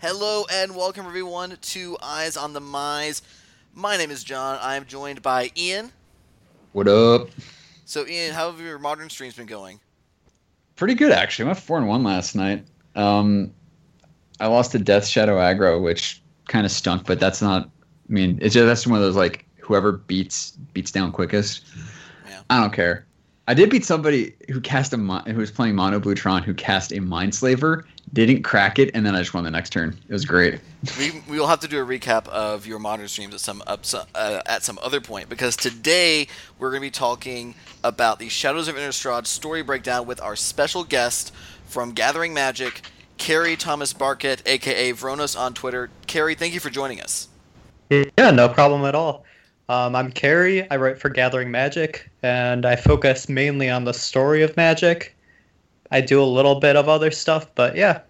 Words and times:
Hello 0.00 0.46
and 0.50 0.74
welcome 0.74 1.04
everyone 1.04 1.58
to 1.60 1.98
Eyes 2.02 2.38
on 2.38 2.54
the 2.54 2.60
Mize. 2.60 3.20
My 3.74 3.98
name 3.98 4.10
is 4.10 4.24
John. 4.24 4.58
I 4.62 4.76
am 4.76 4.86
joined 4.86 5.20
by 5.20 5.50
Ian. 5.54 5.92
What 6.72 6.88
up? 6.88 7.28
So 7.84 8.06
Ian, 8.06 8.32
how 8.32 8.50
have 8.50 8.58
your 8.62 8.78
modern 8.78 9.10
streams 9.10 9.34
been 9.34 9.44
going? 9.44 9.78
Pretty 10.76 10.94
good 10.94 11.12
actually. 11.12 11.44
I 11.44 11.46
went 11.48 11.58
four 11.58 11.76
and 11.76 11.86
one 11.86 12.02
last 12.02 12.34
night. 12.34 12.64
Um, 12.94 13.52
I 14.40 14.46
lost 14.46 14.72
to 14.72 14.78
Death 14.78 15.06
Shadow 15.06 15.36
Aggro, 15.36 15.82
which 15.82 16.22
kind 16.48 16.64
of 16.64 16.72
stunk, 16.72 17.04
but 17.04 17.20
that's 17.20 17.42
not. 17.42 17.64
I 18.08 18.12
mean, 18.12 18.38
it's 18.40 18.54
just 18.54 18.64
that's 18.64 18.86
one 18.86 18.96
of 18.96 19.02
those 19.02 19.16
like 19.16 19.44
whoever 19.58 19.92
beats 19.92 20.52
beats 20.72 20.90
down 20.90 21.12
quickest. 21.12 21.66
Yeah. 22.26 22.40
I 22.48 22.58
don't 22.58 22.72
care. 22.72 23.04
I 23.50 23.54
did 23.54 23.68
beat 23.68 23.84
somebody 23.84 24.32
who 24.48 24.60
cast 24.60 24.92
a 24.92 24.96
who 24.96 25.34
was 25.34 25.50
playing 25.50 25.74
Mono 25.74 25.98
Blutron 25.98 26.44
who 26.44 26.54
cast 26.54 26.92
a 26.92 26.98
Mindslaver, 26.98 27.82
didn't 28.12 28.44
crack 28.44 28.78
it, 28.78 28.92
and 28.94 29.04
then 29.04 29.16
I 29.16 29.18
just 29.18 29.34
won 29.34 29.42
the 29.42 29.50
next 29.50 29.70
turn. 29.70 29.98
It 30.08 30.12
was 30.12 30.24
great. 30.24 30.60
We 30.98 31.20
we 31.28 31.38
will 31.40 31.48
have 31.48 31.58
to 31.60 31.68
do 31.68 31.82
a 31.82 31.84
recap 31.84 32.28
of 32.28 32.64
your 32.64 32.78
modern 32.78 33.08
streams 33.08 33.34
at 33.34 33.40
some 33.40 33.60
up 33.66 33.84
uh, 34.14 34.40
at 34.46 34.62
some 34.62 34.78
other 34.80 35.00
point 35.00 35.28
because 35.28 35.56
today 35.56 36.28
we're 36.60 36.70
going 36.70 36.80
to 36.80 36.86
be 36.86 36.92
talking 36.92 37.56
about 37.82 38.20
the 38.20 38.28
Shadows 38.28 38.68
of 38.68 38.76
Innistrad 38.76 39.26
story 39.26 39.62
breakdown 39.62 40.06
with 40.06 40.22
our 40.22 40.36
special 40.36 40.84
guest 40.84 41.34
from 41.66 41.90
Gathering 41.90 42.32
Magic, 42.32 42.82
Carrie 43.18 43.56
Thomas 43.56 43.92
Barkett, 43.92 44.42
aka 44.46 44.92
Vronos 44.92 45.36
on 45.36 45.54
Twitter. 45.54 45.90
Carrie, 46.06 46.36
thank 46.36 46.54
you 46.54 46.60
for 46.60 46.70
joining 46.70 47.00
us. 47.00 47.26
Yeah, 47.90 48.30
no 48.30 48.48
problem 48.48 48.84
at 48.84 48.94
all. 48.94 49.24
Um, 49.68 49.96
I'm 49.96 50.12
Carrie. 50.12 50.70
I 50.70 50.76
write 50.76 51.00
for 51.00 51.08
Gathering 51.08 51.50
Magic, 51.50 52.09
and 52.22 52.66
I 52.66 52.76
focus 52.76 53.28
mainly 53.28 53.70
on 53.70 53.84
the 53.84 53.94
story 53.94 54.42
of 54.42 54.56
Magic. 54.56 55.16
I 55.90 56.00
do 56.00 56.22
a 56.22 56.24
little 56.24 56.60
bit 56.60 56.76
of 56.76 56.88
other 56.88 57.10
stuff, 57.10 57.52
but 57.54 57.76
yeah, 57.76 58.00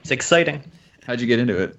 it's 0.00 0.10
exciting. 0.10 0.62
How'd 1.06 1.20
you 1.20 1.26
get 1.26 1.38
into 1.38 1.60
it? 1.60 1.76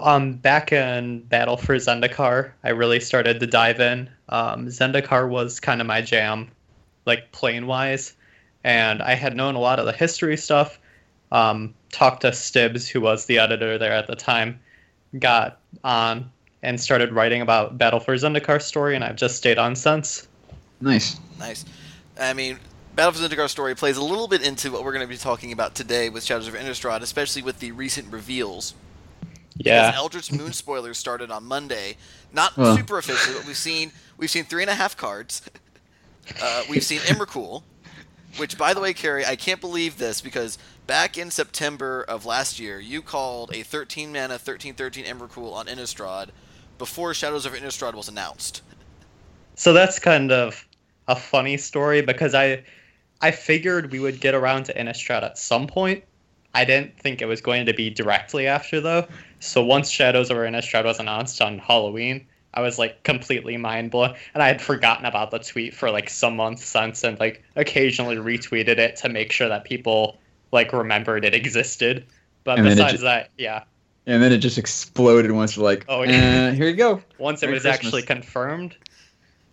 Um, 0.00 0.34
back 0.34 0.72
in 0.72 1.20
Battle 1.22 1.56
for 1.56 1.74
Zendikar, 1.76 2.52
I 2.64 2.70
really 2.70 3.00
started 3.00 3.40
to 3.40 3.46
dive 3.46 3.80
in. 3.80 4.08
Um, 4.28 4.66
Zendikar 4.66 5.28
was 5.28 5.60
kind 5.60 5.80
of 5.80 5.86
my 5.86 6.00
jam, 6.00 6.48
like 7.04 7.32
plane 7.32 7.66
wise, 7.66 8.14
and 8.64 9.02
I 9.02 9.14
had 9.14 9.36
known 9.36 9.56
a 9.56 9.60
lot 9.60 9.78
of 9.78 9.86
the 9.86 9.92
history 9.92 10.36
stuff. 10.36 10.78
Um, 11.32 11.74
talked 11.90 12.22
to 12.22 12.28
Stibbs, 12.28 12.86
who 12.88 13.00
was 13.00 13.26
the 13.26 13.38
editor 13.38 13.78
there 13.78 13.92
at 13.92 14.06
the 14.06 14.16
time, 14.16 14.60
got 15.18 15.60
on 15.82 16.30
and 16.62 16.80
started 16.80 17.12
writing 17.12 17.42
about 17.42 17.76
Battle 17.78 18.00
for 18.00 18.14
Zendikar 18.14 18.60
story, 18.62 18.94
and 18.94 19.04
I've 19.04 19.16
just 19.16 19.36
stayed 19.36 19.58
on 19.58 19.74
since. 19.74 20.28
Nice. 20.80 21.18
Nice. 21.38 21.64
I 22.18 22.32
mean, 22.34 22.58
Battle 22.94 23.12
for 23.12 23.18
Zendikar 23.28 23.48
story 23.48 23.74
plays 23.74 23.96
a 23.96 24.02
little 24.04 24.28
bit 24.28 24.46
into 24.46 24.70
what 24.70 24.84
we're 24.84 24.92
going 24.92 25.04
to 25.06 25.08
be 25.08 25.16
talking 25.16 25.52
about 25.52 25.74
today 25.74 26.08
with 26.08 26.24
Shadows 26.24 26.48
of 26.48 26.54
Innistrad, 26.54 27.00
especially 27.00 27.42
with 27.42 27.58
the 27.58 27.72
recent 27.72 28.12
reveals. 28.12 28.74
Yeah. 29.56 29.86
Because 29.88 29.98
Eldritch 29.98 30.32
Moon 30.32 30.52
spoilers 30.52 30.98
started 30.98 31.30
on 31.30 31.44
Monday. 31.44 31.96
Not 32.32 32.56
Well. 32.56 32.76
super 32.76 32.98
officially, 32.98 33.36
but 33.36 33.46
we've 33.46 33.56
seen 33.56 33.92
we've 34.16 34.30
seen 34.30 34.44
three 34.44 34.62
and 34.62 34.70
a 34.70 34.74
half 34.74 34.96
cards. 34.96 35.42
Uh, 36.40 36.62
we've 36.70 36.84
seen 36.84 37.00
Emrakul, 37.00 37.62
which, 38.36 38.56
by 38.56 38.72
the 38.72 38.80
way, 38.80 38.94
Carrie, 38.94 39.26
I 39.26 39.34
can't 39.36 39.60
believe 39.60 39.98
this 39.98 40.20
because 40.20 40.56
back 40.86 41.18
in 41.18 41.30
September 41.30 42.02
of 42.02 42.24
last 42.24 42.60
year, 42.60 42.78
you 42.78 43.02
called 43.02 43.52
a 43.54 43.62
13 43.62 44.12
mana 44.12 44.38
13 44.38 44.74
13 44.74 45.04
Emrakul 45.04 45.52
on 45.52 45.66
Innistrad 45.66 46.28
before 46.82 47.14
Shadows 47.14 47.46
of 47.46 47.52
Innistrad 47.52 47.94
was 47.94 48.08
announced. 48.08 48.60
So 49.54 49.72
that's 49.72 50.00
kind 50.00 50.32
of 50.32 50.66
a 51.06 51.14
funny 51.14 51.56
story 51.56 52.02
because 52.02 52.34
I 52.34 52.64
I 53.20 53.30
figured 53.30 53.92
we 53.92 54.00
would 54.00 54.20
get 54.20 54.34
around 54.34 54.64
to 54.64 54.74
Innistrad 54.74 55.22
at 55.22 55.38
some 55.38 55.68
point. 55.68 56.02
I 56.54 56.64
didn't 56.64 56.98
think 56.98 57.22
it 57.22 57.26
was 57.26 57.40
going 57.40 57.66
to 57.66 57.72
be 57.72 57.88
directly 57.88 58.48
after 58.48 58.80
though. 58.80 59.06
So 59.38 59.62
once 59.62 59.90
Shadows 59.90 60.28
of 60.28 60.38
Innistrad 60.38 60.82
was 60.82 60.98
announced 60.98 61.40
on 61.40 61.60
Halloween, 61.60 62.26
I 62.52 62.62
was 62.62 62.80
like 62.80 63.04
completely 63.04 63.56
mind 63.56 63.92
blown, 63.92 64.16
and 64.34 64.42
I 64.42 64.48
had 64.48 64.60
forgotten 64.60 65.06
about 65.06 65.30
the 65.30 65.38
tweet 65.38 65.74
for 65.74 65.88
like 65.88 66.10
some 66.10 66.34
months 66.34 66.64
since, 66.64 67.04
and 67.04 67.16
like 67.20 67.44
occasionally 67.54 68.16
retweeted 68.16 68.78
it 68.78 68.96
to 68.96 69.08
make 69.08 69.30
sure 69.30 69.48
that 69.48 69.62
people 69.62 70.18
like 70.50 70.72
remembered 70.72 71.24
it 71.24 71.32
existed. 71.32 72.04
But 72.42 72.58
And 72.58 72.66
then 72.66 72.72
it 72.72 72.74
besides 72.74 72.98
ju- 72.98 73.04
that, 73.04 73.30
yeah, 73.38 73.62
And 74.06 74.22
then 74.22 74.32
it 74.32 74.38
just 74.38 74.58
exploded 74.58 75.30
once. 75.30 75.56
We're 75.56 75.64
like, 75.64 75.84
Oh, 75.88 76.00
oh 76.00 76.02
yeah. 76.02 76.10
yeah, 76.10 76.50
here 76.52 76.66
you 76.68 76.74
go. 76.76 77.02
once 77.18 77.42
it 77.42 77.46
Merry 77.46 77.54
was 77.54 77.62
Christmas. 77.62 77.86
actually 77.86 78.02
confirmed, 78.02 78.74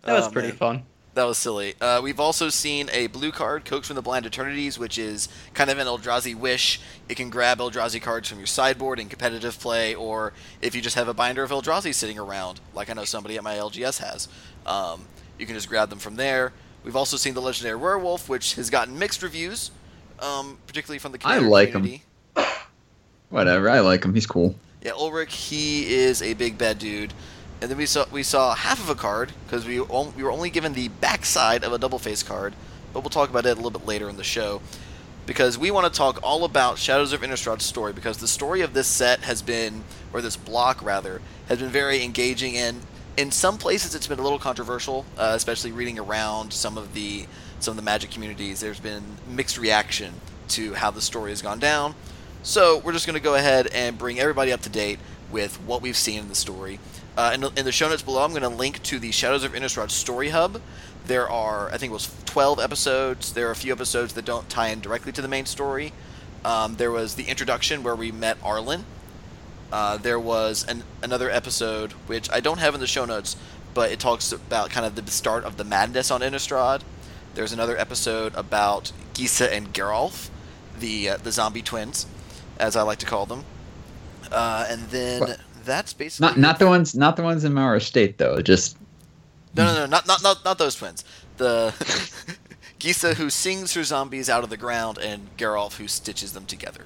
that 0.02 0.12
was 0.14 0.26
Oh, 0.26 0.30
pretty 0.30 0.48
man. 0.48 0.56
fun. 0.56 0.82
That 1.14 1.24
was 1.24 1.38
silly. 1.38 1.74
Uh, 1.80 2.00
we've 2.02 2.20
also 2.20 2.48
seen 2.50 2.88
a 2.92 3.08
blue 3.08 3.32
card, 3.32 3.64
Coax 3.64 3.88
from 3.88 3.96
the 3.96 4.02
Blind 4.02 4.26
Eternities, 4.26 4.78
which 4.78 4.96
is 4.96 5.28
kind 5.54 5.68
of 5.68 5.78
an 5.78 5.88
Eldrazi 5.88 6.36
wish. 6.36 6.80
It 7.08 7.16
can 7.16 7.30
grab 7.30 7.58
Eldrazi 7.58 8.00
cards 8.00 8.28
from 8.28 8.38
your 8.38 8.46
sideboard 8.46 9.00
in 9.00 9.08
competitive 9.08 9.58
play, 9.58 9.92
or 9.94 10.32
if 10.62 10.72
you 10.74 10.80
just 10.80 10.94
have 10.94 11.08
a 11.08 11.14
binder 11.14 11.42
of 11.42 11.50
Eldrazi 11.50 11.92
sitting 11.92 12.16
around, 12.18 12.60
like 12.74 12.88
I 12.90 12.92
know 12.92 13.04
somebody 13.04 13.36
at 13.36 13.42
my 13.42 13.54
LGS 13.56 13.98
has, 13.98 14.28
um, 14.66 15.02
you 15.36 15.46
can 15.46 15.56
just 15.56 15.68
grab 15.68 15.90
them 15.90 15.98
from 15.98 16.14
there. 16.14 16.52
We've 16.84 16.96
also 16.96 17.16
seen 17.16 17.34
the 17.34 17.42
Legendary 17.42 17.76
Werewolf, 17.76 18.28
which 18.28 18.54
has 18.54 18.70
gotten 18.70 18.96
mixed 18.96 19.20
reviews, 19.22 19.72
um, 20.20 20.58
particularly 20.68 21.00
from 21.00 21.10
the 21.10 21.18
community. 21.18 21.44
I 21.46 21.48
like 21.48 21.70
him. 21.70 22.00
Whatever. 23.30 23.70
I 23.70 23.80
like 23.80 24.04
him. 24.04 24.14
He's 24.14 24.26
cool. 24.26 24.54
Yeah, 24.82 24.92
Ulrich, 24.92 25.34
he 25.34 25.94
is 25.94 26.20
a 26.22 26.34
big 26.34 26.58
bad 26.58 26.78
dude. 26.78 27.12
And 27.60 27.70
then 27.70 27.78
we 27.78 27.86
saw 27.86 28.06
we 28.10 28.22
saw 28.22 28.54
half 28.54 28.80
of 28.80 28.88
a 28.88 28.94
card 28.94 29.32
because 29.46 29.66
we 29.66 29.80
we 29.80 30.22
were 30.22 30.32
only 30.32 30.50
given 30.50 30.72
the 30.72 30.88
backside 30.88 31.62
of 31.62 31.72
a 31.72 31.78
double 31.78 31.98
face 31.98 32.22
card, 32.22 32.54
but 32.92 33.00
we'll 33.00 33.10
talk 33.10 33.28
about 33.28 33.46
it 33.46 33.50
a 33.50 33.54
little 33.54 33.70
bit 33.70 33.86
later 33.86 34.08
in 34.08 34.16
the 34.16 34.24
show 34.24 34.62
because 35.26 35.58
we 35.58 35.70
want 35.70 35.92
to 35.92 35.96
talk 35.96 36.18
all 36.22 36.44
about 36.44 36.78
Shadows 36.78 37.12
of 37.12 37.20
Innistrad's 37.20 37.64
story 37.64 37.92
because 37.92 38.18
the 38.18 38.26
story 38.26 38.62
of 38.62 38.72
this 38.72 38.86
set 38.86 39.20
has 39.20 39.42
been 39.42 39.84
or 40.12 40.22
this 40.22 40.36
block 40.36 40.82
rather 40.82 41.20
has 41.48 41.58
been 41.58 41.68
very 41.68 42.02
engaging 42.02 42.56
and 42.56 42.80
in 43.16 43.30
some 43.30 43.58
places 43.58 43.94
it's 43.94 44.06
been 44.06 44.18
a 44.18 44.22
little 44.22 44.38
controversial, 44.38 45.04
uh, 45.18 45.32
especially 45.36 45.70
reading 45.72 45.98
around 45.98 46.52
some 46.52 46.78
of 46.78 46.94
the 46.94 47.26
some 47.58 47.72
of 47.72 47.76
the 47.76 47.82
Magic 47.82 48.10
communities. 48.10 48.60
There's 48.60 48.80
been 48.80 49.04
mixed 49.28 49.58
reaction 49.58 50.14
to 50.48 50.74
how 50.74 50.90
the 50.90 51.02
story 51.02 51.30
has 51.30 51.42
gone 51.42 51.58
down. 51.58 51.94
So 52.42 52.78
we're 52.78 52.92
just 52.92 53.06
going 53.06 53.18
to 53.18 53.22
go 53.22 53.34
ahead 53.34 53.66
and 53.66 53.98
bring 53.98 54.18
everybody 54.18 54.50
up 54.50 54.62
to 54.62 54.70
date 54.70 54.98
with 55.30 55.56
what 55.62 55.82
we've 55.82 55.96
seen 55.96 56.20
in 56.20 56.28
the 56.28 56.34
story. 56.34 56.80
Uh, 57.16 57.32
in, 57.34 57.40
the, 57.42 57.52
in 57.54 57.64
the 57.66 57.72
show 57.72 57.88
notes 57.88 58.00
below, 58.00 58.24
I'm 58.24 58.30
going 58.30 58.42
to 58.42 58.48
link 58.48 58.82
to 58.84 58.98
the 58.98 59.10
Shadows 59.10 59.44
of 59.44 59.52
Innistrad 59.52 59.90
Story 59.90 60.30
Hub. 60.30 60.62
There 61.06 61.28
are, 61.28 61.68
I 61.68 61.76
think 61.76 61.90
it 61.90 61.92
was 61.92 62.10
12 62.24 62.58
episodes. 62.58 63.34
There 63.34 63.48
are 63.48 63.50
a 63.50 63.56
few 63.56 63.72
episodes 63.72 64.14
that 64.14 64.24
don't 64.24 64.48
tie 64.48 64.68
in 64.68 64.80
directly 64.80 65.12
to 65.12 65.20
the 65.20 65.28
main 65.28 65.44
story. 65.44 65.92
Um, 66.42 66.76
there 66.76 66.90
was 66.90 67.16
the 67.16 67.24
introduction 67.24 67.82
where 67.82 67.94
we 67.94 68.10
met 68.10 68.40
Arlinn. 68.40 68.84
Uh, 69.70 69.98
there 69.98 70.18
was 70.18 70.64
an, 70.66 70.82
another 71.02 71.28
episode, 71.28 71.92
which 72.06 72.30
I 72.30 72.40
don't 72.40 72.58
have 72.58 72.74
in 72.74 72.80
the 72.80 72.86
show 72.86 73.04
notes, 73.04 73.36
but 73.74 73.92
it 73.92 74.00
talks 74.00 74.32
about 74.32 74.70
kind 74.70 74.86
of 74.86 74.94
the 74.94 75.10
start 75.10 75.44
of 75.44 75.58
the 75.58 75.64
madness 75.64 76.10
on 76.10 76.22
Innistrad. 76.22 76.80
There's 77.34 77.52
another 77.52 77.76
episode 77.76 78.34
about 78.34 78.92
Gisa 79.12 79.52
and 79.52 79.74
Geralf, 79.74 80.30
the 80.78 81.10
uh, 81.10 81.16
the 81.18 81.30
zombie 81.30 81.62
twins, 81.62 82.06
as 82.60 82.76
I 82.76 82.82
like 82.82 82.98
to 82.98 83.06
call 83.06 83.26
them. 83.26 83.44
Uh, 84.30 84.66
and 84.68 84.82
then 84.90 85.20
What? 85.20 85.40
that's 85.64 85.92
basically 85.92 86.28
Not 86.28 86.38
not 86.38 86.58
the 86.58 86.66
ones 86.66 86.94
not 86.94 87.16
the 87.16 87.22
ones 87.22 87.42
in 87.44 87.52
Mauer 87.52 87.82
State 87.82 88.18
though. 88.18 88.40
Just 88.40 88.76
no, 89.56 89.64
no, 89.64 89.74
no, 89.74 89.86
not 89.86 90.06
not 90.06 90.22
not, 90.22 90.44
not 90.44 90.58
those 90.58 90.76
twins. 90.76 91.04
The 91.38 91.72
Gisa 92.78 93.14
who 93.14 93.28
sings 93.30 93.74
her 93.74 93.82
zombies 93.84 94.30
out 94.30 94.44
of 94.44 94.50
the 94.50 94.56
ground, 94.56 94.98
and 94.98 95.28
Geralf 95.36 95.76
who 95.76 95.88
stitches 95.88 96.32
them 96.32 96.46
together. 96.46 96.84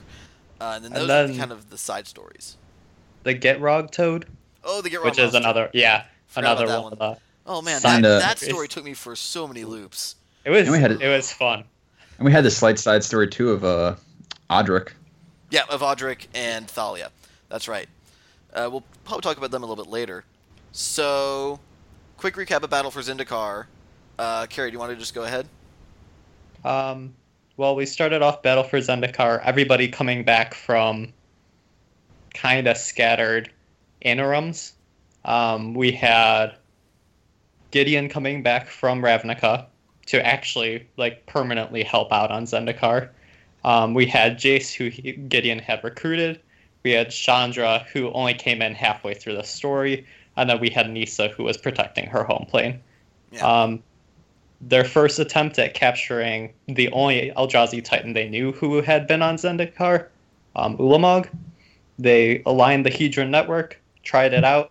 Uh, 0.60 0.72
and 0.76 0.84
then 0.84 0.92
And 0.92 1.02
those 1.08 1.30
are 1.30 1.32
the, 1.32 1.38
kind 1.38 1.52
of 1.52 1.70
the 1.70 1.78
side 1.78 2.06
stories. 2.06 2.56
The 3.24 3.34
Gitrog 3.34 3.90
Toad. 3.90 4.26
Oh, 4.64 4.80
the 4.80 4.90
Geralf 4.90 5.04
which 5.04 5.18
is 5.18 5.32
monster. 5.32 5.38
another 5.38 5.70
yeah 5.74 6.04
Forgot 6.28 6.62
another 6.62 6.80
one. 6.82 6.92
one. 6.96 7.16
Oh 7.46 7.60
man, 7.60 7.74
that, 7.74 7.82
Signed 7.82 8.06
a- 8.06 8.18
that 8.20 8.38
story 8.38 8.68
took 8.68 8.84
me 8.84 8.94
for 8.94 9.14
so 9.14 9.46
many 9.46 9.64
loops. 9.64 10.16
it 10.44 10.50
was 10.50 10.62
And 10.62 10.70
we 10.72 10.78
had 10.78 10.92
it- 10.92 11.02
it 11.02 11.08
was 11.08 11.30
fun. 11.32 11.64
and 12.18 12.24
we 12.24 12.32
had 12.32 12.44
the 12.44 12.50
slight 12.50 12.78
side 12.78 13.04
story 13.04 13.28
too 13.28 13.50
of 13.50 13.64
uh 13.64 13.94
Odric. 14.50 14.88
Yeah, 15.50 15.62
of 15.68 15.82
and 16.34 16.68
Thalia. 16.68 17.10
That's 17.48 17.68
right. 17.68 17.88
Uh, 18.52 18.68
we'll 18.70 18.84
probably 19.04 19.22
talk 19.22 19.36
about 19.36 19.50
them 19.50 19.62
a 19.62 19.66
little 19.66 19.82
bit 19.84 19.90
later. 19.90 20.24
So, 20.72 21.60
quick 22.16 22.34
recap 22.34 22.62
of 22.62 22.70
Battle 22.70 22.90
for 22.90 23.00
Zendikar. 23.00 23.66
Uh, 24.18 24.46
Carrie, 24.46 24.70
do 24.70 24.74
you 24.74 24.78
want 24.78 24.90
to 24.92 24.96
just 24.96 25.14
go 25.14 25.24
ahead? 25.24 25.46
Um, 26.64 27.14
well, 27.56 27.76
we 27.76 27.86
started 27.86 28.22
off 28.22 28.42
Battle 28.42 28.64
for 28.64 28.78
Zendikar. 28.78 29.40
Everybody 29.44 29.88
coming 29.88 30.24
back 30.24 30.54
from 30.54 31.12
kind 32.32 32.66
of 32.66 32.76
scattered 32.76 33.50
interims. 34.00 34.72
Um, 35.24 35.74
we 35.74 35.92
had 35.92 36.56
Gideon 37.70 38.08
coming 38.08 38.42
back 38.42 38.68
from 38.68 39.02
Ravnica 39.02 39.66
to 40.06 40.24
actually 40.24 40.86
like 40.96 41.24
permanently 41.26 41.82
help 41.82 42.12
out 42.12 42.30
on 42.30 42.44
Zendikar. 42.44 43.08
Um, 43.64 43.94
we 43.94 44.06
had 44.06 44.38
Jace, 44.38 44.74
who 44.74 44.88
he, 44.88 45.12
Gideon 45.12 45.58
had 45.58 45.82
recruited. 45.82 46.40
We 46.82 46.92
had 46.92 47.10
Chandra, 47.10 47.86
who 47.92 48.12
only 48.12 48.34
came 48.34 48.60
in 48.60 48.74
halfway 48.74 49.14
through 49.14 49.36
the 49.36 49.42
story, 49.42 50.06
and 50.36 50.50
then 50.50 50.60
we 50.60 50.68
had 50.68 50.90
Nissa, 50.90 51.28
who 51.28 51.44
was 51.44 51.56
protecting 51.56 52.06
her 52.06 52.24
home 52.24 52.46
plane. 52.48 52.80
Yeah. 53.32 53.46
Um, 53.46 53.82
their 54.60 54.84
first 54.84 55.18
attempt 55.18 55.58
at 55.58 55.74
capturing 55.74 56.52
the 56.66 56.90
only 56.92 57.32
Eldrazi 57.36 57.82
Titan 57.82 58.12
they 58.12 58.28
knew 58.28 58.52
who 58.52 58.80
had 58.80 59.06
been 59.06 59.22
on 59.22 59.36
Zendikar 59.36 60.08
um, 60.56 60.76
Ulamog. 60.78 61.28
They 61.98 62.42
aligned 62.46 62.84
the 62.86 62.90
Hedron 62.90 63.30
network, 63.30 63.80
tried 64.02 64.32
it 64.32 64.44
out. 64.44 64.70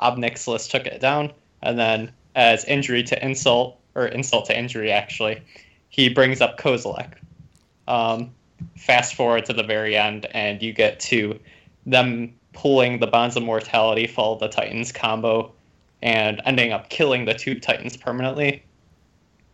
Ob 0.00 0.16
Nixilis 0.16 0.70
took 0.70 0.86
it 0.86 1.00
down, 1.00 1.32
and 1.62 1.78
then 1.78 2.12
as 2.36 2.64
injury 2.66 3.02
to 3.02 3.24
insult, 3.24 3.78
or 3.94 4.06
insult 4.06 4.46
to 4.46 4.56
injury 4.56 4.92
actually, 4.92 5.42
he 5.88 6.08
brings 6.08 6.40
up 6.40 6.58
Kozilek. 6.58 7.14
Um, 7.88 8.30
fast 8.76 9.14
forward 9.14 9.44
to 9.46 9.52
the 9.52 9.62
very 9.62 9.96
end, 9.96 10.26
and 10.32 10.62
you 10.62 10.72
get 10.72 11.00
to 11.00 11.38
them 11.86 12.34
pulling 12.52 12.98
the 13.00 13.06
Bonds 13.06 13.36
of 13.36 13.42
Mortality, 13.42 14.06
follow 14.06 14.38
the 14.38 14.48
Titans 14.48 14.92
combo, 14.92 15.52
and 16.02 16.40
ending 16.44 16.72
up 16.72 16.90
killing 16.90 17.24
the 17.24 17.34
two 17.34 17.58
Titans 17.58 17.96
permanently. 17.96 18.62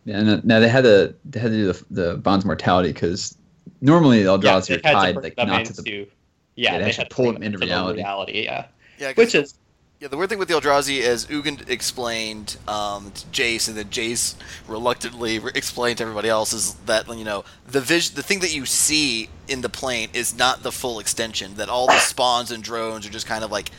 Yeah, 0.05 0.19
and 0.19 0.29
uh, 0.29 0.41
now 0.43 0.59
they 0.59 0.69
had 0.69 0.83
to 0.83 1.15
they 1.25 1.39
had 1.39 1.51
to 1.51 1.57
do 1.57 1.71
the, 1.73 1.85
the 2.11 2.17
bonds 2.17 2.43
of 2.43 2.47
mortality 2.47 2.91
because 2.93 3.37
normally 3.81 4.21
the 4.23 4.29
Eldrazi 4.29 4.67
they 4.67 4.75
are 4.75 4.77
had 4.83 4.83
to 4.83 4.93
tied 4.93 5.13
bring 5.15 5.23
like 5.23 5.35
them 5.35 5.47
not 5.47 5.65
to 5.65 5.73
the 5.73 5.79
into- 5.91 5.99
yeah, 6.01 6.05
Yeah, 6.55 6.71
they 6.73 6.77
they 6.83 6.89
actually 6.89 7.03
had 7.03 7.09
to 7.09 7.15
pull 7.15 7.33
them 7.33 7.43
into 7.43 7.57
the 7.57 7.65
reality. 7.65 7.97
reality, 7.99 8.43
yeah, 8.43 8.65
Yeah, 8.99 9.13
'cause- 9.13 9.17
which 9.17 9.35
is 9.35 9.55
Yeah, 9.99 10.09
the 10.09 10.17
weird 10.17 10.29
thing 10.29 10.39
with 10.39 10.49
the 10.49 10.55
Eldrazi 10.55 10.99
is 10.99 11.25
Ugin 11.27 11.69
explained 11.69 12.57
um, 12.67 13.11
to 13.11 13.25
Jace, 13.27 13.69
and 13.69 13.77
then 13.77 13.85
Jace 13.85 14.35
reluctantly 14.67 15.39
re- 15.39 15.51
explained 15.55 15.99
to 15.99 16.03
everybody 16.03 16.27
else 16.27 16.51
is 16.51 16.73
that 16.85 17.07
you 17.07 17.23
know 17.23 17.45
the 17.65 17.79
vis- 17.79 18.09
the 18.09 18.21
thing 18.21 18.39
that 18.39 18.53
you 18.53 18.65
see 18.65 19.29
in 19.47 19.61
the 19.61 19.69
plane 19.69 20.09
is 20.13 20.37
not 20.37 20.63
the 20.63 20.71
full 20.71 20.99
extension. 20.99 21.55
That 21.55 21.69
all 21.69 21.87
the 21.87 21.99
spawns 21.99 22.51
and 22.51 22.61
drones 22.61 23.07
are 23.07 23.09
just 23.09 23.25
kind 23.25 23.43
of 23.43 23.51
like 23.51 23.71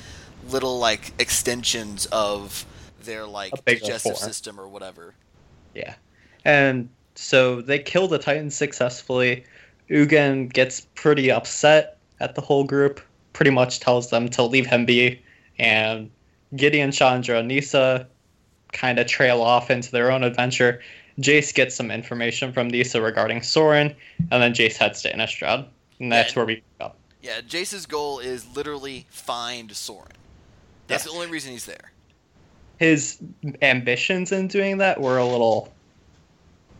little 0.49 0.79
like 0.79 1.13
extensions 1.19 2.07
of 2.07 2.65
their 3.03 3.27
like 3.27 3.53
digestive 3.67 4.17
system 4.17 4.59
or 4.59 4.69
whatever. 4.69 5.15
Yeah. 5.75 5.95
And 6.47 6.89
so 7.15 7.61
they 7.61 7.79
kill 7.79 8.09
the 8.09 8.19
Titan 8.19 8.51
successfully. 8.51 9.45
Ugin 9.91 10.53
gets 10.53 10.87
pretty 10.95 11.31
upset 11.31 11.99
at 12.21 12.35
the 12.35 12.41
whole 12.41 12.65
group, 12.65 13.01
pretty 13.35 13.51
much 13.51 13.81
tells 13.81 14.11
them 14.11 14.29
to 14.31 14.43
leave 14.43 14.67
him 14.67 14.87
be, 14.87 15.21
and 15.59 16.11
Gideon, 16.55 16.93
Chandra, 16.93 17.43
Nissa 17.43 18.07
kind 18.73 18.99
of 18.99 19.07
trail 19.07 19.43
off 19.43 19.71
into 19.71 19.91
their 19.91 20.11
own 20.11 20.23
adventure. 20.23 20.81
Jace 21.21 21.55
gets 21.55 21.75
some 21.75 21.91
information 21.91 22.53
from 22.53 22.69
Nissa 22.69 23.01
regarding 23.01 23.43
Sorin, 23.43 23.95
and 24.31 24.43
then 24.43 24.53
Jace 24.53 24.77
heads 24.77 25.03
to 25.03 25.13
Innistrad. 25.13 25.67
And 25.99 26.13
that's 26.13 26.33
Yeah. 26.33 26.37
where 26.39 26.47
we 26.47 26.55
pick 26.57 26.65
up. 26.81 26.97
Yeah, 27.23 27.41
Jace's 27.41 27.87
goal 27.87 28.19
is 28.19 28.45
literally 28.55 29.07
find 29.11 29.75
Sorin. 29.75 30.13
That's 30.87 31.05
Yeah. 31.05 31.13
the 31.13 31.17
only 31.17 31.29
reason 31.29 31.53
he's 31.53 31.65
there. 31.67 31.93
his 32.79 33.17
ambitions 33.63 34.33
in 34.33 34.49
doing 34.49 34.77
that 34.77 35.01
were 35.01 35.17
a 35.17 35.25
little 35.25 35.73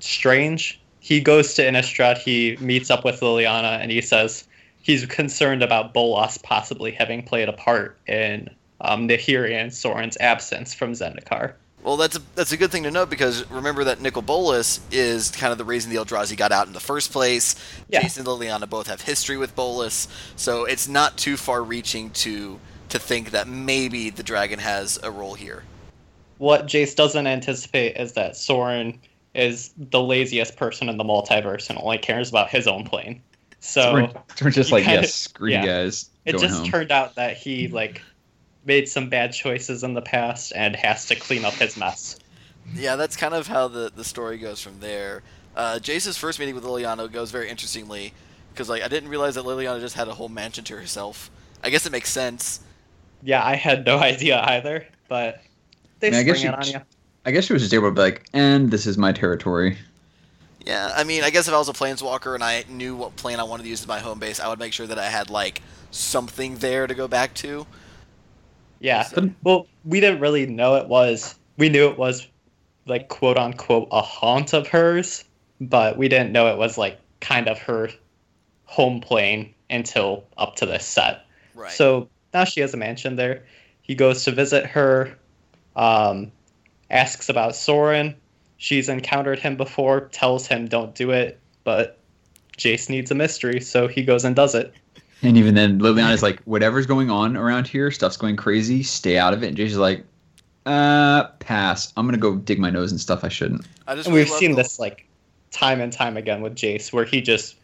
strange. 0.01 0.79
He 1.01 1.21
goes 1.21 1.55
to 1.55 1.63
Innistrad, 1.63 2.19
he 2.19 2.57
meets 2.61 2.91
up 2.91 3.03
with 3.03 3.21
Liliana, 3.21 3.81
and 3.81 3.91
he 3.91 4.03
says 4.03 4.47
he's 4.83 5.07
concerned 5.07 5.63
about 5.63 5.95
Bolas 5.95 6.37
possibly 6.39 6.93
having 6.93 7.23
played 7.23 7.49
a 7.49 7.53
part 7.55 7.97
in 8.07 8.51
um, 8.81 9.09
Nahiri 9.09 9.53
and 9.53 9.73
Sorin's 9.73 10.17
absence 10.19 10.75
from 10.75 10.93
Zendikar. 10.93 11.55
Well, 11.83 11.97
that's 11.97 12.17
a, 12.17 12.23
that's 12.35 12.51
a 12.51 12.57
good 12.57 12.73
thing 12.73 12.83
to 12.83 12.91
note 12.91 13.11
because 13.11 13.49
remember 13.49 13.85
that 13.85 14.01
Nicol 14.01 14.23
Bolas 14.23 14.81
is 14.91 15.31
kind 15.31 15.53
of 15.53 15.59
the 15.59 15.65
reason 15.65 15.93
the 15.93 15.99
Eldrazi 15.99 16.37
got 16.37 16.51
out 16.51 16.67
in 16.67 16.73
the 16.73 16.81
first 16.81 17.13
place. 17.13 17.55
Yeah. 17.89 18.03
Jason 18.03 18.27
and 18.27 18.29
Liliana 18.29 18.69
both 18.69 18.89
have 18.89 19.03
history 19.03 19.37
with 19.37 19.55
Bolas, 19.55 20.09
so 20.35 20.65
it's 20.65 20.89
not 20.89 21.17
too 21.17 21.37
far 21.37 21.63
reaching 21.63 22.11
to 22.11 22.59
to 22.89 22.99
think 22.99 23.31
that 23.31 23.47
maybe 23.47 24.11
the 24.11 24.25
dragon 24.25 24.59
has 24.59 24.99
a 25.03 25.11
role 25.11 25.35
here. 25.35 25.63
What 26.39 26.67
Jace 26.67 26.95
doesn't 26.95 27.27
anticipate 27.27 27.97
is 27.97 28.13
that 28.15 28.37
Sorin 28.37 28.99
is 29.35 29.73
the 29.77 30.01
laziest 30.01 30.57
person 30.57 30.89
in 30.89 30.97
the 30.97 31.05
multiverse 31.05 31.71
and 31.71 31.79
only 31.79 31.99
cares 31.99 32.31
about 32.31 32.51
his 32.51 32.67
own 32.67 32.85
plane. 32.85 33.23
So 33.61 33.93
we're, 33.93 34.11
we're 34.43 34.51
just 34.51 34.73
like 34.73 34.85
kinda- 34.85 35.03
yes, 35.03 35.15
screw 35.15 35.51
yeah. 35.51 35.61
you 35.61 35.67
guys. 35.69 36.11
it 36.25 36.39
just 36.39 36.59
home. 36.59 36.69
turned 36.69 36.91
out 36.91 37.15
that 37.15 37.37
he 37.37 37.69
like 37.69 38.03
made 38.67 38.89
some 38.89 39.09
bad 39.09 39.33
choices 39.33 39.83
in 39.83 39.95
the 39.95 40.03
past 40.03 40.53
and 40.55 40.77
has 40.77 41.07
to 41.07 41.17
clean 41.17 41.45
up 41.45 41.55
his 41.55 41.77
mess. 41.77 42.19
Yeah, 42.75 42.97
that's 42.97 43.17
kind 43.17 43.33
of 43.35 43.47
how 43.47 43.69
the, 43.69 43.93
the 43.95 44.05
story 44.05 44.39
goes 44.39 44.61
from 44.61 44.81
there. 44.81 45.23
Uh, 45.55 45.79
Jace's 45.79 46.17
first 46.17 46.39
meeting 46.39 46.55
with 46.55 46.65
Liliana 46.65 47.11
goes 47.11 47.31
very 47.31 47.49
interestingly 47.49 48.13
because 48.53 48.69
like 48.69 48.83
I 48.83 48.89
didn't 48.89 49.09
realize 49.09 49.37
that 49.37 49.45
Liliana 49.45 49.81
just 49.81 49.95
had 49.95 50.09
a 50.09 50.15
whole 50.15 50.29
mansion 50.29 50.65
to 50.65 50.77
herself. 50.77 51.31
I 51.63 51.71
guess 51.71 51.87
it 51.87 51.93
makes 51.93 52.11
sense. 52.11 52.61
Yeah, 53.23 53.45
I 53.45 53.55
had 53.55 53.87
no 53.87 53.99
idea 54.13 54.41
either, 54.43 54.87
but 55.09 55.43
they 56.01 56.09
I 56.09 56.11
mean, 56.11 56.21
I 56.21 56.23
guess 56.25 56.39
spring 56.39 56.53
it 56.53 56.65
you- 56.67 56.75
on 56.75 56.81
you. 56.81 56.87
I 57.25 57.33
guess 57.33 57.45
she 57.47 57.53
was 57.53 57.63
just 57.63 57.75
able 57.75 57.89
to 57.89 57.95
be 57.95 58.01
like, 58.01 58.25
and 58.35 58.71
this 58.71 58.87
is 58.87 58.97
my 58.97 59.11
territory. 59.11 59.77
Yeah, 60.65 60.93
I 60.95 61.03
mean, 61.03 61.25
I 61.25 61.31
guess 61.31 61.49
if 61.49 61.55
I 61.55 61.59
was 61.59 61.69
a 61.69 61.73
planeswalker 61.73 62.35
and 62.35 62.43
I 62.45 62.65
knew 62.69 62.95
what 62.95 63.17
plane 63.17 63.41
I 63.41 63.43
wanted 63.43 63.65
to 63.65 63.69
use 63.69 63.81
as 63.81 63.89
my 63.89 63.99
home 63.99 64.21
base, 64.21 64.39
I 64.39 64.47
would 64.49 64.61
make 64.61 64.73
sure 64.73 64.87
that 64.87 64.97
I 64.99 65.07
had 65.07 65.29
like 65.29 65.61
something 65.91 66.59
there 66.59 66.87
to 66.87 66.95
go 66.95 67.09
back 67.09 67.35
to. 67.35 67.67
Yeah. 68.87 69.09
Well, 69.43 69.67
we 69.85 69.99
didn't 69.99 70.21
really 70.21 70.47
know 70.47 70.77
it 70.77 70.87
was. 70.87 71.35
We 71.57 71.69
knew 71.69 71.89
it 71.89 71.99
was 71.99 72.29
like 72.87 73.09
quote 73.09 73.37
unquote 73.37 73.89
a 73.91 74.01
haunt 74.01 74.55
of 74.55 74.69
hers, 74.69 75.25
but 75.61 75.99
we 75.99 76.09
didn't 76.09 76.31
know 76.31 76.47
it 76.47 76.57
was 76.57 76.79
like 76.79 77.01
kind 77.21 77.49
of 77.49 77.59
her 77.59 77.91
home 78.65 79.01
plane 79.01 79.53
until 79.71 80.25
up 80.39 80.55
to 80.57 80.67
this 80.67 80.85
set. 80.85 81.27
Right. 81.57 81.73
So 81.73 82.09
now 82.33 82.45
she 82.45 82.61
has 82.61 82.75
a 82.75 82.77
mansion 82.77 83.17
there. 83.17 83.45
He 83.83 83.97
goes 83.97 84.23
to 84.23 84.31
visit 84.31 84.67
her, 84.67 85.19
um, 85.75 86.31
asks 86.89 87.29
about 87.29 87.57
Sorin. 87.57 88.15
She's 88.57 88.89
encountered 88.89 89.41
him 89.41 89.57
before, 89.57 90.03
tells 90.13 90.47
him 90.47 90.69
don't 90.69 90.95
do 90.95 91.11
it, 91.11 91.41
but 91.65 91.99
Jace 92.57 92.89
needs 92.89 93.11
a 93.11 93.17
mystery, 93.17 93.61
so 93.61 93.89
he 93.89 94.05
goes 94.05 94.25
and 94.25 94.37
does 94.37 94.55
it. 94.55 94.73
And 95.27 95.37
even 95.37 95.55
then, 95.55 95.81
Liliana's 95.81 96.23
like, 96.23 96.41
whatever's 96.43 96.87
going 96.87 97.11
on 97.11 97.37
around 97.37 97.67
here, 97.67 97.91
stuff's 97.91 98.17
going 98.17 98.37
crazy, 98.37 98.85
stay 98.85 99.19
out 99.19 99.35
of 99.35 99.43
it. 99.43 99.49
And 99.49 99.57
Jason's 99.57 99.79
like, 99.79 100.05
uh, 100.67 101.25
pass. 101.41 101.93
I'm 101.97 102.07
gonna 102.07 102.17
go 102.17 102.37
dig 102.37 102.61
my 102.61 102.71
nose 102.71 102.93
and 102.93 103.01
stuff 103.01 103.25
I 103.25 103.29
shouldn't. 103.29 103.67
I 103.89 103.97
just 103.97 104.07
And 104.07 104.15
really 104.15 104.31
we've 104.31 104.39
seen 104.39 104.51
the- 104.53 104.59
this 104.63 104.79
like 104.79 105.05
time 105.51 105.81
and 105.81 105.93
time 105.93 106.17
again 106.17 106.43
with 106.43 106.55
Jace, 106.55 106.93
where 106.93 107.05
he 107.05 107.21
just 107.21 107.57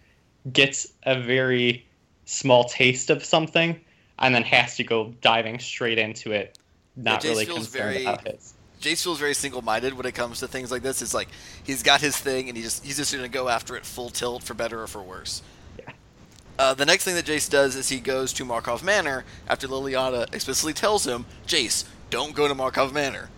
gets 0.52 0.88
a 1.04 1.20
very 1.20 1.86
small 2.24 2.64
taste 2.64 3.10
of 3.10 3.24
something 3.24 3.80
and 4.18 4.34
then 4.34 4.42
has 4.42 4.76
to 4.76 4.84
go 4.84 5.14
diving 5.20 5.58
straight 5.60 5.98
into 5.98 6.32
it, 6.32 6.58
not 6.96 7.20
Jace 7.20 7.24
really 7.28 7.44
feels 7.46 7.58
concerned 7.58 7.92
very- 7.94 8.02
about 8.02 8.26
his. 8.26 8.54
Jace 8.80 9.04
feels 9.04 9.20
very 9.20 9.34
single-minded 9.34 9.94
when 9.94 10.06
it 10.06 10.14
comes 10.16 10.40
to 10.40 10.48
things 10.48 10.72
like 10.72 10.82
this. 10.82 11.00
It's 11.02 11.14
like 11.14 11.28
he's 11.62 11.84
got 11.84 12.00
his 12.00 12.16
thing, 12.16 12.48
and 12.48 12.56
he 12.56 12.64
just 12.64 12.84
he's 12.84 12.96
just 12.96 13.14
gonna 13.14 13.28
go 13.28 13.48
after 13.48 13.76
it 13.76 13.86
full 13.86 14.10
tilt 14.10 14.42
for 14.42 14.54
better 14.54 14.82
or 14.82 14.88
for 14.88 15.00
worse. 15.02 15.42
Uh, 16.58 16.74
the 16.74 16.84
next 16.84 17.04
thing 17.04 17.14
that 17.14 17.24
Jace 17.24 17.48
does 17.48 17.76
is 17.76 17.88
he 17.88 17.98
goes 17.98 18.32
to 18.34 18.44
Markov 18.44 18.84
Manor 18.84 19.24
after 19.48 19.66
Liliana 19.66 20.32
explicitly 20.34 20.72
tells 20.72 21.06
him, 21.06 21.24
"Jace, 21.46 21.84
don't 22.10 22.34
go 22.34 22.46
to 22.46 22.54
Markov 22.54 22.92
Manor." 22.92 23.30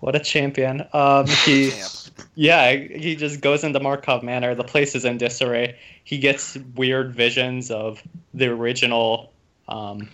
What 0.00 0.14
a 0.14 0.20
champion! 0.20 0.86
Um, 0.92 1.26
he, 1.26 1.70
Champ. 1.72 2.28
yeah, 2.34 2.72
he 2.72 3.16
just 3.16 3.40
goes 3.40 3.64
into 3.64 3.80
Markov 3.80 4.22
Manor. 4.22 4.54
The 4.54 4.64
place 4.64 4.94
is 4.94 5.04
in 5.04 5.18
disarray. 5.18 5.76
He 6.04 6.18
gets 6.18 6.56
weird 6.76 7.14
visions 7.14 7.70
of 7.70 8.02
the 8.34 8.46
original 8.46 9.32
um, 9.68 10.08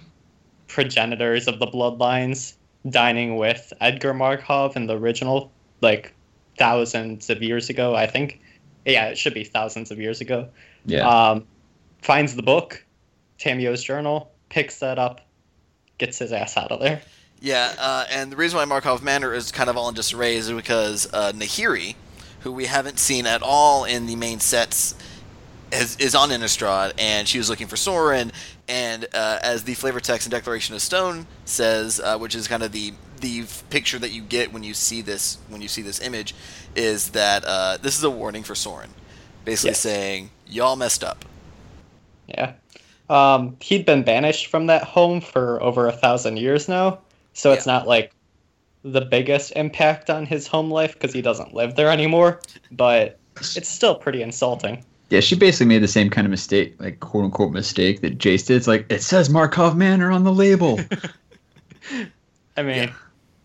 progenitors 0.69 1.49
of 1.49 1.59
the 1.59 1.67
bloodlines 1.67 2.55
dining 2.89 3.37
with 3.37 3.73
Edgar 3.81 4.15
Markov 4.15 4.77
in 4.77 4.87
the 4.87 4.97
original, 4.97 5.53
like 5.81 6.15
thousands 6.59 7.29
of 7.29 7.43
years 7.43 7.69
ago. 7.69 7.95
I 7.95 8.07
think, 8.07 8.41
yeah, 8.85 9.07
it 9.07 9.19
should 9.19 9.35
be 9.35 9.45
thousands 9.45 9.91
of 9.91 9.99
years 9.99 10.21
ago. 10.21 10.49
Yeah. 10.87 11.09
Um, 11.09 11.47
finds 12.01 12.35
the 12.35 12.43
book, 12.43 12.85
Tamiyo's 13.39 13.83
journal, 13.83 14.31
picks 14.49 14.79
that 14.81 14.99
up, 14.99 15.21
gets 15.99 16.19
his 16.19 16.33
ass 16.33 16.57
out 16.57 16.73
of 16.73 16.81
there. 16.81 17.01
Yeah, 17.41 17.75
uh, 17.79 18.05
and 18.11 18.31
the 18.31 18.37
reason 18.37 18.57
why 18.59 18.65
Markov 18.65 19.03
Manor 19.03 19.35
is 19.35 19.51
kind 19.51 19.69
of 19.69 19.77
all 19.77 19.89
in 19.89 19.95
disarray 19.95 20.37
is 20.37 20.51
because 20.51 21.09
uh, 21.13 21.33
Nahiri, 21.33 21.97
who 22.41 22.53
we 22.53 22.67
haven't 22.67 22.99
seen 23.01 23.27
at 23.27 23.43
all 23.43 23.85
in 23.85 24.07
the 24.07 24.15
main 24.15 24.39
sets, 24.39 24.95
is, 25.73 25.97
is 25.97 26.15
on 26.15 26.31
Innistrad, 26.31 26.93
and 26.99 27.27
she 27.27 27.39
was 27.39 27.51
looking 27.51 27.67
for 27.67 27.77
Sorin. 27.77 28.31
And 28.69 29.07
uh, 29.13 29.39
as 29.43 29.65
the 29.65 29.75
flavor 29.75 29.99
text 29.99 30.27
in 30.27 30.31
Declaration 30.31 30.75
of 30.75 30.83
Stone 30.83 31.27
says, 31.45 31.99
uh, 31.99 32.17
which 32.17 32.35
is 32.35 32.47
kind 32.47 32.63
of 32.63 32.71
the 32.71 32.93
the 33.23 33.45
picture 33.71 33.99
that 33.99 34.11
you 34.13 34.21
get 34.21 34.53
when 34.53 34.63
you 34.63 34.75
see 34.75 35.01
this 35.01 35.39
when 35.49 35.63
you 35.63 35.69
see 35.69 35.81
this 35.81 36.01
image, 36.01 36.35
is 36.77 37.11
that 37.13 37.45
uh, 37.47 37.79
this 37.81 37.97
is 37.97 38.05
a 38.05 38.11
warning 38.11 38.43
for 38.43 38.55
Sorin, 38.55 38.91
basically 39.47 39.71
Yes. 39.71 39.79
saying 39.81 40.31
y'all 40.47 40.77
messed 40.77 41.03
up. 41.03 41.25
Yeah. 42.29 42.53
Um, 43.09 43.57
he'd 43.61 43.85
been 43.87 44.03
banished 44.03 44.47
from 44.47 44.67
that 44.67 44.85
home 44.85 45.21
for 45.21 45.63
over 45.63 45.87
a 45.89 45.93
thousand 45.93 46.37
years 46.37 46.69
now, 46.69 46.99
so 47.33 47.53
it's 47.53 47.67
not 47.67 47.87
like 47.89 48.13
the 48.85 49.01
biggest 49.03 49.53
impact 49.55 50.11
on 50.11 50.27
his 50.27 50.47
home 50.47 50.71
life 50.71 50.95
because 50.95 51.13
he 51.13 51.23
doesn't 51.23 51.55
live 51.55 51.77
there 51.77 51.91
anymore, 51.91 52.41
but 52.71 53.19
it's 53.57 53.69
still 53.69 53.95
pretty 53.95 54.23
insulting. 54.23 54.85
Yeah, 55.11 55.21
she 55.21 55.37
basically 55.37 55.67
made 55.67 55.83
the 55.83 55.89
same 55.89 56.09
kind 56.09 56.27
of 56.27 56.31
mistake, 56.31 56.75
like 56.81 57.01
quote 57.01 57.25
unquote 57.25 57.53
mistake 57.53 58.01
that 58.01 58.17
Jace 58.19 58.47
did. 58.47 58.57
It's 58.57 58.67
like 58.67 58.87
it 58.89 59.03
says 59.03 59.29
Markov 59.29 59.77
Manor 59.77 60.11
on 60.11 60.25
the 60.25 60.33
label. 60.33 60.81
I 62.57 62.63
mean, 62.63 62.89
Yeah. 62.89 62.93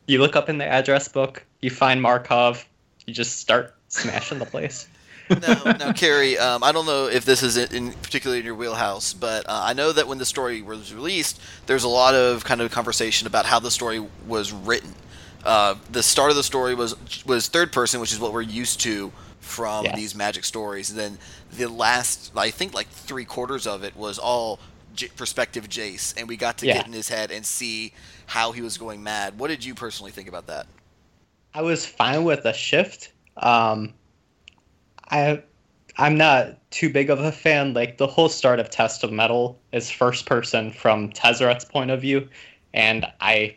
You 0.08 0.20
look 0.20 0.36
up 0.36 0.50
in 0.50 0.58
the 0.58 0.66
address 0.66 1.08
book, 1.08 1.44
you 1.62 1.70
find 1.70 2.02
Markov, 2.02 2.66
you 3.06 3.14
just 3.14 3.40
start 3.40 3.76
smashing 3.90 4.40
the 4.40 4.46
place. 4.56 4.88
now, 5.30 5.64
now, 5.78 5.92
Carrie, 5.94 6.38
um, 6.38 6.64
I 6.64 6.72
don't 6.72 6.86
know 6.86 7.08
if 7.08 7.26
this 7.26 7.44
is 7.44 7.58
in, 7.58 7.76
in 7.76 7.94
particularly 7.94 8.40
in 8.40 8.46
your 8.46 8.56
wheelhouse, 8.56 9.14
but 9.14 9.46
uh, 9.48 9.62
I 9.64 9.74
know 9.74 9.92
that 9.92 10.08
when 10.08 10.18
the 10.18 10.26
story 10.26 10.62
was 10.62 10.94
released, 10.94 11.42
there's 11.66 11.84
a 11.84 11.90
lot 11.90 12.16
of 12.16 12.46
kind 12.46 12.62
of 12.62 12.72
conversation 12.72 13.28
about 13.28 13.46
how 13.46 13.60
the 13.60 13.70
story 13.72 14.06
was 14.26 14.54
written. 14.54 14.94
Uh, 15.44 15.76
the 15.92 16.02
start 16.02 16.30
of 16.30 16.36
the 16.38 16.44
story 16.44 16.76
was 16.76 16.96
was 17.26 17.48
third 17.50 17.72
person, 17.74 18.00
which 18.02 18.12
is 18.14 18.20
what 18.20 18.34
we're 18.34 18.42
used 18.42 18.80
to 18.82 19.12
from 19.42 19.86
Yes. 19.86 19.96
these 19.96 20.16
magic 20.16 20.44
stories. 20.44 20.90
And 20.90 21.00
then 21.00 21.18
the 21.58 21.68
last, 21.68 22.32
I 22.36 22.50
think, 22.50 22.74
like 22.74 22.88
three 22.88 23.24
quarters 23.26 23.66
of 23.68 23.84
it 23.84 23.96
was 23.96 24.18
all 24.20 24.60
J- 24.98 25.08
perspective 25.16 25.70
Jace, 25.70 26.14
and 26.18 26.28
we 26.28 26.36
got 26.36 26.58
to 26.58 26.66
Yeah. 26.66 26.74
get 26.74 26.88
in 26.88 26.94
his 26.94 27.08
head 27.08 27.32
and 27.32 27.46
see 27.46 27.94
how 28.26 28.52
he 28.52 28.62
was 28.62 28.78
going 28.78 29.02
mad. 29.02 29.40
What 29.40 29.48
did 29.48 29.64
you 29.64 29.74
personally 29.74 30.12
think 30.12 30.28
about 30.28 30.48
that? 30.48 30.68
I 31.54 31.62
was 31.62 31.86
fine 31.86 32.26
with 32.26 32.44
the 32.44 32.52
shift. 32.52 33.12
Um, 33.38 33.94
I 35.10 35.42
I'm 36.00 36.18
not 36.18 36.70
too 36.70 36.90
big 36.92 37.10
of 37.10 37.20
a 37.20 37.32
fan. 37.32 37.74
Like 37.74 37.98
the 37.98 38.08
whole 38.08 38.30
start 38.30 38.60
of 38.60 38.70
Test 38.70 39.04
of 39.04 39.12
Metal 39.12 39.58
is 39.72 39.90
first 39.90 40.26
person 40.26 40.72
from 40.72 41.12
Tezzeret's 41.12 41.66
point 41.66 41.90
of 41.92 42.02
view, 42.02 42.28
and 42.74 43.06
I 43.22 43.56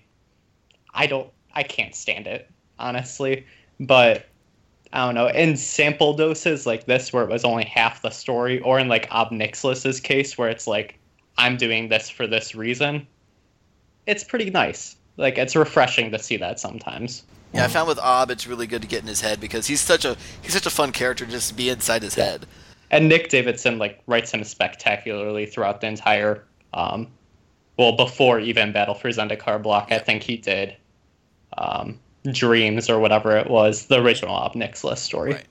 I 0.94 1.06
don't 1.06 1.30
I 1.54 1.62
can't 1.62 1.94
stand 1.94 2.26
it 2.26 2.49
honestly. 2.78 3.47
But 3.80 4.26
I 4.92 5.06
don't 5.06 5.14
know. 5.14 5.28
In 5.28 5.56
sample 5.56 6.12
doses 6.14 6.66
like 6.66 6.85
this, 6.87 7.12
where 7.12 7.25
it 7.25 7.30
was 7.30 7.44
only 7.44 7.64
half 7.64 8.02
the 8.02 8.11
story, 8.11 8.61
or 8.61 8.78
in 8.78 8.88
like 8.88 9.09
Ob 9.11 9.30
Nixilis's 9.32 10.00
case, 10.00 10.37
where 10.37 10.49
it's 10.49 10.66
like 10.66 10.99
I'm 11.39 11.57
doing 11.57 11.89
this 11.89 12.09
for 12.11 12.27
this 12.27 12.55
reason, 12.55 13.07
it's 14.07 14.25
pretty 14.25 14.51
nice. 14.51 14.97
Like 15.17 15.39
it's 15.39 15.55
refreshing 15.57 16.11
to 16.13 16.19
see 16.19 16.37
that 16.39 16.59
sometimes. 16.61 17.25
Yeah, 17.53 17.65
I 17.65 17.69
found 17.69 17.89
with 17.89 17.99
Ob, 17.99 18.31
it's 18.31 18.47
really 18.47 18.67
good 18.67 18.83
to 18.83 18.89
get 18.89 19.03
in 19.03 19.09
his 19.09 19.21
head 19.21 19.41
because 19.41 19.67
he's 19.67 19.81
such 19.81 20.05
a 20.05 20.17
he's 20.43 20.53
such 20.53 20.67
a 20.67 20.71
fun 20.71 20.93
character 20.93 21.27
just 21.27 21.49
to 21.49 21.55
be 21.55 21.69
inside 21.69 22.03
his 22.03 22.17
Yeah. 22.17 22.25
head. 22.25 22.47
and 22.93 23.09
Nick 23.09 23.29
Davidson 23.29 23.79
like 23.79 24.01
writes 24.07 24.33
him 24.33 24.45
spectacularly 24.45 25.47
throughout 25.47 25.81
the 25.81 25.87
entire 25.89 26.45
um 26.75 27.09
well 27.77 27.93
before 27.93 28.39
even 28.41 28.73
Battle 28.73 28.95
for 28.95 29.09
Zendikar 29.09 29.61
block 29.63 29.89
I 29.93 29.99
think 29.99 30.23
he 30.23 30.37
did 30.37 30.77
um 31.59 31.99
Dreams 32.31 32.89
or 32.91 32.99
whatever 33.01 33.37
it 33.37 33.49
was 33.51 33.87
the 33.87 34.01
original 34.01 34.35
Ob 34.35 34.55
list 34.57 35.03
story 35.05 35.33
Right. 35.35 35.45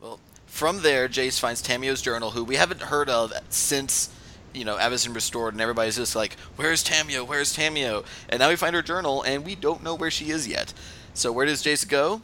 Well, 0.00 0.20
from 0.46 0.82
there, 0.82 1.08
Jace 1.08 1.40
finds 1.40 1.62
Tamiyo's 1.62 2.00
journal, 2.02 2.30
who 2.30 2.44
we 2.44 2.56
haven't 2.56 2.82
heard 2.82 3.08
of 3.10 3.32
since 3.48 4.10
you 4.56 4.64
know 4.64 4.76
Avacyn 4.76 5.14
restored, 5.14 5.54
and 5.54 5.60
everybody's 5.60 5.96
just 5.96 6.16
like, 6.16 6.36
"Where's 6.56 6.82
Tamiyo? 6.82 7.26
Where's 7.26 7.54
Tamiyo?" 7.56 8.04
And 8.28 8.40
now 8.40 8.48
we 8.48 8.56
find 8.56 8.74
her 8.74 8.82
journal, 8.82 9.22
and 9.22 9.44
we 9.44 9.54
don't 9.54 9.82
know 9.82 9.94
where 9.94 10.10
she 10.10 10.30
is 10.30 10.48
yet. 10.48 10.72
So 11.14 11.30
where 11.30 11.46
does 11.46 11.62
Jace 11.62 11.86
go? 11.88 12.22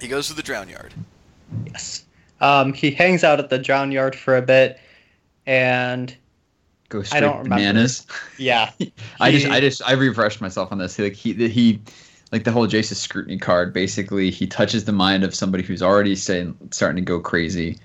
He 0.00 0.08
goes 0.08 0.28
to 0.28 0.34
the 0.34 0.42
Drown 0.42 0.68
Yard. 0.68 0.92
yes 1.66 2.04
um 2.40 2.72
he 2.74 2.90
hangs 2.90 3.24
out 3.24 3.38
at 3.40 3.48
the 3.48 3.58
drown 3.58 3.90
yard 3.90 4.14
for 4.14 4.36
a 4.36 4.42
bit 4.42 4.78
and 5.46 6.14
Go 6.88 7.02
I 7.12 7.20
don't 7.20 7.38
remember. 7.38 7.56
bananas. 7.56 8.06
yeah 8.36 8.70
I 9.20 9.30
just, 9.32 9.46
I 9.46 9.60
just, 9.60 9.82
I 9.84 9.92
refreshed 9.92 10.40
myself 10.40 10.70
on 10.70 10.78
this. 10.78 10.96
He, 10.96 11.02
Like 11.04 11.14
he, 11.14 11.48
he, 11.48 11.80
like 12.32 12.44
the 12.44 12.52
whole 12.52 12.66
Jace's 12.66 12.98
scrutiny 13.00 13.38
card. 13.38 13.72
Basically, 13.72 14.30
he 14.30 14.46
touches 14.46 14.84
the 14.84 14.92
mind 14.92 15.24
of 15.24 15.34
somebody 15.34 15.64
who's 15.64 15.82
already 15.82 16.14
saying, 16.14 16.56
starting 16.70 16.96
to 16.96 17.02
go 17.02 17.18
crazy, 17.20 17.78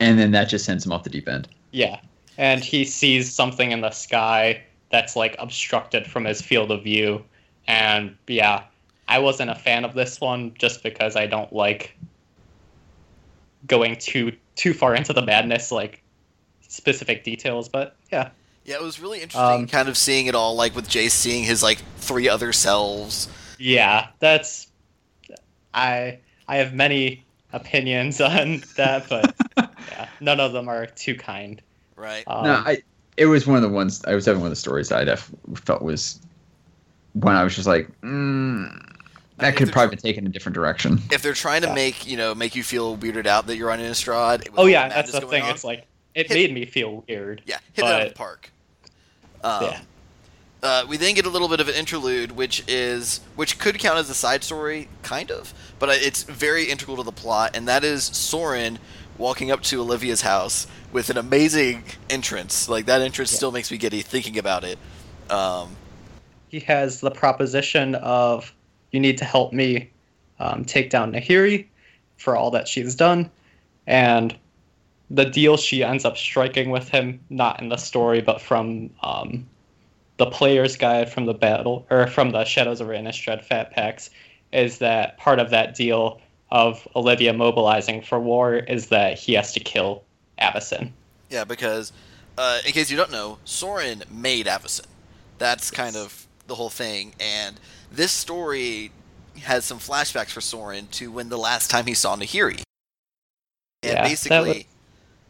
and 0.00 0.18
then 0.18 0.32
that 0.32 0.48
just 0.48 0.64
sends 0.64 0.84
him 0.84 0.92
off 0.92 1.04
the 1.04 1.10
deep 1.10 1.28
end. 1.28 1.46
yeah 1.70 2.00
and 2.42 2.64
he 2.64 2.84
sees 2.84 3.32
something 3.32 3.70
in 3.70 3.82
the 3.82 3.90
sky 3.92 4.60
that's 4.90 5.14
like 5.14 5.36
obstructed 5.38 6.08
from 6.08 6.24
his 6.24 6.42
field 6.42 6.72
of 6.72 6.82
view. 6.82 7.24
And 7.68 8.16
yeah 8.26 8.64
I 9.06 9.18
wasn't 9.20 9.50
a 9.50 9.54
fan 9.54 9.84
of 9.84 9.94
this 9.94 10.20
one 10.20 10.52
just 10.58 10.82
because 10.82 11.14
I 11.16 11.26
don't 11.26 11.52
like 11.52 11.96
going 13.68 13.94
too 13.96 14.32
too 14.56 14.74
far 14.74 14.94
into 14.96 15.12
the 15.12 15.22
madness 15.22 15.70
like 15.70 16.02
specific 16.68 17.22
details 17.24 17.68
but 17.68 17.94
yeah. 18.10 18.30
Yeah, 18.64 18.76
it 18.76 18.82
was 18.82 19.00
really 19.00 19.20
interesting, 19.22 19.62
Um, 19.62 19.66
kind 19.66 19.88
of 19.88 19.96
seeing 19.96 20.26
it 20.26 20.36
all, 20.36 20.54
like 20.54 20.76
with 20.76 20.88
Jace 20.88 21.10
seeing 21.10 21.42
his 21.42 21.62
like 21.64 21.78
three 21.98 22.28
other 22.28 22.52
selves. 22.52 23.28
yeah 23.58 24.08
that's 24.18 24.66
I 25.74 26.18
I 26.48 26.56
have 26.56 26.74
many 26.74 27.24
opinions 27.52 28.20
on 28.32 28.62
that 28.76 29.08
but 29.08 29.34
yeah 29.90 30.08
none 30.20 30.40
of 30.40 30.52
them 30.52 30.68
are 30.68 30.86
too 30.86 31.14
kind 31.14 31.62
Right. 32.02 32.24
um, 32.26 32.44
no, 32.44 32.54
I, 32.54 32.82
it 33.16 33.26
was 33.26 33.46
one 33.46 33.56
of 33.56 33.62
the 33.62 33.68
ones. 33.68 34.04
I 34.06 34.14
was 34.14 34.26
having 34.26 34.40
one 34.40 34.48
of 34.48 34.52
the 34.52 34.56
stories 34.56 34.88
that 34.88 34.98
I 34.98 35.04
def, 35.04 35.30
felt 35.54 35.82
was 35.82 36.20
when 37.12 37.36
I 37.36 37.44
was 37.44 37.54
just 37.54 37.68
like, 37.68 37.88
mm, 38.00 38.68
I 39.38 39.44
that 39.50 39.56
could 39.56 39.68
they're 39.68 39.72
probably 39.72 39.96
be 39.96 40.02
taken 40.02 40.26
a 40.26 40.30
different 40.30 40.54
direction. 40.54 41.00
If 41.12 41.22
they're 41.22 41.32
trying 41.32 41.62
to 41.62 41.68
Yeah. 41.68 41.74
make 41.74 42.06
you 42.06 42.16
know 42.16 42.34
make 42.34 42.56
you 42.56 42.62
feel 42.64 42.96
weirded 42.96 43.26
out 43.26 43.46
that 43.46 43.56
you're 43.56 43.70
on 43.70 43.78
Innistrad. 43.78 44.50
with 44.50 44.58
oh 44.58 44.66
yeah 44.66 44.88
the 44.88 44.94
that's 44.94 45.12
the 45.12 45.20
thing 45.22 45.42
on, 45.44 45.50
it's 45.50 45.62
like 45.64 45.86
it 46.14 46.26
Hit- 46.28 46.34
made 46.34 46.52
me 46.54 46.66
feel 46.66 47.04
weird 47.08 47.42
Yeah, 47.46 47.58
hit 47.72 47.84
it 47.84 47.88
out 47.90 48.02
of 48.02 48.08
the 48.08 48.14
park. 48.14 48.50
Um, 49.44 49.62
yeah 49.64 49.80
Uh, 50.62 50.84
we 50.88 50.96
then 50.96 51.14
get 51.14 51.26
a 51.26 51.28
little 51.28 51.48
bit 51.48 51.58
of 51.60 51.68
an 51.68 51.74
interlude, 51.74 52.32
which 52.32 52.62
is 52.68 53.20
which 53.36 53.58
could 53.58 53.78
count 53.78 53.98
as 53.98 54.08
a 54.10 54.14
side 54.14 54.44
story, 54.44 54.88
kind 55.02 55.30
of, 55.30 55.52
but 55.80 55.88
it's 55.90 56.22
very 56.22 56.64
integral 56.70 56.96
to 56.96 57.02
the 57.02 57.10
plot, 57.12 57.56
and 57.56 57.66
that 57.66 57.82
is 57.84 58.04
Sorin 58.04 58.78
walking 59.18 59.50
up 59.50 59.62
to 59.62 59.80
Olivia's 59.80 60.22
house 60.22 60.66
with 60.92 61.10
an 61.10 61.16
amazing 61.16 61.84
entrance. 62.10 62.68
Like 62.68 62.86
that 62.86 63.00
entrance 63.00 63.32
Yeah. 63.32 63.36
still 63.36 63.52
makes 63.52 63.70
me 63.70 63.78
giddy 63.78 64.02
thinking 64.02 64.38
about 64.38 64.64
it. 64.64 64.78
Um, 65.30 65.76
he 66.48 66.60
has 66.60 67.00
the 67.00 67.10
proposition 67.10 67.94
of 67.96 68.52
you 68.90 69.00
need 69.00 69.18
to 69.18 69.24
help 69.24 69.52
me 69.52 69.90
um, 70.38 70.64
take 70.64 70.90
down 70.90 71.12
Nahiri 71.12 71.66
for 72.18 72.36
all 72.36 72.50
that 72.50 72.68
she's 72.68 72.94
done, 72.94 73.30
and 73.86 74.36
the 75.10 75.24
deal 75.24 75.56
she 75.56 75.82
ends 75.82 76.04
up 76.04 76.16
striking 76.16 76.70
with 76.70 76.88
him, 76.88 77.20
not 77.30 77.60
in 77.60 77.68
the 77.68 77.76
story, 77.76 78.20
but 78.20 78.40
from 78.40 78.90
um, 79.02 79.46
the 80.18 80.26
player's 80.26 80.76
guide 80.76 81.10
from 81.10 81.26
the 81.26 81.34
battle 81.34 81.86
or 81.90 82.06
from 82.06 82.30
the 82.30 82.44
Shadows 82.44 82.80
of 82.80 82.88
Innistrad 82.88 83.44
Fat 83.44 83.70
Packs, 83.72 84.10
is 84.52 84.78
that 84.78 85.16
part 85.18 85.38
of 85.38 85.50
that 85.50 85.74
deal 85.74 86.20
of 86.52 86.86
Olivia 86.94 87.32
mobilizing 87.32 88.02
for 88.02 88.20
war 88.20 88.54
is 88.54 88.88
that 88.88 89.18
he 89.18 89.32
has 89.32 89.52
to 89.54 89.58
kill 89.60 90.04
Avacyn. 90.38 90.90
yeah, 91.30 91.44
because 91.44 91.92
uh, 92.36 92.58
in 92.66 92.72
case 92.72 92.90
you 92.90 92.96
don't 92.96 93.10
know, 93.10 93.38
Sorin 93.44 94.04
made 94.10 94.46
Avacyn. 94.46 94.86
That's 95.38 95.70
kind 95.70 95.96
of 95.96 96.26
the 96.46 96.54
whole 96.54 96.68
thing, 96.68 97.14
and 97.18 97.58
this 97.90 98.12
story 98.12 98.92
has 99.40 99.64
some 99.64 99.78
flashbacks 99.78 100.30
for 100.30 100.42
Sorin 100.42 100.86
to 100.92 101.10
when 101.10 101.30
the 101.30 101.38
last 101.38 101.70
time 101.70 101.86
he 101.86 101.94
saw 101.94 102.16
Nahiri. 102.16 102.62
And 103.82 103.94
Yeah, 103.94 104.02
basically, 104.02 104.38
was- 104.38 104.64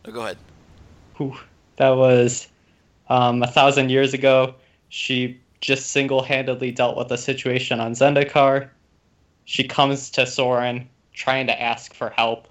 oh, 0.07 0.13
go 0.13 0.23
ahead. 0.23 0.39
Whew, 1.19 1.37
that 1.77 1.91
was 1.91 2.49
um, 3.09 3.43
a 3.45 3.47
thousand 3.47 3.91
years 3.91 4.13
ago. 4.13 4.57
She 4.89 5.41
just 5.61 5.91
single-handedly 5.91 6.73
dealt 6.73 6.97
with 6.97 7.09
the 7.09 7.17
situation 7.17 7.79
on 7.79 7.93
Zendikar. 7.93 8.69
She 9.45 9.65
comes 9.65 10.11
to 10.11 10.27
Sorin 10.27 10.89
trying 11.13 11.47
to 11.47 11.63
ask 11.63 11.95
for 11.95 12.11
help, 12.11 12.49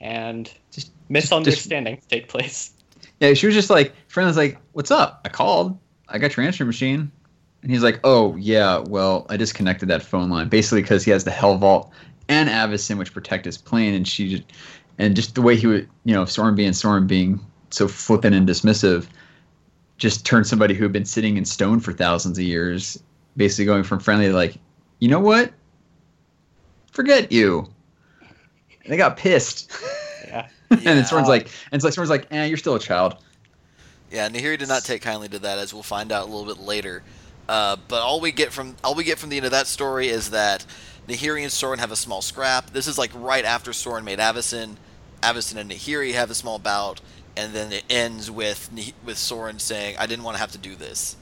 and 0.00 0.50
Just- 0.70 0.92
misunderstandings 1.08 2.04
take 2.06 2.28
place. 2.28 2.72
Yeah, 3.20 3.34
she 3.34 3.46
was 3.46 3.54
just 3.54 3.70
like, 3.70 3.94
friend 4.08 4.26
was 4.26 4.36
like, 4.36 4.58
"What's 4.72 4.90
up?" 4.90 5.20
I 5.24 5.28
called. 5.28 5.78
I 6.08 6.18
got 6.18 6.36
your 6.36 6.44
answering 6.44 6.66
machine, 6.66 7.10
and 7.62 7.70
he's 7.70 7.82
like, 7.82 8.00
"Oh 8.04 8.36
yeah, 8.36 8.78
well, 8.78 9.26
I 9.28 9.36
disconnected 9.36 9.88
that 9.88 10.02
phone 10.02 10.30
line 10.30 10.48
basically 10.48 10.82
because 10.82 11.04
he 11.04 11.10
has 11.10 11.24
the 11.24 11.30
Helvault 11.30 11.90
and 12.28 12.48
Avacyn, 12.48 12.98
which 12.98 13.12
protect 13.12 13.44
his 13.44 13.56
plane, 13.58 13.94
and 13.94 14.06
she 14.06 14.28
just, 14.30 14.44
and 14.98 15.14
just 15.14 15.34
the 15.34 15.42
way 15.42 15.56
he 15.56 15.66
would, 15.66 15.88
you 16.04 16.14
know, 16.14 16.24
Sorin 16.24 16.54
being 16.54 16.72
Sorin 16.72 17.06
being 17.06 17.40
so 17.70 17.88
flippant 17.88 18.34
and 18.34 18.48
dismissive, 18.48 19.06
just 19.98 20.24
turned 20.24 20.46
somebody 20.46 20.74
who 20.74 20.84
had 20.84 20.92
been 20.92 21.04
sitting 21.04 21.36
in 21.36 21.44
stone 21.44 21.80
for 21.80 21.92
thousands 21.92 22.38
of 22.38 22.44
years, 22.44 23.02
basically 23.36 23.64
going 23.64 23.82
from 23.84 24.00
friendly 24.00 24.26
to 24.26 24.32
like, 24.32 24.56
you 25.00 25.08
know 25.08 25.20
what? 25.20 25.52
Forget 26.92 27.32
you. 27.32 27.68
And 28.84 28.92
they 28.92 28.96
got 28.96 29.16
pissed. 29.16 29.72
Yeah, 30.26 30.48
and 30.70 30.80
then 30.80 30.96
Yeah. 30.98 31.04
Sorin's 31.04 31.28
like, 31.28 31.42
and 31.42 31.72
it's 31.72 31.84
like 31.84 31.94
Sorin's 31.94 32.10
like, 32.10 32.26
eh, 32.30 32.44
you're 32.44 32.56
still 32.58 32.74
a 32.74 32.80
child. 32.80 33.16
Yeah, 34.10 34.28
Nahiri 34.28 34.58
did 34.58 34.68
not 34.68 34.84
take 34.84 35.02
kindly 35.02 35.28
to 35.30 35.38
that, 35.40 35.58
as 35.58 35.74
we'll 35.74 35.82
find 35.82 36.12
out 36.12 36.28
a 36.28 36.30
little 36.30 36.46
bit 36.54 36.62
later. 36.62 37.02
Uh, 37.48 37.76
but 37.88 38.00
all 38.02 38.20
we 38.20 38.32
get 38.32 38.52
from 38.52 38.76
all 38.84 38.94
we 38.94 39.04
get 39.04 39.18
from 39.18 39.28
the 39.30 39.36
end 39.36 39.44
of 39.46 39.52
that 39.52 39.66
story 39.66 40.08
is 40.08 40.30
that 40.30 40.64
Nahiri 41.08 41.42
and 41.42 41.52
Sorin 41.52 41.78
have 41.78 41.92
a 41.92 41.96
small 41.96 42.22
scrap. 42.22 42.70
This 42.70 42.86
is 42.86 42.96
like 42.96 43.10
right 43.14 43.44
after 43.44 43.72
Sorin 43.72 44.04
made 44.04 44.18
Avacyn. 44.18 44.76
Avacyn 45.22 45.56
and 45.56 45.70
Nahiri 45.70 46.12
have 46.14 46.30
a 46.30 46.34
small 46.34 46.58
bout, 46.58 47.00
and 47.36 47.52
then 47.54 47.72
it 47.72 47.84
ends 47.90 48.30
with 48.30 48.70
with 49.04 49.18
Sorin 49.18 49.58
saying, 49.58 49.96
"I 49.98 50.06
didn't 50.06 50.24
want 50.24 50.36
to 50.36 50.40
have 50.40 50.52
to 50.52 50.58
do 50.58 50.74
this," 50.74 51.16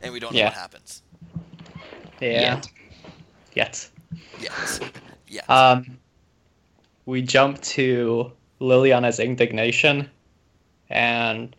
and 0.00 0.12
we 0.12 0.18
don't 0.20 0.32
know 0.34 0.38
what 0.44 0.54
happens. 0.54 1.02
yeah, 2.20 2.60
yet. 3.54 3.88
Yes, 4.40 4.80
yeah, 5.28 5.42
Um, 5.48 5.98
we 7.06 7.22
jump 7.22 7.60
to 7.62 8.32
Liliana's 8.60 9.18
indignation, 9.18 10.10
and 10.88 11.54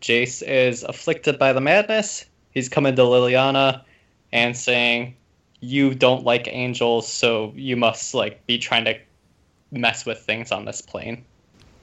Jace 0.00 0.42
is 0.42 0.82
afflicted 0.82 1.38
by 1.38 1.52
the 1.52 1.60
madness. 1.60 2.24
He's 2.52 2.68
coming 2.68 2.96
to 2.96 3.02
Liliana 3.02 3.82
and 4.32 4.56
saying, 4.56 5.16
"You 5.60 5.94
don't 5.94 6.24
like 6.24 6.48
angels, 6.48 7.06
so 7.06 7.52
you 7.54 7.76
must 7.76 8.14
like 8.14 8.46
be 8.46 8.58
trying 8.58 8.84
to 8.86 8.98
mess 9.70 10.06
with 10.06 10.20
things 10.20 10.52
on 10.52 10.64
this 10.64 10.80
plane. 10.80 11.24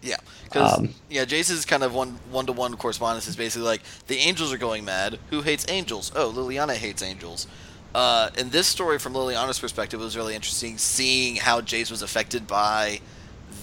Yeah, 0.01 0.17
because 0.43 0.77
Um, 0.77 0.93
yeah, 1.09 1.25
Jace's 1.25 1.65
kind 1.65 1.83
of 1.83 1.93
one 1.93 2.19
one 2.29 2.45
to 2.45 2.51
one 2.51 2.77
correspondence 2.77 3.27
is 3.27 3.35
basically 3.35 3.67
like 3.67 3.81
the 4.07 4.17
angels 4.17 4.53
are 4.53 4.57
going 4.57 4.85
mad. 4.85 5.19
Who 5.31 5.41
hates 5.41 5.65
angels? 5.67 6.11
Oh, 6.15 6.31
Liliana 6.31 6.75
hates 6.75 7.01
angels. 7.01 7.47
Uh, 7.95 8.29
in 8.37 8.49
this 8.49 8.67
story, 8.67 8.99
from 8.99 9.13
Liliana's 9.13 9.57
perspective, 9.57 10.01
it 10.01 10.03
was 10.03 10.17
really 10.17 10.35
interesting 10.35 10.77
seeing 10.77 11.37
how 11.37 11.61
Jace 11.61 11.89
was 11.89 12.01
affected 12.01 12.45
by 12.45 12.99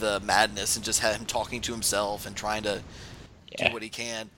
the 0.01 0.21
madness 0.21 0.75
and 0.75 0.83
just 0.85 1.01
had 1.01 1.15
him 1.15 1.27
talking 1.27 1.61
to 1.61 1.73
himself 1.73 2.25
and 2.27 2.35
trying 2.35 2.63
to 2.63 2.81
Yeah. 3.59 3.69
do 3.69 3.75
what 3.75 3.83
he 3.83 3.91
can. 3.91 4.31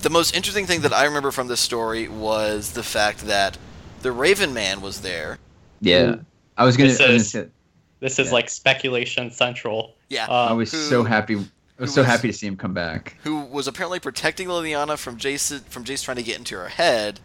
The 0.00 0.08
most 0.08 0.34
interesting 0.34 0.64
thing 0.64 0.80
that 0.80 0.94
I 0.94 1.04
remember 1.04 1.30
from 1.30 1.46
this 1.48 1.60
story 1.60 2.08
was 2.08 2.72
the 2.72 2.82
fact 2.82 3.26
that 3.26 3.58
the 4.00 4.12
Raven 4.12 4.54
Man 4.54 4.80
was 4.80 5.02
there. 5.02 5.38
Yeah, 5.82 6.16
I 6.56 6.64
was 6.64 6.78
gonna. 6.78 6.88
This 6.88 7.00
I 7.00 7.04
gonna 7.04 7.14
is- 7.16 7.30
say, 7.30 7.46
This 8.00 8.18
is 8.20 8.28
Yeah. 8.28 8.32
like 8.32 8.48
speculation 8.48 9.30
central. 9.30 9.94
Yeah, 10.08 10.26
I 10.30 10.46
Um, 10.52 10.56
was 10.56 10.70
who- 10.72 10.78
so 10.88 11.02
happy. 11.04 11.34
I 11.34 11.82
was 11.82 11.92
so 11.92 12.00
was- 12.00 12.08
happy 12.10 12.28
to 12.28 12.32
see 12.32 12.46
him 12.46 12.56
come 12.56 12.72
back. 12.72 13.16
who 13.24 13.40
was 13.40 13.66
apparently 13.68 13.98
protecting 14.00 14.48
Liliana 14.48 14.96
from 14.96 15.18
Jace 15.18 15.60
from 15.68 15.84
Jace 15.84 16.02
trying 16.04 16.16
to 16.16 16.22
get 16.22 16.38
into 16.38 16.56
her 16.56 16.68
head, 16.70 17.20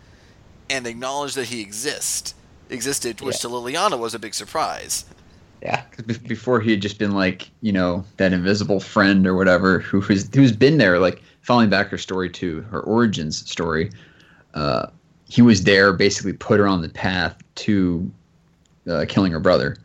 and 0.70 0.86
acknowledge 0.88 1.34
that 1.36 1.46
he 1.48 1.62
exist 1.62 2.36
existed, 2.70 3.22
which 3.22 3.36
Yeah. 3.36 3.42
to 3.42 3.48
Liliana 3.50 4.00
was 4.00 4.14
a 4.16 4.20
big 4.20 4.34
surprise. 4.34 5.06
yeah. 5.62 5.82
'Cause 5.92 6.06
be- 6.06 6.28
Before 6.28 6.60
he 6.60 6.72
had 6.72 6.82
just 6.82 6.98
been 7.00 7.12
like, 7.12 7.50
you 7.62 7.72
know, 7.72 8.04
that 8.18 8.34
invisible 8.34 8.80
friend 8.80 9.26
or 9.28 9.36
whatever 9.36 9.80
who 9.80 10.02
who's 10.02 10.28
who's 10.34 10.52
been 10.52 10.78
there, 10.78 11.00
like 11.00 11.22
following 11.42 11.70
back 11.70 11.88
her 11.90 11.98
story 11.98 12.30
to 12.32 12.62
her 12.72 12.82
origins 12.82 13.50
story. 13.50 13.90
Uh, 14.54 14.88
he 15.30 15.42
was 15.42 15.64
there, 15.64 15.94
basically 15.94 16.34
put 16.34 16.60
her 16.60 16.68
on 16.68 16.82
the 16.82 16.90
path 16.90 17.36
to 17.56 18.10
uh, 18.90 19.06
killing 19.08 19.32
her 19.32 19.40
brother. 19.40 19.78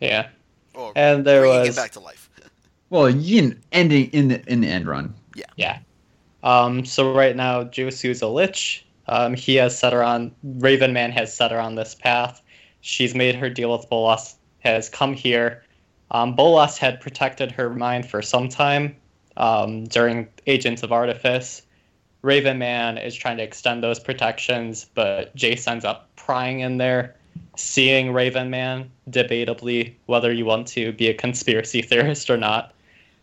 Yeah. 0.00 0.26
Or 0.74 0.92
And 0.96 1.24
there 1.24 1.42
bringing 1.42 1.66
was 1.68 1.76
back 1.76 1.92
to 1.92 2.00
life. 2.00 2.28
Well, 2.90 3.06
in, 3.06 3.58
ending 3.72 4.10
in 4.10 4.28
the 4.28 4.42
in 4.52 4.60
the 4.60 4.68
end 4.68 4.86
run. 4.86 5.14
Yeah, 5.34 5.44
yeah. 5.56 5.78
Um, 6.42 6.84
so 6.84 7.14
right 7.14 7.34
now, 7.34 7.64
Josu's 7.64 8.04
is 8.16 8.22
a 8.22 8.26
lich. 8.28 8.84
Um, 9.08 9.34
he 9.34 9.56
has 9.56 9.78
set 9.78 9.92
her 9.92 10.02
on. 10.02 10.32
Raven 10.42 10.92
Man 10.92 11.12
has 11.12 11.34
set 11.34 11.50
her 11.50 11.60
on 11.60 11.74
this 11.74 11.94
path. 11.94 12.42
She's 12.80 13.14
made 13.14 13.34
her 13.34 13.50
deal 13.50 13.76
with 13.76 13.88
Bolas. 13.88 14.36
Has 14.60 14.88
come 14.88 15.14
here. 15.14 15.64
Um, 16.12 16.34
Bolas 16.36 16.78
had 16.78 17.00
protected 17.00 17.50
her 17.52 17.70
mind 17.70 18.08
for 18.08 18.22
some 18.22 18.48
time 18.48 18.94
um, 19.36 19.84
during 19.84 20.28
Agents 20.46 20.82
of 20.82 20.92
Artifice. 20.92 21.62
Raven 22.22 22.58
Man 22.58 22.98
is 22.98 23.14
trying 23.14 23.38
to 23.38 23.42
extend 23.42 23.82
those 23.82 23.98
protections, 23.98 24.86
but 24.94 25.34
Jace 25.34 25.66
ends 25.66 25.84
up 25.84 26.08
prying 26.14 26.60
in 26.60 26.78
there, 26.78 27.16
seeing 27.56 28.12
Raven 28.12 28.50
Man, 28.50 28.90
debatably 29.10 29.94
whether 30.06 30.32
you 30.32 30.44
want 30.44 30.68
to 30.68 30.92
be 30.92 31.08
a 31.08 31.14
conspiracy 31.14 31.82
theorist 31.82 32.30
or 32.30 32.36
not, 32.36 32.74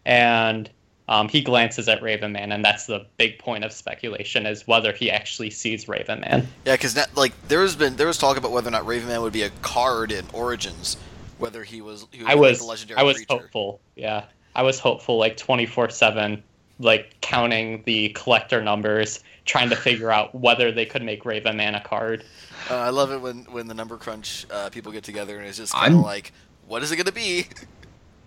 and 0.05 0.69
um, 1.09 1.27
he 1.27 1.41
glances 1.41 1.89
at 1.89 2.03
Raven 2.03 2.31
Man, 2.31 2.51
and 2.51 2.63
that's 2.63 2.85
the 2.85 3.03
big 3.17 3.39
point 3.39 3.65
of 3.65 3.73
speculation 3.73 4.45
is 4.45 4.67
whether 4.67 4.93
he 4.93 5.09
actually 5.09 5.49
sees 5.49 5.87
Raven 5.87 6.21
Man. 6.21 6.47
Yeah, 6.65 6.75
because 6.75 6.95
like 7.15 7.33
there 7.47 7.61
has 7.61 7.75
been 7.75 7.95
there 7.95 8.05
was 8.05 8.19
talk 8.19 8.37
about 8.37 8.51
whether 8.51 8.67
or 8.67 8.71
not 8.71 8.85
Raven 8.85 9.09
Man 9.09 9.21
would 9.23 9.33
be 9.33 9.41
a 9.41 9.49
card 9.63 10.11
in 10.11 10.23
Origins, 10.33 10.97
whether 11.39 11.63
he 11.63 11.81
was. 11.81 12.05
He 12.11 12.23
I 12.23 12.35
be 12.35 12.41
was 12.41 12.59
the 12.59 12.65
legendary 12.65 12.99
I 12.99 13.03
was 13.03 13.17
creature. 13.17 13.33
hopeful. 13.41 13.81
Yeah, 13.95 14.25
I 14.55 14.61
was 14.61 14.79
hopeful 14.79 15.17
like 15.17 15.35
twenty 15.35 15.65
four 15.65 15.89
seven, 15.89 16.43
like 16.77 17.15
counting 17.21 17.81
the 17.87 18.09
collector 18.09 18.61
numbers, 18.61 19.23
trying 19.45 19.71
to 19.71 19.75
figure 19.75 20.11
out 20.11 20.35
whether 20.35 20.71
they 20.71 20.85
could 20.85 21.01
make 21.01 21.25
Raven 21.25 21.57
Man 21.57 21.73
a 21.73 21.81
card. 21.81 22.23
Uh, 22.69 22.75
I 22.75 22.91
love 22.91 23.11
it 23.11 23.19
when 23.19 23.45
when 23.45 23.65
the 23.65 23.73
number 23.73 23.97
crunch 23.97 24.45
uh, 24.51 24.69
people 24.69 24.91
get 24.91 25.03
together 25.03 25.39
and 25.39 25.47
it's 25.47 25.57
just 25.57 25.73
kind 25.73 25.95
of 25.95 26.01
like, 26.01 26.33
what 26.67 26.83
is 26.83 26.91
it 26.91 26.97
gonna 26.97 27.11
be? 27.11 27.47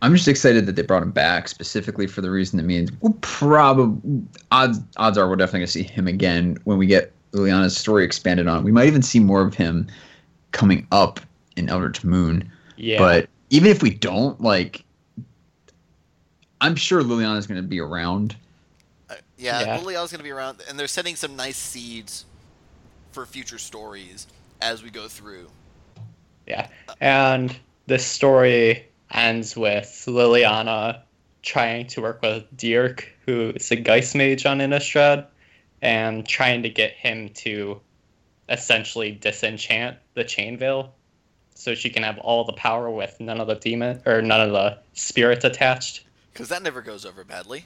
I'm 0.03 0.17
just 0.17 0.27
excited 0.27 0.67
that 0.67 0.75
they 0.75 0.83
brought 0.83 1.05
him 1.05 1.13
back 1.13 1.47
specifically 1.47 2.09
for 2.09 2.23
the 2.23 2.31
reason 2.31 2.57
that 2.57 2.65
means 2.65 2.91
we'll 3.01 3.17
probably 3.21 4.23
odds 4.51 4.81
odds 4.97 5.17
are 5.17 5.29
we're 5.29 5.37
definitely 5.37 5.61
gonna 5.61 5.67
see 5.69 5.85
him 5.85 6.09
again 6.09 6.59
when 6.65 6.77
we 6.77 6.87
get 6.87 7.13
Liliana's 7.31 7.77
story 7.77 8.05
expanded 8.05 8.49
on. 8.49 8.65
We 8.65 8.73
might 8.73 8.89
even 8.89 9.03
see 9.03 9.21
more 9.21 9.47
of 9.47 9.55
him 9.55 9.87
coming 10.51 10.87
up 10.91 11.21
in 11.57 11.69
Eldritch 11.69 12.03
Moon. 12.05 12.51
Yeah, 12.77 12.99
But 12.99 13.29
even 13.51 13.71
if 13.71 13.81
we 13.81 13.91
don't, 13.91 14.41
like 14.41 14.85
I'm 16.61 16.75
sure 16.75 17.03
Liliana's 17.03 17.47
gonna 17.47 17.63
be 17.63 17.81
around. 17.81 18.35
Uh, 19.09 19.15
yeah, 19.39 19.61
Yeah. 19.61 19.79
Liliana's 19.79 20.11
gonna 20.11 20.25
be 20.25 20.31
around, 20.31 20.63
and 20.69 20.79
they're 20.79 20.89
setting 20.89 21.15
some 21.15 21.37
nice 21.37 21.57
seeds 21.57 22.25
for 23.13 23.25
future 23.25 23.59
stories 23.59 24.27
as 24.61 24.83
we 24.83 24.91
go 24.91 25.07
through. 25.07 25.49
yeah, 26.49 26.67
and 27.01 27.57
this 27.87 28.05
story 28.05 28.87
ends 29.13 29.57
with 29.57 30.05
Liliana 30.07 31.01
trying 31.43 31.87
to 31.89 32.01
work 32.01 32.23
with 32.23 32.45
Dierk, 32.57 33.05
who 33.27 33.53
is 33.55 33.71
a 33.71 33.77
Geist 33.77 34.15
mage 34.15 34.47
on 34.47 34.59
Innistrad, 34.59 35.27
and 35.81 36.27
trying 36.27 36.63
to 36.63 36.69
get 36.69 36.93
him 36.93 37.29
to 37.31 37.81
essentially 38.49 39.13
disenchant 39.13 39.97
the 40.15 40.25
chain 40.25 40.57
veil 40.57 40.95
so 41.55 41.75
she 41.75 41.91
can 41.91 42.03
have 42.03 42.19
all 42.19 42.45
the 42.45 42.53
power 42.53 42.91
with 42.91 43.19
none 43.21 43.41
of 43.41 43.47
the 43.47 43.55
demon 43.55 44.01
or 44.07 44.23
none 44.23 44.41
of 44.41 44.53
the 44.53 44.79
spirits 44.95 45.45
attached. 45.45 46.05
Because 46.33 46.49
that 46.49 46.63
never 46.63 46.83
goes 46.83 47.05
over 47.05 47.25
badly. 47.25 47.65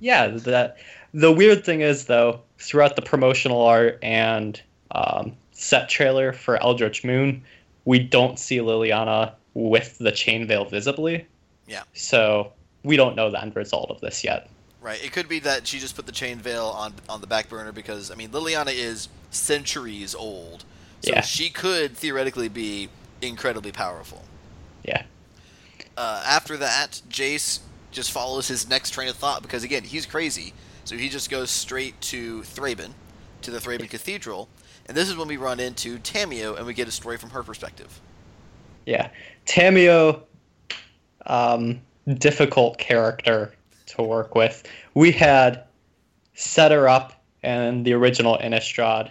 Yeah, 0.00 0.28
that 0.28 0.78
the 1.12 1.32
weird 1.32 1.64
thing 1.64 1.80
is 1.80 2.06
though, 2.06 2.40
throughout 2.58 2.96
the 2.96 3.02
promotional 3.02 3.62
art 3.62 3.98
and 4.02 4.60
um, 4.90 5.36
set 5.52 5.88
trailer 5.88 6.32
for 6.32 6.62
Eldritch 6.62 7.04
Moon, 7.04 7.42
we 7.84 7.98
don't 7.98 8.38
see 8.38 8.58
Liliana 8.58 9.32
with 9.56 9.96
the 9.96 10.12
chain 10.12 10.46
veil 10.46 10.66
visibly. 10.66 11.26
Yeah. 11.66 11.84
So 11.94 12.52
we 12.84 12.96
don't 12.96 13.16
know 13.16 13.30
the 13.30 13.40
end 13.40 13.56
result 13.56 13.90
of 13.90 14.02
this 14.02 14.22
yet. 14.22 14.50
Right. 14.82 15.02
It 15.02 15.12
could 15.12 15.28
be 15.30 15.38
that 15.40 15.66
she 15.66 15.78
just 15.78 15.96
put 15.96 16.04
the 16.04 16.12
chain 16.12 16.38
veil 16.38 16.66
on 16.66 16.92
on 17.08 17.22
the 17.22 17.26
back 17.26 17.48
burner 17.48 17.72
because 17.72 18.10
I 18.10 18.16
mean 18.16 18.28
Liliana 18.30 18.72
is 18.72 19.08
centuries 19.30 20.14
old, 20.14 20.64
so 21.00 21.10
Yeah. 21.10 21.22
she 21.22 21.48
could 21.48 21.96
theoretically 21.96 22.48
be 22.48 22.90
incredibly 23.22 23.72
powerful. 23.72 24.24
Yeah. 24.84 25.04
Uh, 25.96 26.22
after 26.26 26.58
that, 26.58 27.00
Jace 27.08 27.60
just 27.90 28.12
follows 28.12 28.48
his 28.48 28.68
next 28.68 28.90
train 28.90 29.08
of 29.08 29.16
thought 29.16 29.40
because 29.40 29.64
again 29.64 29.84
he's 29.84 30.04
crazy, 30.04 30.52
so 30.84 30.96
he 30.98 31.08
just 31.08 31.30
goes 31.30 31.50
straight 31.50 31.98
to 32.02 32.42
Thraben, 32.42 32.90
to 33.40 33.50
the 33.50 33.58
Thraben 33.58 33.88
Cathedral, 33.88 34.48
and 34.84 34.94
this 34.94 35.08
is 35.08 35.16
when 35.16 35.28
we 35.28 35.38
run 35.38 35.58
into 35.60 35.98
Tamiyo 35.98 36.58
and 36.58 36.66
we 36.66 36.74
get 36.74 36.86
a 36.86 36.92
story 36.92 37.16
from 37.16 37.30
her 37.30 37.42
perspective. 37.42 38.00
Yeah. 38.84 39.08
Tamiyo, 39.46 40.22
um, 41.26 41.80
difficult 42.18 42.78
character 42.78 43.52
to 43.86 44.02
work 44.02 44.34
with. 44.34 44.62
We 44.94 45.12
had 45.12 45.64
set 46.34 46.72
her 46.72 46.88
up 46.88 47.24
in 47.42 47.82
the 47.84 47.92
original 47.94 48.38
Innistrad 48.38 49.10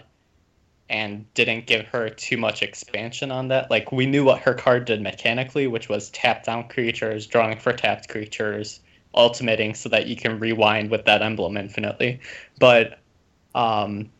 and 0.88 1.26
didn't 1.34 1.66
give 1.66 1.86
her 1.86 2.08
too 2.10 2.36
much 2.36 2.62
expansion 2.62 3.32
on 3.32 3.48
that. 3.48 3.70
Like, 3.70 3.90
we 3.90 4.06
knew 4.06 4.24
what 4.24 4.38
her 4.40 4.54
card 4.54 4.84
did 4.84 5.02
mechanically, 5.02 5.66
which 5.66 5.88
was 5.88 6.10
tap 6.10 6.44
down 6.44 6.68
creatures, 6.68 7.26
drawing 7.26 7.58
for 7.58 7.72
tapped 7.72 8.08
creatures, 8.08 8.80
ultimating 9.14 9.74
so 9.74 9.88
that 9.88 10.06
you 10.06 10.14
can 10.14 10.38
rewind 10.38 10.90
with 10.90 11.04
that 11.06 11.22
emblem 11.22 11.56
infinitely. 11.56 12.20
But 12.60 13.00
um, 13.54 14.10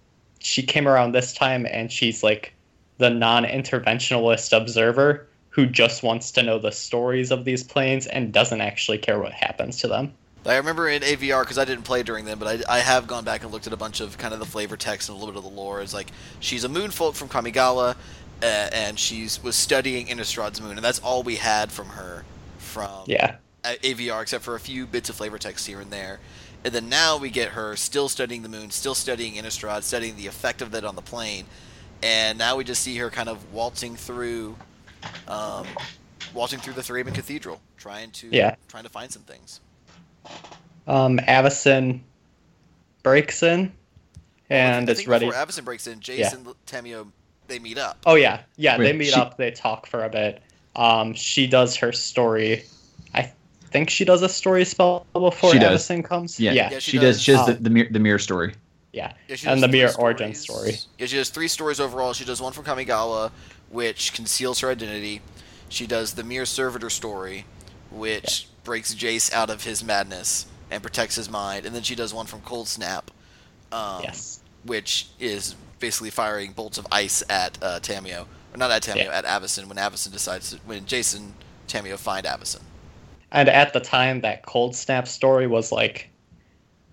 she 0.40 0.62
came 0.62 0.88
around 0.88 1.12
this 1.12 1.32
time 1.32 1.66
and 1.66 1.92
she's 1.92 2.22
like 2.22 2.52
the 2.98 3.10
non 3.10 3.44
interventionalist 3.44 4.56
observer 4.56 5.28
who 5.56 5.66
just 5.66 6.02
wants 6.02 6.30
to 6.32 6.42
know 6.42 6.58
the 6.58 6.70
stories 6.70 7.30
of 7.30 7.44
these 7.46 7.64
planes 7.64 8.06
and 8.06 8.32
doesn't 8.32 8.60
actually 8.60 8.98
care 8.98 9.18
what 9.18 9.32
happens 9.32 9.78
to 9.80 9.88
them. 9.88 10.12
I 10.44 10.56
remember 10.56 10.88
in 10.88 11.02
AVR 11.02 11.42
because 11.42 11.58
I 11.58 11.64
didn't 11.64 11.84
play 11.84 12.02
during 12.02 12.26
them, 12.26 12.38
but 12.38 12.68
I, 12.68 12.76
I 12.76 12.78
have 12.80 13.06
gone 13.06 13.24
back 13.24 13.42
and 13.42 13.50
looked 13.50 13.66
at 13.66 13.72
a 13.72 13.76
bunch 13.76 14.00
of 14.00 14.18
kind 14.18 14.34
of 14.34 14.38
the 14.38 14.46
flavor 14.46 14.76
text 14.76 15.08
and 15.08 15.16
a 15.16 15.18
little 15.18 15.32
bit 15.34 15.38
of 15.44 15.50
the 15.50 15.56
lore. 15.58 15.80
It's 15.80 15.94
like 15.94 16.12
she's 16.38 16.62
a 16.62 16.68
moonfolk 16.68 17.14
from 17.14 17.28
Kamigawa, 17.30 17.96
uh, 18.42 18.44
and 18.44 18.98
she's 18.98 19.42
was 19.42 19.56
studying 19.56 20.06
Innistrad's 20.06 20.60
moon, 20.60 20.72
and 20.76 20.84
that's 20.84 20.98
all 21.00 21.22
we 21.22 21.36
had 21.36 21.72
from 21.72 21.88
her 21.90 22.26
from 22.58 23.06
Yeah. 23.06 23.36
AVR, 23.64 24.22
except 24.22 24.44
for 24.44 24.54
a 24.54 24.60
few 24.60 24.86
bits 24.86 25.08
of 25.08 25.16
flavor 25.16 25.38
text 25.38 25.66
here 25.66 25.80
and 25.80 25.90
there. 25.90 26.20
And 26.64 26.74
then 26.74 26.88
now 26.88 27.16
we 27.16 27.30
get 27.30 27.50
her 27.50 27.74
still 27.76 28.08
studying 28.08 28.42
the 28.42 28.48
moon, 28.48 28.70
still 28.70 28.94
studying 28.94 29.34
Innistrad, 29.34 29.82
studying 29.84 30.16
the 30.16 30.26
effect 30.26 30.62
of 30.62 30.70
that 30.72 30.84
on 30.84 30.96
the 30.96 31.02
plane, 31.02 31.46
and 32.02 32.38
now 32.38 32.56
we 32.56 32.64
just 32.64 32.82
see 32.82 32.96
her 32.98 33.10
kind 33.10 33.28
of 33.28 33.52
waltzing 33.52 33.96
through, 33.96 34.56
um, 35.28 35.66
waltzing 36.34 36.58
through 36.60 36.74
the 36.74 36.82
Thraben 36.82 37.14
Cathedral, 37.14 37.60
trying 37.76 38.10
to 38.12 38.28
Yeah. 38.30 38.56
trying 38.68 38.84
to 38.84 38.90
find 38.90 39.10
some 39.12 39.22
things. 39.22 39.60
Um, 40.86 41.18
Avacyn 41.18 42.00
breaks 43.02 43.42
in 43.42 43.72
and 44.50 44.88
I 44.88 44.92
is 44.92 44.98
think 44.98 45.08
ready. 45.08 45.26
Before 45.26 45.44
Avacyn 45.46 45.64
breaks 45.64 45.86
in, 45.86 46.00
Jason 46.00 46.44
Yeah. 46.44 46.50
and 46.50 46.66
Tamiyo 46.84 47.06
they 47.48 47.58
meet 47.60 47.78
up. 47.78 47.98
Oh 48.06 48.14
yeah, 48.16 48.40
yeah. 48.56 48.76
they 48.76 48.92
meet 48.92 49.08
she- 49.12 49.20
up. 49.20 49.36
They 49.36 49.50
talk 49.52 49.86
for 49.86 50.04
a 50.04 50.08
bit. 50.08 50.42
Um, 50.74 51.14
she 51.14 51.46
does 51.46 51.76
her 51.76 51.92
story. 51.92 52.64
I 53.14 53.30
think 53.70 53.88
she 53.88 54.04
does 54.04 54.22
a 54.22 54.28
story 54.28 54.64
spell 54.64 55.06
before 55.12 55.52
She 55.52 55.58
does. 55.58 55.82
Avacyn 55.88 56.04
comes. 56.04 56.38
Yeah, 56.40 56.52
yeah, 56.52 56.70
Yeah, 56.72 56.78
she 56.80 56.92
she, 56.92 56.98
does. 56.98 57.16
does. 57.16 57.22
She 57.22 57.32
does 57.32 57.46
the, 57.46 57.52
Um, 57.56 57.62
the 57.62 57.70
mirror 57.70 57.88
the 57.90 57.98
mirror 57.98 58.18
story. 58.18 58.54
yeah. 58.92 59.12
Yeah, 59.28 59.36
And 59.46 59.62
the 59.62 59.68
three 59.68 59.78
mirror 59.78 59.92
origin 59.98 60.34
story. 60.34 60.76
Yeah, 60.98 61.06
she 61.06 61.16
does 61.16 61.30
three 61.30 61.48
stories 61.48 61.80
overall. 61.80 62.12
She 62.12 62.24
does 62.24 62.40
one 62.42 62.52
from 62.52 62.64
Kamigawa, 62.64 63.30
which 63.70 64.12
conceals 64.12 64.60
her 64.60 64.70
identity. 64.70 65.20
She 65.68 65.86
does 65.86 66.14
the 66.14 66.22
Myr 66.24 66.46
Servitor 66.46 66.90
story, 66.90 67.44
which 67.90 68.48
breaks 68.64 68.94
Jace 68.94 69.32
out 69.32 69.50
of 69.50 69.64
his 69.64 69.82
madness 69.82 70.46
and 70.70 70.82
protects 70.82 71.16
his 71.16 71.30
mind, 71.30 71.66
and 71.66 71.74
then 71.74 71.82
she 71.82 71.94
does 71.94 72.12
one 72.12 72.26
from 72.26 72.40
Coldsnap, 72.40 73.04
um, 73.72 74.02
yes. 74.02 74.40
which 74.64 75.08
is 75.20 75.54
basically 75.78 76.10
firing 76.10 76.52
bolts 76.52 76.78
of 76.78 76.86
ice 76.90 77.22
at 77.28 77.58
uh, 77.62 77.78
Tamiyo, 77.80 78.22
or 78.52 78.56
not 78.56 78.70
at 78.70 78.82
Tamiyo, 78.82 79.04
Yeah. 79.06 79.18
at 79.18 79.24
Avacyn 79.24 79.66
when 79.66 79.76
Avacyn 79.76 80.12
decides 80.12 80.50
to, 80.50 80.56
when 80.66 80.84
Jason 80.86 81.34
Tamiyo 81.68 81.96
find 81.98 82.26
Avacyn. 82.26 82.62
And 83.32 83.48
at 83.48 83.72
the 83.72 83.80
time, 83.80 84.20
that 84.22 84.44
cold 84.46 84.74
snap 84.74 85.06
story 85.08 85.46
was 85.46 85.70
like 85.72 86.08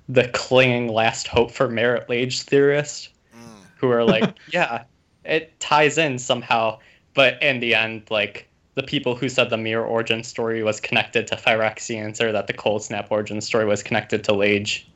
the 0.09 0.27
clinging 0.29 0.87
last 0.89 1.27
hope 1.27 1.51
for 1.51 1.69
merit 1.69 2.05
age 2.09 2.41
theorists 2.41 3.09
Mm. 3.35 3.63
who 3.77 3.89
are 3.89 4.03
like, 4.03 4.35
yeah, 4.51 4.83
it 5.25 5.57
ties 5.59 5.97
in 5.97 6.19
somehow. 6.19 6.79
But 7.13 7.41
in 7.41 7.59
the 7.59 7.75
end, 7.75 8.03
like 8.09 8.47
the 8.75 8.83
people 8.83 9.15
who 9.15 9.29
said 9.29 9.49
the 9.49 9.57
mirror 9.57 9.85
origin 9.85 10.23
story 10.23 10.63
was 10.63 10.79
connected 10.79 11.27
to 11.27 11.35
Phyrexians 11.35 12.19
or 12.21 12.31
that 12.31 12.47
the 12.47 12.53
cold 12.53 12.83
snap 12.83 13.07
origin 13.11 13.39
story 13.41 13.65
was 13.65 13.83
connected 13.83 14.23
to 14.23 14.33
Lage, 14.33 14.87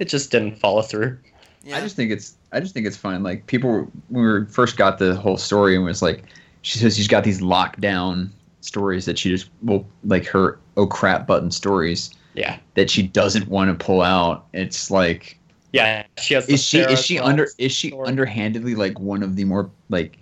it 0.00 0.08
just 0.08 0.30
didn't 0.32 0.58
follow 0.58 0.82
through. 0.82 1.16
Yeah. 1.62 1.76
I 1.78 1.80
just 1.80 1.96
think 1.96 2.10
it's 2.10 2.34
I 2.52 2.60
just 2.60 2.74
think 2.74 2.86
it's 2.86 2.96
fun. 2.96 3.22
Like 3.22 3.46
people 3.46 3.70
were- 3.70 3.88
when 4.08 4.24
we 4.40 4.46
first 4.46 4.76
got 4.76 4.98
the 4.98 5.14
whole 5.14 5.36
story 5.36 5.76
and 5.76 5.84
was 5.84 6.02
like, 6.02 6.24
she 6.62 6.78
says 6.78 6.96
she's 6.96 7.08
got 7.08 7.24
these 7.24 7.40
lockdown 7.40 8.30
stories 8.60 9.04
that 9.06 9.18
she 9.18 9.30
just 9.30 9.50
will 9.62 9.86
like 10.04 10.26
her 10.26 10.58
oh 10.76 10.86
crap 10.86 11.26
button 11.26 11.50
stories 11.50 12.10
Yeah. 12.34 12.58
that 12.74 12.90
she 12.90 13.02
doesn't 13.02 13.48
want 13.48 13.76
to 13.78 13.84
pull 13.84 14.02
out. 14.02 14.46
It's 14.52 14.90
like 14.90 15.38
Yeah. 15.74 16.04
She 16.18 16.34
has 16.34 16.48
is 16.48 16.62
she 16.62 16.78
is 16.78 17.04
she 17.04 17.18
under 17.18 17.48
is 17.58 17.72
she 17.72 17.88
story. 17.88 18.06
underhandedly 18.06 18.76
like 18.76 18.98
one 19.00 19.22
of 19.24 19.34
the 19.34 19.44
more 19.44 19.68
like 19.88 20.18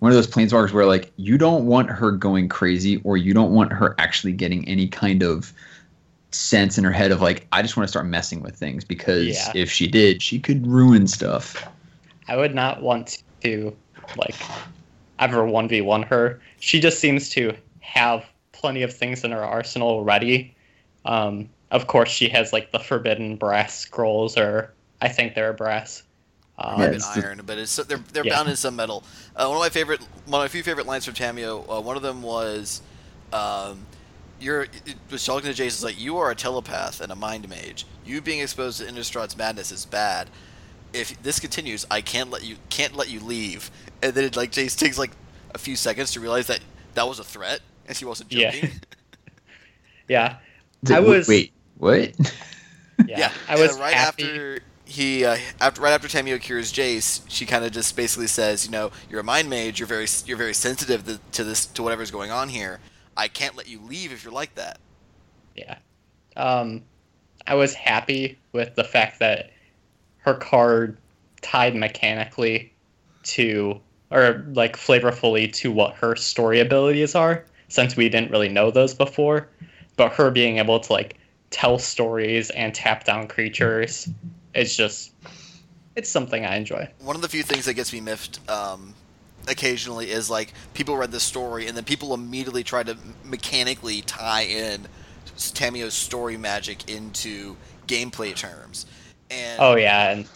one 0.00 0.10
of 0.10 0.16
those 0.16 0.26
planeswalkers 0.26 0.72
where 0.72 0.84
like 0.84 1.12
you 1.16 1.38
don't 1.38 1.66
want 1.66 1.88
her 1.90 2.10
going 2.10 2.48
crazy 2.48 3.00
or 3.04 3.16
you 3.16 3.32
don't 3.32 3.52
want 3.54 3.72
her 3.72 3.94
actually 3.98 4.32
getting 4.32 4.66
any 4.68 4.88
kind 4.88 5.22
of 5.22 5.52
sense 6.32 6.76
in 6.76 6.82
her 6.82 6.90
head 6.90 7.12
of 7.12 7.22
like 7.22 7.46
I 7.52 7.62
just 7.62 7.76
want 7.76 7.86
to 7.86 7.90
start 7.90 8.06
messing 8.06 8.42
with 8.42 8.56
things 8.56 8.84
because 8.84 9.26
Yeah. 9.28 9.52
if 9.54 9.70
she 9.70 9.86
did 9.86 10.20
she 10.20 10.40
could 10.40 10.66
ruin 10.66 11.06
stuff. 11.06 11.68
I 12.28 12.36
would 12.36 12.54
not 12.54 12.82
want 12.82 13.22
to 13.44 13.74
like 14.16 14.34
ever 15.20 15.42
1v1 15.44 16.04
her. 16.06 16.40
She 16.58 16.80
just 16.80 16.98
seems 16.98 17.30
to 17.30 17.54
have 17.78 18.24
plenty 18.50 18.82
of 18.82 18.92
things 18.92 19.22
in 19.22 19.30
her 19.30 19.44
arsenal 19.44 19.88
already. 19.88 20.52
Um, 21.04 21.48
of 21.70 21.86
course, 21.86 22.08
she 22.08 22.28
has 22.30 22.52
like 22.52 22.72
the 22.72 22.78
forbidden 22.80 23.36
brass 23.36 23.78
scrolls, 23.78 24.36
or 24.36 24.72
I 25.00 25.08
think 25.08 25.34
they're 25.34 25.52
brass. 25.52 26.02
Um, 26.58 26.78
Might 26.78 26.86
Yeah, 26.86 26.90
it's 26.92 27.16
iron, 27.16 27.42
but 27.44 27.58
it's 27.58 27.76
they're 27.76 28.00
they're 28.12 28.24
Yeah. 28.24 28.34
bound 28.36 28.48
in 28.48 28.56
some 28.56 28.76
metal. 28.76 29.04
Uh, 29.34 29.46
one 29.46 29.56
of 29.56 29.60
my 29.60 29.68
favorite, 29.68 30.00
one 30.24 30.40
of 30.40 30.44
my 30.44 30.48
few 30.48 30.62
favorite 30.62 30.86
lines 30.86 31.04
from 31.04 31.12
Tamiyo. 31.14 31.64
Uh, 31.70 31.80
one 31.82 31.96
of 31.96 32.02
them 32.02 32.22
was, 32.22 32.80
um, 33.32 33.84
"You're." 34.40 34.62
It 34.62 34.96
was 35.10 35.22
talking 35.24 35.50
to 35.50 35.54
Jason 35.54 35.86
like, 35.86 36.00
"You 36.00 36.16
are 36.16 36.30
a 36.30 36.34
telepath 36.34 37.02
and 37.02 37.12
a 37.12 37.16
mind 37.16 37.46
mage. 37.48 37.84
You 38.06 38.22
being 38.22 38.40
exposed 38.40 38.78
to 38.80 38.86
Innistrad's 38.86 39.36
madness 39.36 39.70
is 39.70 39.84
bad. 39.84 40.30
If 40.94 41.20
this 41.22 41.38
continues, 41.40 41.84
I 41.90 42.00
can't 42.00 42.30
let 42.30 42.42
you 42.42 42.56
can't 42.70 42.96
let 42.96 43.10
you 43.10 43.20
leave." 43.20 43.70
And 44.02 44.14
then 44.14 44.24
it, 44.24 44.34
like 44.36 44.50
Jace 44.52 44.78
takes 44.78 44.96
like 44.96 45.10
a 45.54 45.58
few 45.58 45.76
seconds 45.76 46.12
to 46.12 46.20
realize 46.20 46.46
that 46.46 46.60
that 46.94 47.06
was 47.06 47.18
a 47.18 47.24
threat, 47.24 47.60
and 47.86 47.94
she 47.94 48.06
wasn't 48.06 48.30
joking. 48.30 48.70
yeah, 50.08 50.36
Is 50.82 50.90
it- 50.90 50.96
I 50.96 51.00
was- 51.00 51.28
wait 51.28 51.52
what? 51.76 52.14
yeah, 53.06 53.30
I 53.46 53.60
was 53.60 53.72
and 53.72 53.80
right 53.80 53.92
happy. 53.92 54.24
after 54.24 54.60
he 54.86 55.24
uh, 55.24 55.36
after 55.60 55.80
right 55.82 55.92
after 55.92 56.08
Tamiyo 56.08 56.40
cures 56.40 56.72
Jace, 56.72 57.22
she 57.28 57.44
kind 57.44 57.64
of 57.64 57.72
just 57.72 57.94
basically 57.96 58.28
says, 58.28 58.64
you 58.64 58.70
know, 58.70 58.92
you're 59.10 59.20
a 59.20 59.24
mind 59.24 59.50
mage. 59.50 59.80
You're 59.80 59.88
very 59.88 60.06
you're 60.24 60.36
very 60.36 60.54
sensitive 60.54 61.20
to, 61.32 61.44
this 61.44 61.66
to 61.66 61.82
whatever's 61.82 62.10
going 62.10 62.30
on 62.30 62.48
here. 62.48 62.78
I 63.16 63.28
can't 63.28 63.56
let 63.56 63.68
you 63.68 63.80
leave 63.80 64.12
if 64.12 64.22
you're 64.22 64.32
like 64.32 64.54
that. 64.54 64.78
Yeah. 65.56 65.78
Um, 66.36 66.82
I 67.46 67.54
was 67.54 67.74
happy 67.74 68.38
with 68.52 68.74
the 68.76 68.84
fact 68.84 69.18
that 69.18 69.50
her 70.18 70.34
card 70.34 70.98
tied 71.42 71.74
mechanically 71.74 72.72
to, 73.24 73.80
or 74.10 74.44
like 74.52 74.76
flavorfully 74.76 75.52
to 75.54 75.72
what 75.72 75.94
her 75.94 76.14
story 76.14 76.60
abilities 76.60 77.14
are, 77.14 77.44
since 77.68 77.96
we 77.96 78.08
didn't 78.08 78.30
really 78.30 78.48
know 78.48 78.70
those 78.70 78.94
before. 78.94 79.48
But 79.96 80.12
her 80.12 80.30
being 80.30 80.58
able 80.58 80.78
to 80.78 80.92
like 80.92 81.16
tell 81.50 81.78
stories 81.78 82.50
and 82.50 82.74
tap 82.74 83.04
down 83.04 83.26
creatures 83.28 84.08
is 84.56 84.76
just, 84.76 85.12
it's 85.94 86.10
something 86.10 86.44
I 86.44 86.56
enjoy. 86.56 86.88
One 87.00 87.16
of 87.16 87.22
the 87.22 87.28
few 87.28 87.42
things 87.42 87.64
that 87.66 87.74
gets 87.74 87.92
me 87.92 88.00
miffed 88.00 88.40
um, 88.50 88.94
occasionally 89.48 90.10
is 90.10 90.28
like 90.30 90.52
people 90.74 90.96
read 90.96 91.12
the 91.12 91.20
story 91.20 91.66
and 91.66 91.76
then 91.76 91.84
people 91.84 92.14
immediately 92.14 92.64
try 92.64 92.82
to 92.82 92.96
mechanically 93.24 94.02
tie 94.02 94.42
in 94.42 94.86
Tamiyo's 95.36 95.94
story 95.94 96.36
magic 96.36 96.88
into 96.90 97.56
gameplay 97.86 98.34
terms. 98.34 98.86
And 99.30 99.60
Oh 99.60 99.76
yeah, 99.76 100.10
and 100.10 100.28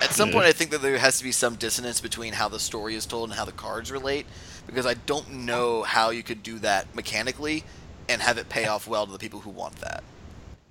At 0.00 0.12
some 0.12 0.30
point, 0.30 0.44
I 0.46 0.52
think 0.52 0.70
that 0.70 0.82
there 0.82 0.98
has 0.98 1.18
to 1.18 1.24
be 1.24 1.32
some 1.32 1.56
dissonance 1.56 2.00
between 2.00 2.32
how 2.32 2.48
the 2.48 2.60
story 2.60 2.94
is 2.94 3.06
told 3.06 3.30
and 3.30 3.38
how 3.38 3.44
the 3.44 3.52
cards 3.52 3.90
relate, 3.90 4.26
because 4.66 4.86
I 4.86 4.94
don't 4.94 5.30
know 5.30 5.82
how 5.82 6.10
you 6.10 6.22
could 6.22 6.42
do 6.42 6.58
that 6.60 6.94
mechanically 6.94 7.64
and 8.08 8.20
have 8.20 8.38
it 8.38 8.48
pay 8.48 8.66
off 8.66 8.86
well 8.86 9.06
to 9.06 9.12
the 9.12 9.18
people 9.18 9.40
who 9.40 9.50
want 9.50 9.76
that. 9.76 10.04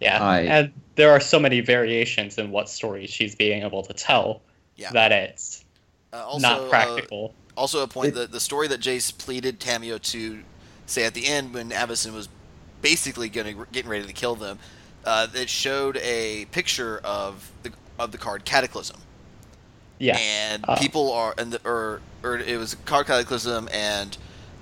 Yeah, 0.03 0.23
I- 0.23 0.39
and 0.41 0.71
there 0.95 1.11
are 1.11 1.19
so 1.19 1.39
many 1.39 1.59
variations 1.61 2.37
in 2.37 2.51
what 2.51 2.69
stories 2.69 3.09
she's 3.09 3.35
being 3.35 3.63
able 3.63 3.83
to 3.83 3.93
tell 3.93 4.41
Yeah. 4.75 4.91
that 4.91 5.11
it's 5.11 5.63
Uh, 6.11 6.17
also, 6.25 6.39
not 6.47 6.61
uh, 6.61 6.69
practical. 6.69 7.33
also, 7.57 7.81
a 7.81 7.87
point 7.87 8.09
It- 8.09 8.15
that 8.15 8.31
the 8.31 8.39
story 8.39 8.67
that 8.67 8.79
Jace 8.81 9.15
pleaded 9.17 9.59
Tamiyo 9.59 9.99
to 10.11 10.43
say 10.85 11.05
at 11.05 11.13
the 11.13 11.25
end 11.27 11.53
when 11.53 11.69
Avacyn 11.71 12.13
was 12.13 12.27
basically 12.81 13.29
going 13.29 13.65
getting 13.71 13.89
ready 13.89 14.05
to 14.05 14.13
kill 14.13 14.35
them, 14.35 14.59
uh, 15.05 15.27
it 15.33 15.49
showed 15.49 15.97
a 15.97 16.45
picture 16.51 16.99
of 17.03 17.49
the 17.63 17.71
of 17.99 18.11
the 18.11 18.17
card 18.17 18.43
Cataclysm. 18.45 18.97
yeah. 19.99 20.17
and 20.17 20.65
Uh, 20.67 20.75
people 20.77 21.11
are 21.13 21.33
and 21.37 21.53
the, 21.53 21.61
or 21.67 22.01
or 22.23 22.37
it 22.39 22.57
was 22.57 22.75
card 22.85 23.05
cataclysm 23.07 23.69
and 23.71 24.17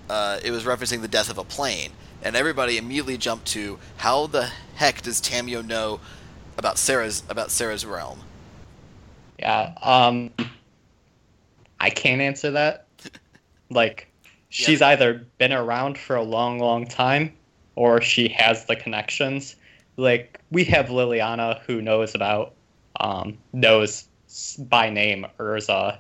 uh, 0.09 0.39
it 0.43 0.51
was 0.51 0.63
referencing 0.65 1.01
the 1.01 1.07
death 1.07 1.29
of 1.29 1.37
a 1.37 1.43
plane 1.43 1.91
and 2.23 2.35
everybody 2.35 2.77
immediately 2.77 3.17
jumped 3.17 3.47
to 3.47 3.79
how 3.97 4.27
the 4.27 4.49
heck 4.75 5.01
does 5.01 5.21
Tamiyo 5.21 5.65
know 5.65 5.99
about 6.57 6.77
Serra's 6.77 7.23
about 7.29 7.51
Serra's 7.51 7.85
realm 7.85 8.19
Yeah. 9.39 9.73
Um 9.81 10.31
I 11.79 11.89
can't 11.89 12.21
answer 12.21 12.51
that. 12.51 12.85
Like 13.73 14.11
she's 14.49 14.81
either 14.81 15.25
been 15.37 15.53
around 15.53 15.97
for 15.97 16.17
a 16.17 16.23
long, 16.23 16.59
long 16.59 16.85
time 16.85 17.31
or 17.75 18.01
she 18.01 18.27
has 18.27 18.65
the 18.65 18.75
connections. 18.75 19.55
Like 19.95 20.41
we 20.51 20.65
have 20.65 20.87
Liliana 20.87 21.61
who 21.61 21.81
knows 21.81 22.13
about 22.13 22.53
um 22.99 23.37
knows 23.53 24.09
by 24.59 24.89
name 24.89 25.25
Urza. 25.39 25.99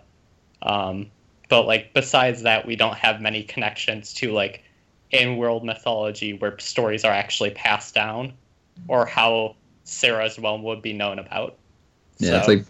Um 0.61 1.09
but 1.47 1.65
like 1.65 1.93
besides 1.93 2.41
that 2.41 2.65
we 2.65 2.75
don't 2.75 2.97
have 2.97 3.21
many 3.21 3.43
connections 3.43 4.13
to 4.15 4.33
like 4.33 4.63
in 5.11 5.37
world 5.37 5.63
mythology 5.63 6.33
where 6.33 6.57
stories 6.59 7.03
are 7.03 7.11
actually 7.11 7.51
passed 7.51 7.93
down 7.93 8.33
or 8.87 9.05
how 9.05 9.55
Serra's 9.83 10.39
realm 10.39 10.63
would 10.63 10.81
be 10.81 10.93
known 10.93 11.19
about. 11.19 11.57
Yeah, 12.17 12.37
it's 12.37 12.47
like 12.47 12.65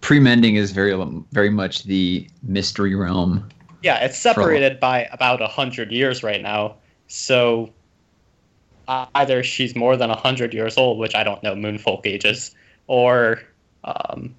pre-mending 0.00 0.56
is 0.56 0.72
very 0.72 0.94
very 1.32 1.50
much 1.50 1.84
the 1.84 2.28
mystery 2.42 2.94
realm. 2.94 3.48
Yeah, 3.82 4.04
it's 4.04 4.18
separated 4.18 4.80
by 4.80 5.04
about 5.12 5.40
a 5.40 5.46
hundred 5.46 5.92
years 5.92 6.22
right 6.22 6.42
now. 6.42 6.76
So 7.08 7.72
either 8.88 9.42
she's 9.42 9.74
more 9.74 9.96
than 9.96 10.10
a 10.10 10.16
hundred 10.16 10.54
years 10.54 10.76
old, 10.76 10.98
which 10.98 11.14
I 11.14 11.24
don't 11.24 11.42
know 11.42 11.54
moonfolk 11.54 12.06
ages, 12.06 12.54
or 12.86 13.42
um, 13.84 14.34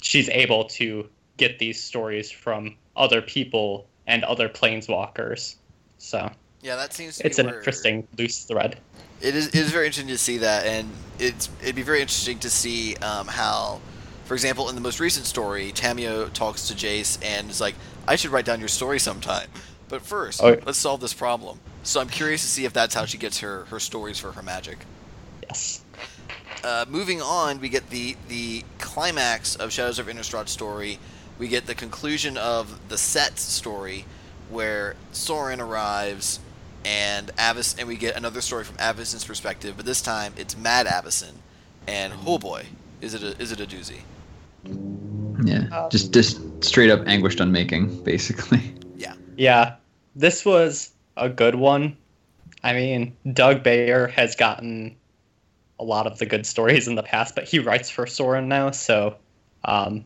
she's 0.00 0.28
able 0.28 0.64
to 0.64 1.08
get 1.36 1.58
these 1.58 1.82
stories 1.82 2.30
from 2.30 2.76
other 2.96 3.20
people 3.20 3.86
and 4.06 4.24
other 4.24 4.48
planeswalkers. 4.48 5.56
So 5.98 6.30
yeah 6.66 6.76
that 6.76 6.92
seems 6.92 7.16
to 7.18 7.26
it's 7.26 7.36
be 7.36 7.42
an 7.42 7.46
where- 7.46 7.58
interesting 7.58 8.06
loose 8.18 8.44
thread. 8.44 8.78
it 9.20 9.34
is, 9.36 9.46
it 9.48 9.54
is 9.54 9.70
very 9.70 9.86
interesting 9.86 10.08
to 10.08 10.18
see 10.18 10.38
that 10.38 10.66
and 10.66 10.90
it's 11.18 11.48
it'd 11.62 11.76
be 11.76 11.82
very 11.82 12.00
interesting 12.00 12.38
to 12.40 12.50
see 12.50 12.96
um, 12.96 13.26
how 13.28 13.80
for 14.24 14.34
example 14.34 14.68
in 14.68 14.74
the 14.74 14.80
most 14.80 14.98
recent 15.00 15.24
story 15.26 15.70
Tamiyo 15.72 16.32
talks 16.32 16.66
to 16.68 16.74
Jace 16.74 17.18
and 17.24 17.48
is 17.50 17.60
like 17.60 17.74
I 18.08 18.16
should 18.16 18.30
write 18.32 18.44
down 18.44 18.58
your 18.58 18.68
story 18.68 18.98
sometime 18.98 19.48
but 19.88 20.02
first 20.02 20.42
Oh. 20.42 20.58
let's 20.66 20.78
solve 20.78 21.00
this 21.00 21.14
problem 21.14 21.60
so 21.84 22.00
I'm 22.00 22.08
curious 22.08 22.42
to 22.42 22.48
see 22.48 22.64
if 22.64 22.72
that's 22.72 22.94
how 22.94 23.04
she 23.04 23.16
gets 23.18 23.38
her 23.40 23.64
her 23.66 23.78
stories 23.80 24.18
for 24.18 24.32
her 24.32 24.42
magic 24.42 24.78
Yes. 25.48 25.84
uh, 26.64 26.84
moving 26.88 27.22
on, 27.22 27.60
we 27.60 27.68
get 27.68 27.88
the 27.90 28.16
the 28.26 28.64
climax 28.78 29.54
of 29.54 29.70
Shadows 29.72 30.00
of 30.00 30.08
Innistrad 30.08 30.48
story. 30.48 30.98
We 31.38 31.46
get 31.46 31.66
the 31.66 31.74
conclusion 31.76 32.36
of 32.36 32.88
the 32.88 32.98
set 32.98 33.38
story, 33.38 34.06
where 34.50 34.96
Sorin 35.12 35.60
arrives, 35.60 36.40
and 36.86 37.32
Avis, 37.36 37.74
and 37.78 37.88
we 37.88 37.96
get 37.96 38.16
another 38.16 38.40
story 38.40 38.62
from 38.62 38.76
Avacyn's 38.76 39.24
perspective. 39.24 39.74
But 39.76 39.86
this 39.86 40.00
time, 40.00 40.32
it's 40.36 40.56
Mad 40.56 40.86
Avacyn, 40.86 41.32
and 41.88 42.12
oh 42.24 42.38
boy, 42.38 42.66
is 43.00 43.12
it 43.12 43.22
a 43.24 43.36
is 43.42 43.50
it 43.50 43.60
a 43.60 43.66
doozy? 43.66 44.00
Yeah, 45.44 45.66
Uh, 45.72 45.88
just 45.88 46.14
just 46.14 46.40
straight 46.64 46.90
up 46.90 47.06
Anguished 47.06 47.40
Unmaking, 47.40 48.02
basically. 48.04 48.62
Yeah. 48.98 49.12
Yeah, 49.36 49.74
this 50.14 50.46
was 50.46 50.90
a 51.18 51.28
good 51.28 51.56
one. 51.56 51.98
I 52.64 52.72
mean, 52.72 53.14
Doug 53.30 53.62
Beyer 53.62 54.06
has 54.06 54.34
gotten 54.34 54.96
a 55.78 55.84
lot 55.84 56.06
of 56.06 56.18
the 56.18 56.24
good 56.24 56.46
stories 56.46 56.88
in 56.88 56.94
the 56.94 57.02
past, 57.02 57.34
but 57.34 57.44
he 57.44 57.58
writes 57.58 57.90
for 57.90 58.06
Sorin 58.06 58.48
now. 58.48 58.70
So, 58.70 59.16
um, 59.66 60.02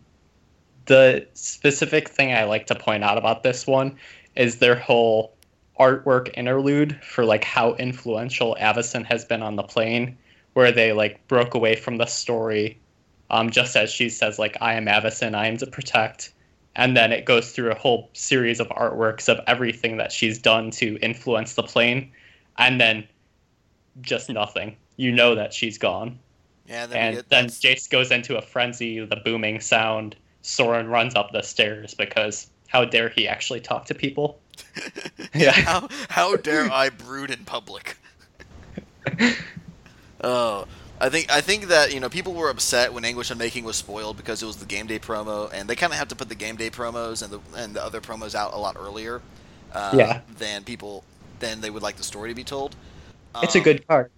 the 0.87 1.25
specific 1.35 2.09
thing 2.09 2.33
I 2.33 2.43
like 2.45 2.67
to 2.67 2.75
point 2.75 3.05
out 3.05 3.17
about 3.17 3.45
this 3.45 3.65
one 3.65 3.97
is 4.35 4.57
their 4.57 4.75
whole 4.75 5.33
artwork 5.81 6.31
interlude 6.35 7.03
for 7.03 7.25
like 7.25 7.43
how 7.43 7.75
influential 7.77 8.57
Avacyn 8.61 9.05
has 9.07 9.25
been 9.25 9.43
on 9.43 9.57
the 9.57 9.63
plane, 9.63 10.17
where 10.53 10.71
they 10.71 10.93
like 10.93 11.27
broke 11.27 11.55
away 11.55 11.75
from 11.75 11.97
the 11.97 12.07
story, 12.07 12.79
um, 13.31 13.51
just 13.51 13.75
as 13.77 13.91
she 13.91 14.11
says 14.11 14.39
like 14.39 14.57
I 14.61 14.75
am 14.75 14.85
Avacyn, 14.85 15.35
I 15.35 15.47
am 15.47 15.57
to 15.57 15.67
protect, 15.67 16.33
and 16.77 16.97
then 16.97 17.13
it 17.13 17.25
goes 17.25 17.53
through 17.53 17.71
a 17.71 17.75
whole 17.75 18.11
series 18.13 18.61
of 18.61 18.69
artworks 18.69 19.29
of 19.29 19.41
everything 19.47 19.97
that 19.97 20.13
she's 20.13 20.39
done 20.39 20.71
to 20.73 20.99
influence 20.99 21.55
the 21.55 21.63
plane, 21.63 22.13
and 22.59 22.81
then 22.81 23.09
just 24.03 24.29
nothing. 24.43 24.77
You 24.97 25.13
know 25.13 25.35
that 25.35 25.55
she's 25.55 25.79
gone. 25.79 26.19
Yeah, 26.67 26.87
And 26.93 27.17
get- 27.17 27.29
then 27.31 27.47
Jace 27.47 27.89
goes 27.89 28.11
into 28.11 28.37
a 28.37 28.43
frenzy, 28.43 29.01
the 29.05 29.17
booming 29.17 29.61
sound. 29.61 30.15
Sorin 30.43 30.89
runs 30.89 31.15
up 31.15 31.33
the 31.33 31.43
stairs 31.43 31.95
because 31.95 32.51
how 32.69 32.85
dare 32.85 33.09
he 33.09 33.27
actually 33.27 33.61
talk 33.61 33.87
to 33.87 33.95
people? 33.95 34.39
Yeah. 35.35 35.53
how 35.53 35.89
how 36.09 36.37
dare 36.37 36.71
I 36.73 36.89
brood 36.91 37.31
in 37.31 37.45
public? 37.45 37.97
oh, 40.23 40.67
I 41.01 41.09
think 41.09 41.31
I 41.33 41.41
think 41.41 41.67
that 41.69 41.93
you 41.95 42.01
know 42.01 42.09
people 42.09 42.33
were 42.35 42.51
upset 42.51 42.93
when 42.93 43.05
Anguished 43.05 43.31
Unmaking 43.31 43.65
was 43.65 43.77
spoiled 43.77 44.17
because 44.17 44.43
it 44.43 44.47
was 44.47 44.57
the 44.57 44.67
game 44.67 44.87
day 44.87 44.99
promo, 44.99 45.51
and 45.53 45.69
they 45.69 45.77
kind 45.77 45.93
of 45.93 45.99
have 45.99 46.09
to 46.09 46.17
put 46.17 46.29
the 46.29 46.35
game 46.35 46.57
day 46.57 46.71
promos 46.71 47.23
and 47.23 47.33
the 47.33 47.41
and 47.57 47.75
the 47.75 47.83
other 47.83 48.01
promos 48.01 48.35
out 48.35 48.53
a 48.55 48.57
lot 48.59 48.77
earlier. 48.79 49.21
Uh, 49.73 49.93
Yeah. 49.97 50.21
Than 50.39 50.65
people 50.65 51.05
than 51.39 51.61
they 51.61 51.71
would 51.71 51.83
like 51.83 51.97
the 51.97 52.03
story 52.03 52.29
to 52.29 52.35
be 52.35 52.45
told. 52.45 52.75
It's 53.43 53.55
a 53.55 53.59
Um, 53.59 53.65
good 53.65 53.87
card. 53.87 54.11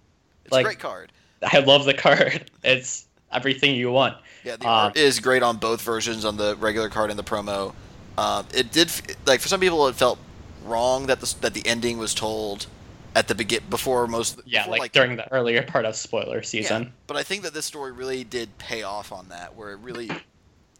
It's 0.45 0.51
like- 0.51 0.61
a 0.65 0.69
great 0.69 0.79
card. 0.79 1.11
I 1.43 1.59
love 1.59 1.85
the 1.85 1.93
card. 1.93 2.49
It's 2.63 3.05
everything 3.31 3.75
you 3.75 3.91
want. 3.91 4.17
Yeah, 4.43 4.55
the 4.57 4.65
Um, 4.65 4.71
art 4.87 4.97
is 4.97 5.19
great 5.19 5.43
on 5.43 5.57
both 5.57 5.81
versions, 5.81 6.25
on 6.25 6.37
the 6.37 6.55
regular 6.57 6.89
card 6.89 7.09
and 7.11 7.19
the 7.19 7.23
promo. 7.23 7.73
Um, 8.17 8.45
it 8.53 8.71
did 8.71 8.91
like 9.25 9.39
for 9.41 9.47
some 9.47 9.59
people 9.59 9.87
it 9.87 9.95
felt 9.95 10.19
wrong 10.65 11.07
that 11.07 11.19
the 11.21 11.35
that 11.41 11.53
the 11.53 11.65
ending 11.65 11.97
was 11.97 12.13
told 12.13 12.67
at 13.15 13.27
the 13.27 13.35
begin 13.35 13.61
before 13.69 14.07
most. 14.07 14.39
Yeah, 14.45 14.63
before, 14.63 14.77
like, 14.79 14.91
during 14.91 15.15
the 15.15 15.31
earlier 15.31 15.63
part 15.63 15.85
of 15.85 15.95
spoiler 15.95 16.41
season. 16.43 16.83
Yeah, 16.83 16.89
but 17.07 17.17
I 17.17 17.23
think 17.23 17.43
that 17.43 17.53
this 17.53 17.65
story 17.65 17.91
really 17.91 18.23
did 18.23 18.57
pay 18.57 18.83
off 18.83 19.11
on 19.11 19.29
that, 19.29 19.55
where 19.55 19.71
it 19.71 19.77
really 19.79 20.09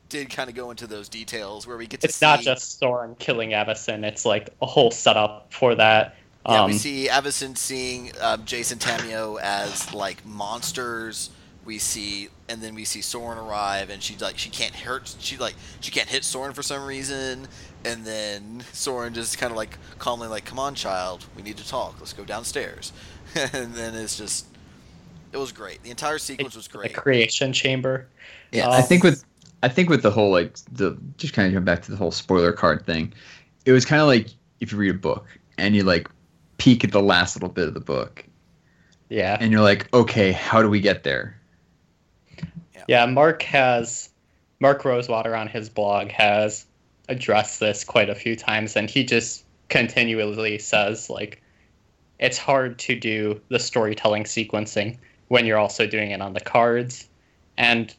did 0.09 0.29
kind 0.29 0.49
of 0.49 0.55
go 0.55 0.69
into 0.71 0.85
those 0.87 1.09
details 1.09 1.65
where 1.65 1.77
we 1.77 1.87
get 1.87 2.01
to 2.01 2.07
It's 2.07 2.17
see. 2.17 2.25
not 2.25 2.41
just 2.41 2.79
Sorin 2.79 3.15
killing 3.15 3.49
Avacyn, 3.51 4.03
it's 4.03 4.25
like 4.25 4.49
a 4.61 4.65
whole 4.65 4.91
setup 4.91 5.51
for 5.51 5.75
that. 5.75 6.15
Yeah, 6.47 6.61
Um, 6.63 6.71
we 6.71 6.77
see 6.77 7.07
Avacyn 7.07 7.57
seeing 7.57 8.11
um, 8.21 8.45
Jason 8.45 8.77
Tamiyo 8.77 9.39
as 9.41 9.93
like 9.93 10.25
monsters. 10.25 11.29
We 11.65 11.79
see, 11.79 12.27
and 12.49 12.61
then 12.61 12.75
we 12.75 12.83
see 12.83 13.01
Sorin 13.01 13.37
arrive, 13.37 13.89
and 13.89 14.03
she's 14.03 14.21
like, 14.21 14.37
she 14.37 14.49
can't 14.49 14.75
hurt. 14.75 15.15
She 15.19 15.37
like, 15.37 15.55
she 15.79 15.91
can't 15.91 16.09
hit 16.09 16.25
Sorin 16.25 16.53
for 16.53 16.61
some 16.61 16.85
reason. 16.85 17.47
And 17.85 18.05
then 18.05 18.63
Sorin 18.71 19.13
just 19.13 19.37
kind 19.37 19.51
of 19.51 19.57
like 19.57 19.77
calmly 19.99 20.27
like, 20.27 20.45
"Come 20.45 20.59
on, 20.59 20.73
child, 20.75 21.25
we 21.35 21.41
need 21.41 21.57
to 21.57 21.67
talk. 21.67 21.95
Let's 21.99 22.13
go 22.13 22.23
downstairs." 22.23 22.93
and 23.35 23.73
then 23.73 23.93
it's 23.95 24.17
just, 24.17 24.45
it 25.31 25.37
was 25.37 25.51
great. 25.51 25.81
The 25.83 25.89
entire 25.89 26.17
sequence 26.17 26.55
was 26.55 26.67
great. 26.67 26.93
the 26.93 26.99
creation 27.01 27.51
chamber. 27.51 28.07
Yeah, 28.51 28.67
Um, 28.67 28.73
I 28.73 28.81
think 28.81 29.03
with 29.03 29.23
I 29.63 29.67
think 29.69 29.89
with 29.89 30.01
the 30.03 30.11
whole 30.11 30.31
like 30.31 30.57
the 30.71 30.97
just 31.17 31.33
kind 31.33 31.47
of 31.47 31.53
going 31.53 31.65
back 31.65 31.81
to 31.83 31.91
the 31.91 31.97
whole 31.97 32.11
spoiler 32.11 32.51
card 32.53 32.85
thing, 32.85 33.13
it 33.65 33.71
was 33.71 33.85
kind 33.85 34.01
of 34.01 34.07
like 34.07 34.27
if 34.59 34.71
you 34.71 34.77
read 34.77 34.91
a 34.91 34.97
book 34.97 35.25
and 35.57 35.75
you 35.75 35.83
like 35.83 36.07
peek 36.57 36.83
at 36.83 36.91
the 36.91 37.01
last 37.01 37.35
little 37.35 37.49
bit 37.49 37.67
of 37.67 37.73
the 37.73 37.79
book 37.81 38.23
Yeah. 39.09 39.35
and 39.41 39.51
you're 39.51 39.61
like, 39.61 39.91
okay, 39.93 40.31
how 40.31 40.61
do 40.61 40.69
we 40.69 40.79
get 40.79 41.03
there? 41.03 41.35
Yeah, 42.87 43.05
Mark 43.05 43.41
has 43.43 44.09
Mark 44.59 44.83
Rosewater 44.85 45.35
on 45.35 45.47
his 45.47 45.69
blog 45.69 46.09
has 46.09 46.65
addressed 47.09 47.59
this 47.59 47.83
quite 47.83 48.09
a 48.09 48.15
few 48.15 48.35
times 48.35 48.75
and 48.75 48.89
he 48.89 49.03
just 49.03 49.43
continually 49.69 50.57
says 50.57 51.09
like 51.09 51.41
it's 52.19 52.37
hard 52.37 52.79
to 52.79 52.95
do 52.95 53.39
the 53.49 53.59
storytelling 53.59 54.23
sequencing 54.23 54.97
when 55.27 55.45
you're 55.45 55.57
also 55.57 55.85
doing 55.85 56.11
it 56.11 56.21
on 56.21 56.33
the 56.33 56.39
cards 56.39 57.09
and 57.57 57.93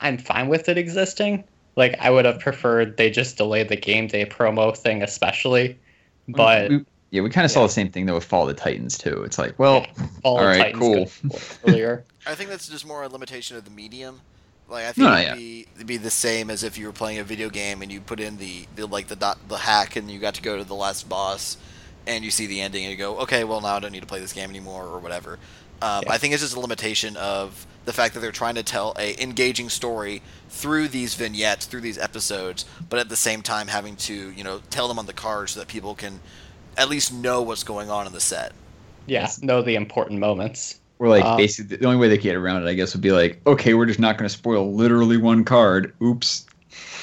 I'm 0.00 0.18
fine 0.18 0.48
with 0.48 0.68
it 0.68 0.78
existing. 0.78 1.42
Like 1.76 1.96
I 2.00 2.10
would 2.10 2.24
have 2.24 2.38
preferred 2.38 2.96
they 2.96 3.10
just 3.10 3.36
delayed 3.36 3.68
the 3.68 3.76
game 3.76 4.06
day 4.06 4.24
promo 4.24 4.76
thing 4.76 5.02
especially. 5.02 5.78
But 6.28 6.70
We- 6.70 6.84
yeah, 7.10 7.22
we 7.22 7.30
kind 7.30 7.46
of 7.46 7.50
saw 7.50 7.62
the 7.62 7.72
same 7.72 7.90
thing 7.90 8.04
though 8.04 8.14
with 8.14 8.24
Fall 8.24 8.48
of 8.48 8.54
the 8.54 8.62
Titans 8.62 8.98
too. 8.98 9.22
It's 9.22 9.38
like, 9.38 9.58
well, 9.58 9.86
all 10.24 10.38
all 10.38 10.44
right, 10.44 10.74
Titans 10.74 11.20
cool. 11.22 11.40
earlier. 11.66 12.04
I 12.26 12.34
think 12.34 12.50
that's 12.50 12.68
just 12.68 12.86
more 12.86 13.02
a 13.02 13.08
limitation 13.08 13.56
of 13.56 13.64
the 13.64 13.70
medium. 13.70 14.20
Like 14.68 14.84
I 14.84 14.92
think 14.92 15.08
No, 15.08 15.14
it'd, 15.14 15.24
yeah. 15.24 15.34
be, 15.34 15.66
it'd 15.76 15.86
be 15.86 15.96
the 15.96 16.10
same 16.10 16.50
as 16.50 16.62
if 16.62 16.76
you 16.76 16.86
were 16.86 16.92
playing 16.92 17.18
a 17.18 17.24
video 17.24 17.48
game 17.48 17.82
and 17.82 17.90
you 17.90 18.00
put 18.00 18.20
in 18.20 18.36
the, 18.38 18.66
the 18.76 18.86
like 18.86 19.08
the 19.08 19.16
dot 19.16 19.38
the 19.48 19.58
hack 19.58 19.96
and 19.96 20.10
you 20.10 20.18
got 20.18 20.34
to 20.34 20.42
go 20.42 20.56
to 20.58 20.64
the 20.64 20.74
last 20.74 21.08
boss 21.08 21.56
and 22.06 22.24
you 22.24 22.30
see 22.30 22.46
the 22.46 22.60
ending 22.60 22.84
and 22.84 22.90
you 22.90 22.96
go, 22.96 23.18
okay, 23.20 23.44
well 23.44 23.60
now 23.60 23.76
I 23.76 23.80
don't 23.80 23.92
need 23.92 24.00
to 24.00 24.06
play 24.06 24.20
this 24.20 24.32
game 24.32 24.50
anymore 24.50 24.84
or 24.84 24.98
whatever. 24.98 25.38
Um, 25.80 26.02
Yeah. 26.04 26.12
I 26.12 26.18
think 26.18 26.34
it's 26.34 26.42
just 26.42 26.56
a 26.56 26.60
limitation 26.60 27.16
of 27.16 27.66
the 27.84 27.92
fact 27.92 28.14
that 28.14 28.20
they're 28.20 28.32
trying 28.32 28.56
to 28.56 28.62
tell 28.62 28.94
a 28.98 29.20
engaging 29.22 29.70
story 29.70 30.20
through 30.50 30.88
these 30.88 31.14
vignettes, 31.14 31.64
through 31.66 31.80
these 31.80 31.96
episodes, 31.98 32.66
but 32.90 32.98
at 32.98 33.08
the 33.08 33.16
same 33.16 33.40
time 33.42 33.68
having 33.68 33.96
to 33.96 34.30
you 34.32 34.44
know 34.44 34.60
tell 34.70 34.88
them 34.88 34.98
on 34.98 35.06
the 35.06 35.12
card 35.14 35.48
so 35.50 35.60
that 35.60 35.68
people 35.68 35.94
can 35.94 36.20
at 36.76 36.88
least 36.88 37.12
know 37.12 37.40
what's 37.42 37.64
going 37.64 37.90
on 37.90 38.06
in 38.06 38.12
the 38.12 38.20
set. 38.20 38.52
Yeah, 39.06 39.30
know 39.40 39.62
the 39.62 39.74
important 39.76 40.20
moments. 40.20 40.78
We're 40.98 41.08
like 41.08 41.24
Uh, 41.24 41.36
basically 41.36 41.76
the 41.76 41.84
only 41.86 41.96
way 41.98 42.08
they 42.08 42.16
could 42.16 42.24
get 42.24 42.36
around 42.36 42.62
it, 42.62 42.68
I 42.68 42.74
guess, 42.74 42.92
would 42.94 43.02
be 43.02 43.12
like, 43.12 43.40
okay, 43.46 43.74
we're 43.74 43.86
just 43.86 44.00
not 44.00 44.18
going 44.18 44.28
to 44.28 44.34
spoil 44.34 44.72
literally 44.74 45.16
one 45.16 45.44
card. 45.44 45.94
Oops. 46.02 46.46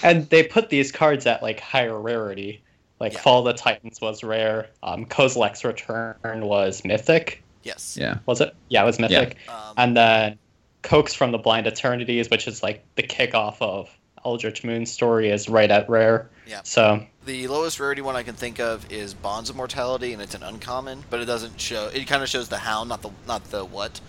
And 0.04 0.30
they 0.30 0.44
put 0.44 0.70
these 0.70 0.92
cards 0.92 1.26
at 1.26 1.42
like 1.42 1.60
higher 1.60 2.00
rarity. 2.00 2.62
Like 3.00 3.14
Yeah. 3.14 3.20
Fall 3.20 3.48
of 3.48 3.56
the 3.56 3.62
Titans 3.62 4.00
was 4.00 4.24
rare. 4.24 4.70
Um, 4.84 5.06
Kozilek's 5.06 5.64
Return 5.64 6.46
was 6.46 6.84
mythic. 6.86 7.44
Yes. 7.64 7.98
Yeah. 8.00 8.20
Was 8.26 8.42
it? 8.42 8.56
Yeah, 8.70 8.84
it 8.84 8.86
was 8.86 9.00
mythic. 9.00 9.38
Um, 9.50 9.74
And 9.78 9.98
then 9.98 10.38
Coax 10.82 11.14
from 11.14 11.32
the 11.32 11.38
Blind 11.38 11.68
Eternities, 11.68 12.30
which 12.30 12.48
is 12.48 12.62
like 12.64 12.84
the 12.96 13.04
kickoff 13.04 13.56
of 13.60 13.90
Eldritch 14.26 14.64
Moon's 14.64 14.92
story, 14.92 15.30
is 15.30 15.48
right 15.48 15.70
at 15.72 15.90
rare. 15.90 16.30
Yeah. 16.48 16.62
So 16.64 17.06
The 17.26 17.48
lowest 17.48 17.80
rarity 17.80 18.02
one 18.02 18.16
I 18.16 18.24
can 18.24 18.36
think 18.36 18.60
of 18.60 18.92
is 18.92 19.14
Bonds 19.14 19.50
of 19.50 19.56
Mortality, 19.56 20.14
and 20.14 20.22
it's 20.22 20.36
an 20.36 20.44
uncommon, 20.44 21.04
but 21.10 21.20
it 21.20 21.26
doesn't 21.26 21.60
show. 21.62 21.88
It 21.94 22.06
kind 22.08 22.22
of 22.24 22.30
shows 22.30 22.50
the 22.50 22.58
how, 22.58 22.84
not 22.84 23.02
the 23.02 23.10
not 23.28 23.44
the 23.52 23.64
what. 23.66 24.00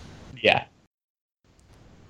yeah. 0.40 0.64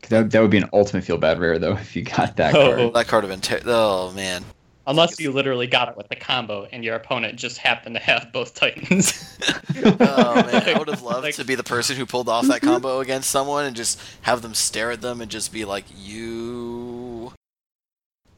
That, 0.09 0.31
that 0.31 0.41
would 0.41 0.53
be 0.53 0.59
an 0.59 0.69
ultimate 0.73 1.03
feel 1.03 1.19
bad 1.19 1.41
rare 1.41 1.59
though 1.59 1.73
if 1.77 1.97
you 1.97 2.03
got 2.03 2.37
that 2.37 2.55
Oh. 2.55 2.77
card. 2.77 2.95
That 2.95 3.09
card 3.09 3.25
have 3.25 3.31
been. 3.31 3.41
Ter- 3.41 3.63
oh 3.67 4.13
man. 4.13 4.45
Unless 4.89 5.19
you 5.19 5.33
literally 5.33 5.67
got 5.67 5.89
it 5.89 5.97
with 5.97 6.09
the 6.09 6.15
combo 6.15 6.69
and 6.71 6.85
your 6.85 6.95
opponent 6.95 7.35
just 7.37 7.59
happened 7.59 7.97
to 7.97 8.01
have 8.01 8.29
both 8.33 8.55
Titans. 8.55 9.37
Oh 9.79 10.35
man, 10.35 10.63
I 10.69 10.79
would 10.79 10.89
have 10.89 11.03
loved 11.11 11.25
Like- 11.25 11.35
to 11.37 11.45
be 11.45 11.55
the 11.57 11.63
person 11.65 11.97
who 11.97 12.07
pulled 12.07 12.29
off 12.29 12.47
that 12.47 12.61
mm-hmm. 12.63 12.71
combo 12.71 13.01
against 13.01 13.31
someone 13.31 13.65
and 13.67 13.75
just 13.77 14.01
have 14.23 14.43
them 14.43 14.55
stare 14.55 14.91
at 14.93 15.01
them 15.03 15.21
and 15.21 15.31
just 15.31 15.53
be 15.53 15.65
like, 15.65 15.85
"You." 15.95 16.86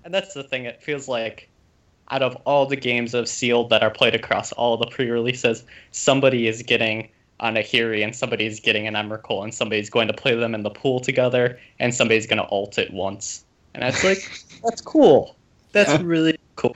And 0.04 0.12
that's 0.14 0.34
the 0.34 0.42
thing. 0.42 0.64
It 0.64 0.82
feels 0.82 1.08
like 1.08 1.48
out 2.10 2.22
of 2.22 2.36
all 2.44 2.66
the 2.66 2.76
games 2.76 3.14
of 3.14 3.28
Sealed 3.28 3.70
that 3.70 3.82
are 3.82 3.90
played 3.90 4.14
across 4.14 4.52
all 4.52 4.76
the 4.76 4.86
pre-releases, 4.86 5.64
somebody 5.90 6.46
is 6.46 6.62
getting 6.62 7.08
an 7.40 7.54
Ahiri 7.54 8.02
and 8.02 8.14
somebody's 8.16 8.60
getting 8.60 8.86
an 8.86 8.94
Emrakul 8.94 9.44
and 9.44 9.54
somebody's 9.54 9.90
going 9.90 10.08
to 10.08 10.14
play 10.14 10.34
them 10.34 10.54
in 10.54 10.62
the 10.62 10.70
pool 10.70 11.00
together 11.00 11.58
and 11.78 11.94
somebody's 11.94 12.26
going 12.26 12.42
to 12.42 12.48
ult 12.50 12.78
it 12.78 12.92
once. 12.92 13.44
And 13.74 13.82
that's 13.82 14.02
like, 14.02 14.18
that's 14.64 14.80
cool. 14.80 15.36
That's 15.72 16.02
really 16.02 16.38
cool. 16.56 16.74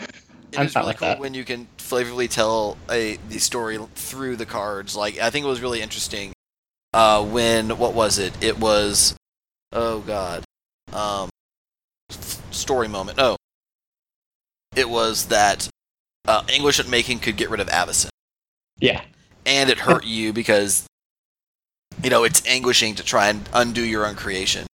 It 0.52 0.58
I'm 0.58 0.66
is 0.66 0.74
really 0.76 0.88
with 0.88 0.98
cool 0.98 1.08
that. 1.08 1.18
when 1.18 1.34
you 1.34 1.44
can 1.44 1.66
flavorfully 1.78 2.28
tell 2.28 2.76
a 2.90 3.16
the 3.30 3.38
story 3.38 3.78
through 3.94 4.36
the 4.36 4.46
cards. 4.46 4.94
Like 4.94 5.18
I 5.18 5.30
think 5.30 5.46
it 5.46 5.48
was 5.48 5.62
really 5.62 5.80
interesting 5.80 6.32
uh, 6.92 7.24
when 7.24 7.78
what 7.78 7.94
was 7.94 8.18
it? 8.18 8.32
It 8.42 8.58
was 8.58 9.16
oh 9.72 10.00
god, 10.00 10.44
um, 10.92 11.24
f- 11.24 11.30
story 12.72 12.88
moment. 12.88 13.18
Oh, 13.20 13.36
it 14.74 14.88
was 14.88 15.26
that 15.26 15.68
uh, 16.26 16.42
Anguished 16.48 16.80
Unmaking 16.80 17.18
could 17.18 17.36
get 17.36 17.50
rid 17.50 17.60
of 17.60 17.68
Avacyn, 17.68 18.08
Yeah. 18.80 19.02
and 19.44 19.68
it 19.68 19.78
hurt 19.80 20.06
you 20.06 20.32
because 20.32 20.86
you 22.02 22.08
know 22.08 22.24
it's 22.24 22.42
anguishing 22.46 22.94
to 22.94 23.04
try 23.04 23.28
and 23.28 23.46
undo 23.52 23.82
your 23.82 24.06
own 24.06 24.14
creation. 24.14 24.66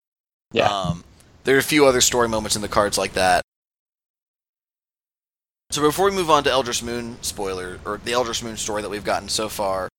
Yeah. 0.53 0.67
Um, 0.69 1.03
there 1.43 1.57
are 1.57 1.59
a 1.59 1.63
few 1.63 1.85
other 1.85 1.99
story 1.99 2.29
moments 2.29 2.55
in 2.55 2.61
the 2.61 2.69
cards 2.69 2.97
like 2.97 3.13
that. 3.13 3.41
So 5.71 5.81
before 5.81 6.05
we 6.05 6.15
move 6.15 6.29
on 6.29 6.45
to 6.45 6.49
Eldritch 6.49 6.81
Moon 6.81 7.17
spoiler 7.21 7.79
or 7.85 7.99
the 8.03 8.13
Eldritch 8.13 8.41
Moon 8.41 8.55
story 8.55 8.81
that 8.81 8.89
we've 8.89 9.03
gotten 9.03 9.27
so 9.27 9.49
far, 9.49 9.89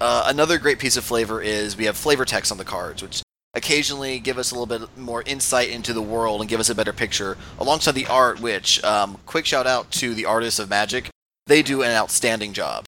uh, 0.00 0.24
another 0.28 0.56
great 0.58 0.78
piece 0.78 0.96
of 0.96 1.04
flavor 1.04 1.42
is 1.42 1.76
we 1.76 1.84
have 1.84 1.96
flavor 1.98 2.24
text 2.24 2.50
on 2.50 2.56
the 2.58 2.64
cards, 2.64 3.02
which 3.02 3.22
occasionally 3.54 4.18
give 4.18 4.38
us 4.38 4.50
a 4.50 4.54
little 4.54 4.66
bit 4.78 4.96
more 4.96 5.22
insight 5.22 5.70
into 5.70 5.92
the 5.92 6.02
world 6.02 6.40
and 6.40 6.48
give 6.48 6.60
us 6.60 6.70
a 6.70 6.74
better 6.74 6.92
picture, 6.92 7.36
alongside 7.58 7.92
the 7.94 8.06
art. 8.06 8.40
Which 8.40 8.82
um, 8.84 9.18
quick 9.26 9.46
shout 9.46 9.66
out 9.66 9.90
to 9.92 10.14
the 10.14 10.26
artists 10.26 10.58
of 10.60 10.68
Magic, 10.70 11.08
they 11.46 11.62
do 11.62 11.82
an 11.82 11.90
outstanding 11.90 12.52
job. 12.52 12.84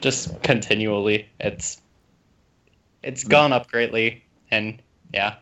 just 0.00 0.42
continually. 0.42 1.28
It's 1.40 1.80
it's 3.02 3.24
gone 3.24 3.52
up 3.52 3.68
greatly, 3.70 4.24
and 4.50 4.80
yeah, 5.12 5.34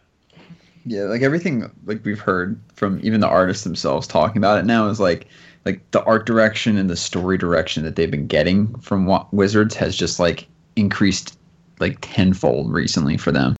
Yeah, 0.86 1.02
like 1.02 1.22
everything 1.22 1.70
like 1.84 2.04
we've 2.04 2.20
heard 2.20 2.58
from 2.74 3.00
even 3.02 3.20
the 3.20 3.28
artists 3.28 3.64
themselves 3.64 4.06
talking 4.06 4.38
about 4.38 4.58
it 4.58 4.64
now 4.66 4.88
is 4.88 5.00
like 5.00 5.26
like 5.66 5.90
the 5.90 6.02
art 6.04 6.24
direction 6.26 6.78
and 6.78 6.88
the 6.88 6.96
story 6.96 7.36
direction 7.36 7.84
that 7.84 7.96
they've 7.96 8.10
been 8.10 8.26
getting 8.26 8.74
from 8.80 9.06
Wizards 9.32 9.74
has 9.74 9.94
just 9.94 10.18
like 10.18 10.46
increased 10.76 11.36
like 11.80 11.98
tenfold 12.00 12.72
recently 12.72 13.16
for 13.18 13.30
them, 13.32 13.56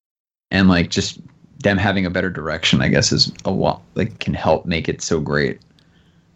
and 0.51 0.69
like 0.69 0.91
just 0.91 1.19
them 1.61 1.77
having 1.77 2.07
a 2.07 2.11
better 2.11 2.31
direction, 2.31 2.81
I 2.81 2.89
guess, 2.89 3.13
is 3.13 3.33
a 3.45 3.51
lot 3.51 3.83
like 3.95 4.19
can 4.19 4.35
help 4.35 4.67
make 4.67 4.89
it 4.89 5.03
so 5.03 5.21
great. 5.21 5.61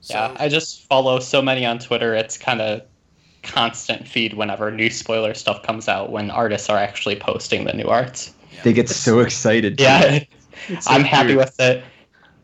yeah. 0.03 0.29
So- 0.29 0.37
I 0.42 0.48
just 0.48 0.83
follow 0.87 1.18
so 1.20 1.40
many 1.42 1.64
on 1.64 1.79
Twitter. 1.79 2.14
It's 2.14 2.37
kind 2.38 2.61
of 2.61 2.83
constant 3.42 4.09
feed 4.09 4.35
whenever 4.35 4.70
new 4.70 4.88
spoiler 4.90 5.35
stuff 5.35 5.62
comes 5.62 5.88
out 5.88 6.11
when 6.11 6.31
artists 6.31 6.70
are 6.70 6.79
actually 6.79 7.16
posting 7.16 7.64
the 7.64 7.72
new 7.74 7.85
arts. 7.88 8.33
They 8.62 8.72
get 8.72 8.88
so 8.88 9.20
excited. 9.20 9.81
Yeah, 9.81 10.20
It's 10.68 10.87
so 10.87 10.92
I'm 10.92 11.03
happy 11.05 11.37
with 11.37 11.59
it. 11.61 11.85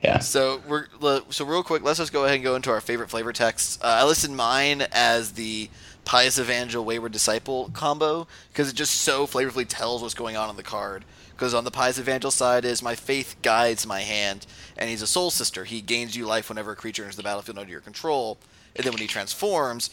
Yeah. 0.02 0.18
So 0.18 0.62
we're 0.66 0.86
so 1.30 1.44
real 1.44 1.62
quick. 1.62 1.82
Let's 1.82 1.98
just 1.98 2.12
go 2.12 2.24
ahead 2.24 2.36
and 2.36 2.44
go 2.44 2.56
into 2.56 2.70
our 2.70 2.80
favorite 2.80 3.10
flavor 3.10 3.32
texts. 3.32 3.78
Uh, 3.82 3.98
I 4.00 4.04
listed 4.04 4.30
mine 4.30 4.86
as 4.92 5.32
the 5.32 5.68
pious 6.06 6.38
evangel 6.38 6.84
wayward 6.84 7.12
disciple 7.12 7.70
combo 7.74 8.26
because 8.48 8.70
it 8.70 8.74
just 8.74 8.94
so 9.02 9.26
flavorfully 9.26 9.66
tells 9.68 10.00
what's 10.02 10.14
going 10.14 10.36
on 10.36 10.48
on 10.48 10.56
the 10.56 10.62
card. 10.62 11.04
Because 11.40 11.54
on 11.54 11.64
the 11.64 11.70
pious 11.70 11.98
evangel 11.98 12.30
side 12.30 12.66
is 12.66 12.82
my 12.82 12.94
faith 12.94 13.34
guides 13.40 13.86
my 13.86 14.00
hand, 14.00 14.46
and 14.76 14.90
he's 14.90 15.00
a 15.00 15.06
soul 15.06 15.30
sister. 15.30 15.64
He 15.64 15.80
gains 15.80 16.14
you 16.14 16.26
life 16.26 16.50
whenever 16.50 16.72
a 16.72 16.76
creature 16.76 17.02
enters 17.02 17.16
the 17.16 17.22
battlefield 17.22 17.56
under 17.56 17.72
your 17.72 17.80
control, 17.80 18.36
and 18.76 18.84
then 18.84 18.92
when 18.92 19.00
he 19.00 19.08
transforms. 19.08 19.88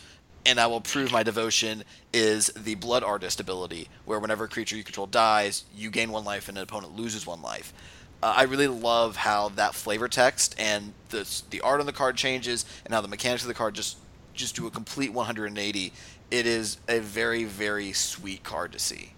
And 0.45 0.59
I 0.59 0.67
will 0.67 0.81
prove 0.81 1.09
my 1.09 1.23
devotion 1.23 1.85
is 2.11 2.47
the 2.47 2.75
blood 2.75 3.01
artist 3.01 3.39
ability, 3.39 3.87
where 4.03 4.19
whenever 4.19 4.43
a 4.43 4.49
creature 4.49 4.75
you 4.75 4.83
control 4.83 5.07
dies, 5.07 5.63
you 5.73 5.89
gain 5.89 6.11
one 6.11 6.25
life 6.25 6.49
and 6.49 6.57
an 6.57 6.63
opponent 6.65 6.97
loses 6.97 7.25
one 7.25 7.41
life. 7.41 7.73
Uh, 8.21 8.33
I 8.35 8.43
really 8.43 8.67
love 8.67 9.15
how 9.15 9.47
that 9.47 9.73
flavor 9.73 10.09
text 10.09 10.53
and 10.59 10.91
the 11.11 11.25
the 11.49 11.61
art 11.61 11.79
on 11.79 11.85
the 11.85 11.93
card 11.93 12.17
changes, 12.17 12.65
and 12.83 12.93
how 12.93 12.99
the 12.99 13.07
mechanics 13.07 13.43
of 13.43 13.47
the 13.47 13.53
card 13.53 13.73
just 13.73 13.95
just 14.33 14.57
do 14.57 14.67
a 14.67 14.69
complete 14.69 15.13
180. 15.13 15.93
It 16.29 16.45
is 16.45 16.77
a 16.89 16.99
very 16.99 17.45
very 17.45 17.93
sweet 17.93 18.43
card 18.43 18.73
to 18.73 18.79
see. 18.79 19.13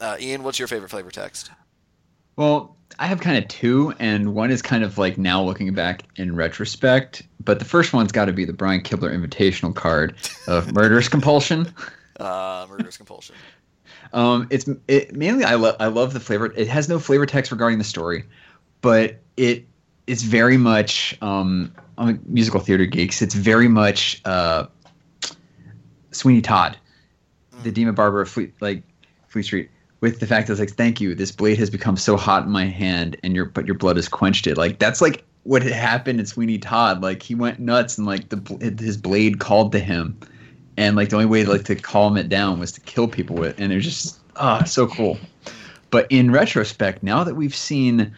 Uh, 0.00 0.16
Ian, 0.20 0.42
what's 0.42 0.58
your 0.58 0.68
favorite 0.68 0.90
flavor 0.90 1.10
text? 1.10 1.50
Well, 2.36 2.76
I 2.98 3.06
have 3.06 3.20
kind 3.20 3.36
of 3.36 3.48
two, 3.48 3.94
and 3.98 4.34
one 4.34 4.50
is 4.50 4.62
kind 4.62 4.84
of 4.84 4.98
like 4.98 5.18
now 5.18 5.42
looking 5.42 5.72
back 5.74 6.04
in 6.16 6.34
retrospect. 6.34 7.22
But 7.44 7.58
the 7.58 7.64
first 7.64 7.92
one's 7.92 8.12
got 8.12 8.26
to 8.26 8.32
be 8.32 8.44
the 8.44 8.52
Brian 8.52 8.80
Kibler 8.80 9.12
Invitational 9.12 9.74
card 9.74 10.14
of 10.46 10.72
Murderous 10.74 11.08
Compulsion. 11.08 11.72
Uh, 12.18 12.66
Murderous 12.68 12.96
Compulsion. 12.96 13.34
Um, 14.12 14.46
it's 14.50 14.66
it, 14.86 15.14
mainly 15.14 15.44
I 15.44 15.54
love 15.54 15.76
I 15.80 15.88
love 15.88 16.14
the 16.14 16.20
flavor. 16.20 16.46
It 16.56 16.66
has 16.68 16.88
no 16.88 16.98
flavor 16.98 17.26
text 17.26 17.52
regarding 17.52 17.76
the 17.76 17.84
story, 17.84 18.24
but 18.80 19.18
it 19.36 19.66
is 20.06 20.22
very 20.22 20.56
much 20.56 21.16
um, 21.20 21.74
I'm 21.98 22.08
a 22.08 22.18
musical 22.24 22.60
theater 22.60 22.86
geeks. 22.86 23.20
It's 23.20 23.34
very 23.34 23.68
much 23.68 24.22
uh, 24.24 24.66
Sweeney 26.12 26.40
Todd, 26.40 26.78
the 27.64 27.70
Demon 27.70 27.94
Barber 27.94 28.22
of 28.22 28.30
Fleet 28.30 28.54
like 28.60 28.82
Fleet 29.28 29.42
Street, 29.42 29.70
with 30.00 30.20
the 30.20 30.26
fact 30.26 30.46
that 30.46 30.54
it's 30.54 30.60
like 30.60 30.70
thank 30.70 31.00
you. 31.00 31.14
This 31.14 31.32
blade 31.32 31.58
has 31.58 31.70
become 31.70 31.96
so 31.96 32.16
hot 32.16 32.44
in 32.44 32.50
my 32.50 32.66
hand, 32.66 33.16
and 33.22 33.34
your 33.34 33.46
but 33.46 33.66
your 33.66 33.76
blood 33.76 33.96
has 33.96 34.08
quenched 34.08 34.46
it. 34.46 34.56
Like 34.56 34.78
that's 34.78 35.00
like 35.00 35.24
what 35.44 35.62
had 35.62 35.72
happened 35.72 36.20
in 36.20 36.26
Sweeney 36.26 36.58
Todd. 36.58 37.02
Like 37.02 37.22
he 37.22 37.34
went 37.34 37.58
nuts, 37.58 37.98
and 37.98 38.06
like 38.06 38.28
the 38.28 38.74
his 38.78 38.96
blade 38.96 39.38
called 39.38 39.72
to 39.72 39.78
him 39.78 40.18
and 40.78 40.94
like 40.94 41.08
the 41.08 41.16
only 41.16 41.26
way 41.26 41.44
like 41.44 41.64
to 41.64 41.74
calm 41.74 42.16
it 42.16 42.28
down 42.28 42.60
was 42.60 42.72
to 42.72 42.80
kill 42.82 43.08
people 43.08 43.36
with 43.36 43.58
and 43.60 43.72
it 43.72 43.74
was 43.74 43.84
just 43.84 44.20
ah 44.36 44.62
so 44.62 44.86
cool 44.86 45.18
but 45.90 46.06
in 46.08 46.30
retrospect 46.30 47.02
now 47.02 47.24
that 47.24 47.34
we've 47.34 47.54
seen 47.54 48.14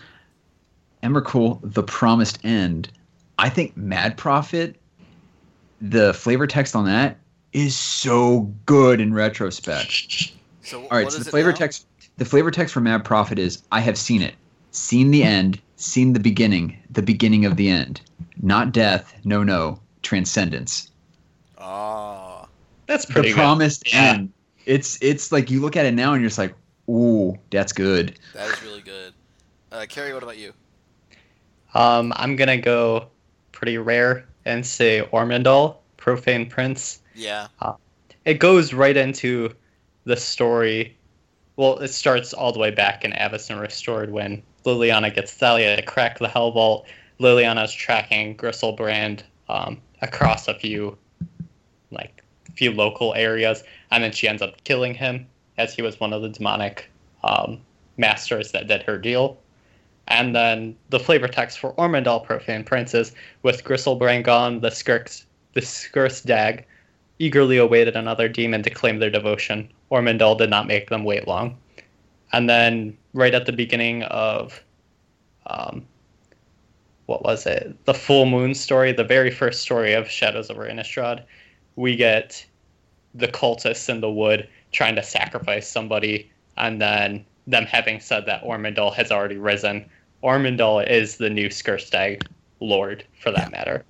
Emrakul 1.03 1.59
the 1.63 1.83
promised 1.83 2.39
end 2.45 2.93
i 3.39 3.49
think 3.49 3.77
mad 3.77 4.17
prophet 4.17 4.77
the 5.81 6.13
flavor 6.13 6.47
text 6.47 6.77
on 6.77 6.85
that 6.85 7.17
is 7.55 7.75
so 7.75 8.41
good 8.67 9.01
in 9.01 9.13
retrospect 9.15 10.33
So 10.63 10.83
all 10.83 10.89
right 10.91 11.05
what 11.05 11.13
so 11.13 11.19
is 11.19 11.25
the 11.25 11.31
flavor 11.31 11.51
now? 11.51 11.57
text 11.57 11.87
the 12.19 12.25
flavor 12.25 12.51
text 12.51 12.75
for 12.75 12.81
mad 12.81 13.05
prophet 13.05 13.39
is 13.39 13.63
i 13.73 13.81
have 13.81 13.97
seen 13.97 14.21
it 14.23 14.35
seen 14.73 15.11
the 15.11 15.23
end 15.23 15.61
seen 15.77 16.13
the 16.13 16.21
beginning 16.21 16.77
the 16.91 17.03
beginning 17.03 17.45
of 17.47 17.57
the 17.57 17.69
end 17.69 18.01
not 18.43 18.73
death 18.73 19.15
no 19.25 19.43
no 19.43 19.81
transcendence 20.03 20.91
Ah, 21.63 22.47
That's 22.87 23.05
pretty 23.05 23.29
the 23.29 23.35
good. 23.35 23.41
promised 23.41 23.93
Yeah. 23.93 24.15
end. 24.15 24.33
It's 24.67 24.99
it's 25.03 25.31
like 25.31 25.51
you 25.51 25.61
look 25.61 25.77
at 25.77 25.85
it 25.85 25.93
now 25.93 26.13
and 26.15 26.23
you're 26.23 26.29
just 26.31 26.39
like, 26.39 26.55
ooh, 26.89 27.37
that's 27.51 27.73
good. 27.73 28.19
that 28.35 28.49
is 28.49 28.63
really 28.63 28.81
good. 28.81 29.13
Uh, 29.71 29.85
Carrie, 29.89 30.15
what 30.15 30.23
about 30.23 30.39
you? 30.39 30.53
Um, 31.75 32.13
I'm 32.17 32.35
gonna 32.37 32.57
go 32.57 33.09
pretty 33.53 33.77
rare 33.79 34.27
and 34.47 34.65
say 34.65 35.07
Ormendahl, 35.13 35.77
Profane 35.99 36.49
Prince. 36.49 37.03
Yeah. 37.15 37.49
It 38.25 38.35
goes 38.39 38.73
right 38.73 38.97
into 38.97 39.55
the 40.11 40.17
story. 40.17 40.97
Well, 41.57 41.79
it 41.79 41.89
starts 41.89 42.35
all 42.35 42.53
the 42.53 42.59
way 42.59 42.73
back 42.73 43.05
in 43.05 43.13
Avacyn 43.13 43.61
Restored 43.61 44.11
when 44.11 44.43
Liliana 44.65 45.15
gets 45.15 45.33
Thalia 45.33 45.77
to 45.77 45.83
crack 45.83 46.19
the 46.19 46.27
Helvault. 46.27 46.85
Liliana's 47.21 47.73
tracking 47.73 48.37
Griselbrand 48.37 49.23
um, 49.49 49.81
across 50.03 50.49
a 50.49 50.55
few, 50.55 50.99
like, 51.93 52.25
few 52.57 52.73
local 52.73 53.15
areas, 53.15 53.63
and 53.93 54.03
then 54.03 54.11
she 54.11 54.27
ends 54.27 54.43
up 54.43 54.63
killing 54.65 54.95
him 54.95 55.27
as 55.59 55.75
he 55.75 55.81
was 55.81 56.01
one 56.01 56.13
of 56.13 56.23
the 56.23 56.29
demonic 56.29 56.91
um, 57.23 57.61
masters 57.97 58.51
that 58.51 58.67
did 58.67 58.83
her 58.83 58.99
deal. 58.99 59.39
And 60.09 60.35
then 60.35 60.77
the 60.89 60.99
flavor 60.99 61.29
text 61.29 61.61
for 61.61 61.73
Ormendahl 61.75 62.25
Profane 62.25 62.65
Princes 62.65 63.13
with 63.45 63.63
Griselbrand 63.63 64.25
gone, 64.25 64.61
the 64.61 64.71
Skirks, 64.71 65.27
the 65.55 65.61
Skirsdag 65.61 66.65
eagerly 67.21 67.59
awaited 67.59 67.95
another 67.95 68.29
demon 68.29 68.63
to 68.63 68.71
claim 68.71 68.99
their 68.99 69.11
devotion. 69.11 69.71
Ormendahl 69.93 70.39
did 70.39 70.51
not 70.51 70.67
make 70.67 70.89
them 70.89 71.05
wait 71.05 71.29
long. 71.29 71.57
And 72.33 72.49
then, 72.49 72.97
right 73.13 73.35
at 73.35 73.45
the 73.45 73.53
beginning 73.53 74.05
of, 74.05 74.63
um, 75.47 75.87
what 77.07 77.23
was 77.23 77.45
it? 77.47 77.77
The 77.85 77.95
full 77.95 78.25
moon 78.25 78.55
story, 78.55 78.93
the 78.93 79.05
very 79.05 79.31
first 79.31 79.61
story 79.61 79.93
of 79.93 80.09
Shadows 80.09 80.51
over 80.51 80.67
Innistrad, 80.67 81.25
we 81.77 81.95
get 81.95 82.45
the 83.15 83.29
cultists 83.29 83.89
in 83.89 84.01
the 84.01 84.11
wood 84.11 84.49
trying 84.73 84.95
to 84.95 85.03
sacrifice 85.03 85.69
somebody, 85.69 86.31
and 86.57 86.81
then 86.81 87.25
them 87.47 87.67
having 87.67 88.01
said 88.01 88.25
that 88.27 88.45
Ormendahl 88.45 88.95
has 88.95 89.13
already 89.13 89.37
risen. 89.37 89.85
Ormendahl 90.23 90.89
is 90.89 91.19
the 91.19 91.29
new 91.29 91.49
Skirsdag 91.49 92.27
lord, 92.61 93.05
for 93.19 93.31
that 93.33 93.51
matter. 93.51 93.85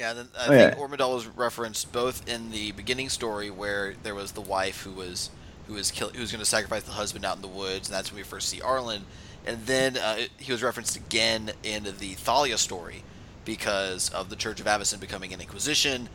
Yeah, 0.00 0.14
then 0.14 0.28
I 0.38 0.46
Oh, 0.46 0.48
think 0.48 0.74
yeah. 0.74 0.80
Ormendahl 0.82 1.14
was 1.14 1.26
referenced 1.26 1.92
both 1.92 2.26
in 2.26 2.50
the 2.50 2.72
beginning 2.72 3.10
story 3.10 3.50
where 3.50 3.94
there 4.02 4.14
was 4.14 4.32
the 4.32 4.40
wife 4.40 4.82
who 4.82 4.92
was 4.92 5.28
who 5.66 5.74
was 5.74 5.90
kill, 5.92 6.08
who 6.08 6.20
was 6.20 6.32
going 6.32 6.40
to 6.40 6.46
sacrifice 6.46 6.82
the 6.84 6.92
husband 6.92 7.24
out 7.24 7.36
in 7.36 7.42
the 7.42 7.48
woods, 7.48 7.88
and 7.88 7.94
that's 7.96 8.10
when 8.10 8.16
we 8.16 8.22
first 8.24 8.48
see 8.48 8.58
Arlinn. 8.60 9.02
And 9.46 9.64
then 9.66 9.96
uh, 9.98 10.16
it- 10.18 10.30
he 10.38 10.50
was 10.50 10.62
referenced 10.62 10.96
again 10.96 11.52
in 11.62 11.84
the 11.84 12.14
Thalia 12.14 12.56
story 12.58 13.04
because 13.44 14.08
of 14.10 14.30
the 14.30 14.36
Church 14.36 14.58
of 14.58 14.66
Avacyn 14.66 14.98
becoming 15.00 15.32
an 15.34 15.40
Inquisition, 15.40 16.08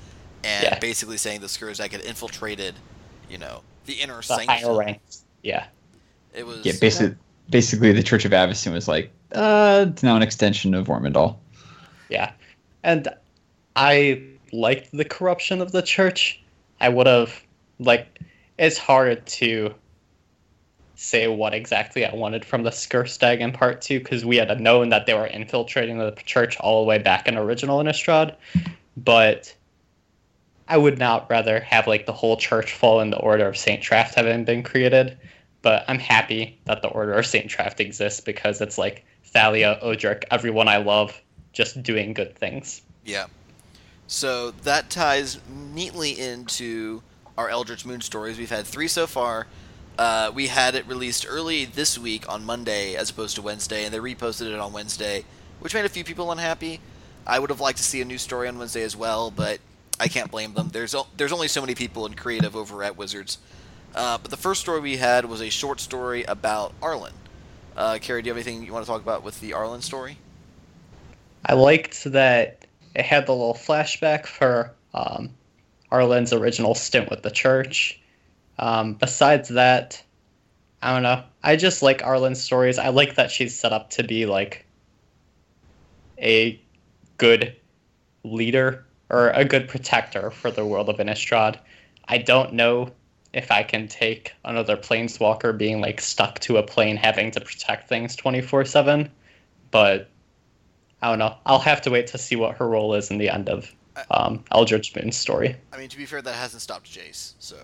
and 0.43 0.63
Yeah. 0.63 0.79
basically 0.79 1.17
saying 1.17 1.39
the 1.41 1.47
Skirsdag 1.47 1.91
had 1.91 2.01
infiltrated, 2.01 2.73
you 3.29 3.37
know, 3.37 3.61
the 3.85 3.93
inner 3.93 4.17
The 4.17 4.23
sanctum. 4.23 4.47
higher 4.49 4.75
ranks. 4.75 5.23
Yeah. 5.43 5.67
It 6.33 6.45
was 6.45 6.65
Yeah, 6.65 6.73
basically, 6.81 7.15
basically 7.49 7.91
the 7.93 8.03
Church 8.03 8.25
of 8.25 8.31
Avacyn 8.31 8.73
was 8.73 8.87
like, 8.89 9.11
uh, 9.33 9.85
it's 9.89 10.03
now 10.03 10.15
an 10.17 10.21
extension 10.23 10.73
of 10.73 10.87
Ormendahl. 10.87 11.37
Yeah. 12.09 12.31
And 12.83 13.07
I 13.75 14.23
liked 14.51 14.89
the 14.91 15.05
corruption 15.05 15.61
of 15.61 15.71
the 15.71 15.81
church. 15.81 16.41
I 16.79 16.89
would 16.89 17.07
have 17.07 17.41
like 17.79 18.19
it's 18.57 18.77
hard 18.77 19.25
to 19.25 19.73
say 20.95 21.27
what 21.27 21.53
exactly 21.53 22.05
I 22.05 22.15
wanted 22.15 22.45
from 22.45 22.63
the 22.63 22.69
Skirsdag 22.69 23.39
in 23.39 23.51
part 23.51 23.81
two 23.81 23.99
because 23.99 24.25
we 24.25 24.37
had 24.37 24.59
known 24.61 24.89
that 24.89 25.05
they 25.05 25.13
were 25.13 25.27
infiltrating 25.27 25.97
the 25.97 26.11
church 26.25 26.57
all 26.59 26.81
the 26.81 26.87
way 26.87 26.97
back 26.97 27.27
in 27.27 27.37
original 27.37 27.79
Innistrad, 27.79 28.35
but 28.95 29.53
I 30.67 30.77
would 30.77 30.97
not 30.97 31.29
rather 31.29 31.59
have 31.59 31.85
like 31.85 32.05
the 32.05 32.13
whole 32.13 32.37
church 32.37 32.73
fall 32.73 33.01
in 33.01 33.09
the 33.09 33.19
Order 33.19 33.47
of 33.47 33.57
Saint 33.57 33.83
Traft 33.83 34.15
having 34.15 34.45
been 34.45 34.63
created. 34.63 35.17
But 35.61 35.83
I'm 35.87 35.99
happy 35.99 36.59
that 36.65 36.81
the 36.81 36.87
Order 36.89 37.13
of 37.13 37.25
Saint 37.25 37.49
Traft 37.49 37.79
exists 37.79 38.19
because 38.21 38.61
it's 38.61 38.77
like 38.77 39.05
Thalia, 39.25 39.79
Odric, 39.83 40.23
everyone 40.31 40.67
I 40.67 40.77
love, 40.77 41.19
just 41.53 41.81
doing 41.83 42.13
good 42.13 42.35
things. 42.37 42.81
Yeah. 43.03 43.25
So 44.07 44.51
that 44.51 44.89
ties 44.89 45.39
neatly 45.49 46.19
into 46.19 47.01
our 47.37 47.49
Eldritch 47.49 47.85
Moon 47.85 48.01
stories. 48.01 48.37
We've 48.37 48.49
had 48.49 48.65
three 48.65 48.87
so 48.87 49.07
far. 49.07 49.47
Uh, 49.97 50.31
we 50.33 50.47
had 50.47 50.75
it 50.75 50.87
released 50.87 51.25
early 51.27 51.65
this 51.65 51.97
week 51.97 52.29
on 52.29 52.43
Monday 52.45 52.95
as 52.95 53.09
opposed 53.09 53.35
to 53.35 53.41
Wednesday, 53.41 53.85
and 53.85 53.93
they 53.93 53.97
reposted 53.97 54.51
it 54.53 54.59
on 54.59 54.73
Wednesday, 54.73 55.25
which 55.59 55.73
made 55.73 55.85
a 55.85 55.89
few 55.89 56.03
people 56.03 56.31
unhappy. 56.31 56.79
I 57.25 57.39
would 57.39 57.49
have 57.49 57.59
liked 57.59 57.77
to 57.77 57.83
see 57.83 58.01
a 58.01 58.05
new 58.05 58.17
story 58.17 58.47
on 58.47 58.59
Wednesday 58.59 58.83
as 58.83 58.95
well, 58.95 59.31
but 59.31 59.59
I 59.99 60.07
can't 60.07 60.29
blame 60.29 60.53
them. 60.53 60.69
There's 60.71 60.93
o- 60.93 61.07
there's 61.17 61.31
only 61.31 61.47
so 61.47 61.61
many 61.61 61.75
people 61.75 62.05
in 62.05 62.13
creative 62.13 62.55
over 62.55 62.83
at 62.83 62.97
Wizards. 62.97 63.37
Uh, 63.95 64.17
but 64.17 64.29
the 64.29 64.37
first 64.37 64.61
story 64.61 64.81
we 64.81 64.97
had 64.97 65.25
was 65.25 65.41
a 65.41 65.49
short 65.49 65.79
story 65.79 66.23
about 66.23 66.79
Arlinn. 66.81 67.13
Uh, 67.77 67.97
Carrie, 68.01 68.21
do 68.21 68.27
you 68.27 68.33
have 68.33 68.37
anything 68.37 68.65
you 68.65 68.73
want 68.73 68.85
to 68.85 68.91
talk 68.91 69.01
about 69.01 69.23
with 69.23 69.39
the 69.39 69.51
Arlinn 69.51 69.81
story? 69.81 70.17
I 71.45 71.53
liked 71.53 72.03
that 72.05 72.64
it 72.95 73.05
had 73.05 73.25
the 73.25 73.33
little 73.33 73.53
flashback 73.53 74.25
for 74.25 74.73
um, 74.93 75.29
Arlinn's 75.91 76.33
original 76.33 76.73
stint 76.73 77.09
with 77.09 77.21
the 77.21 77.31
church. 77.31 77.99
Um, 78.57 78.93
besides 78.93 79.49
that, 79.49 80.01
I 80.81 80.93
don't 80.93 81.03
know. 81.03 81.23
I 81.43 81.57
just 81.57 81.81
like 81.81 82.01
Arlinn's 82.01 82.41
stories. 82.41 82.79
I 82.79 82.89
like 82.89 83.15
that 83.15 83.31
she's 83.31 83.57
set 83.57 83.73
up 83.73 83.89
to 83.91 84.03
be 84.03 84.25
like 84.25 84.65
a 86.17 86.59
good 87.17 87.55
leader 88.23 88.85
or 89.09 89.29
a 89.31 89.45
good 89.45 89.67
protector 89.67 90.31
for 90.31 90.49
the 90.49 90.65
world 90.65 90.89
of 90.89 90.97
Innistrad. 90.97 91.57
I 92.07 92.17
don't 92.17 92.53
know 92.53 92.91
if 93.33 93.51
I 93.51 93.63
can 93.63 93.87
take 93.87 94.33
another 94.45 94.77
planeswalker 94.77 95.57
being 95.57 95.81
like 95.81 95.99
stuck 95.99 96.39
to 96.39 96.57
a 96.57 96.63
plane 96.63 96.95
having 96.95 97.31
to 97.31 97.41
protect 97.41 97.89
things 97.89 98.15
24/7, 98.15 99.09
but 99.71 100.09
I 101.01 101.09
don't 101.09 101.19
know. 101.19 101.35
I'll 101.45 101.59
have 101.59 101.81
to 101.83 101.89
wait 101.91 102.07
to 102.07 102.17
see 102.17 102.35
what 102.35 102.57
her 102.57 102.67
role 102.67 102.93
is 102.93 103.11
in 103.11 103.17
the 103.17 103.29
end 103.29 103.49
of 103.49 103.71
um, 104.11 104.43
Eldritch 104.51 104.95
Moon's 104.95 105.17
story. 105.17 105.55
I 105.71 105.77
mean, 105.77 105.89
to 105.89 105.97
be 105.97 106.05
fair, 106.05 106.21
that 106.21 106.33
hasn't 106.35 106.61
stopped 106.61 106.91
Jace. 106.91 107.33
So 107.39 107.57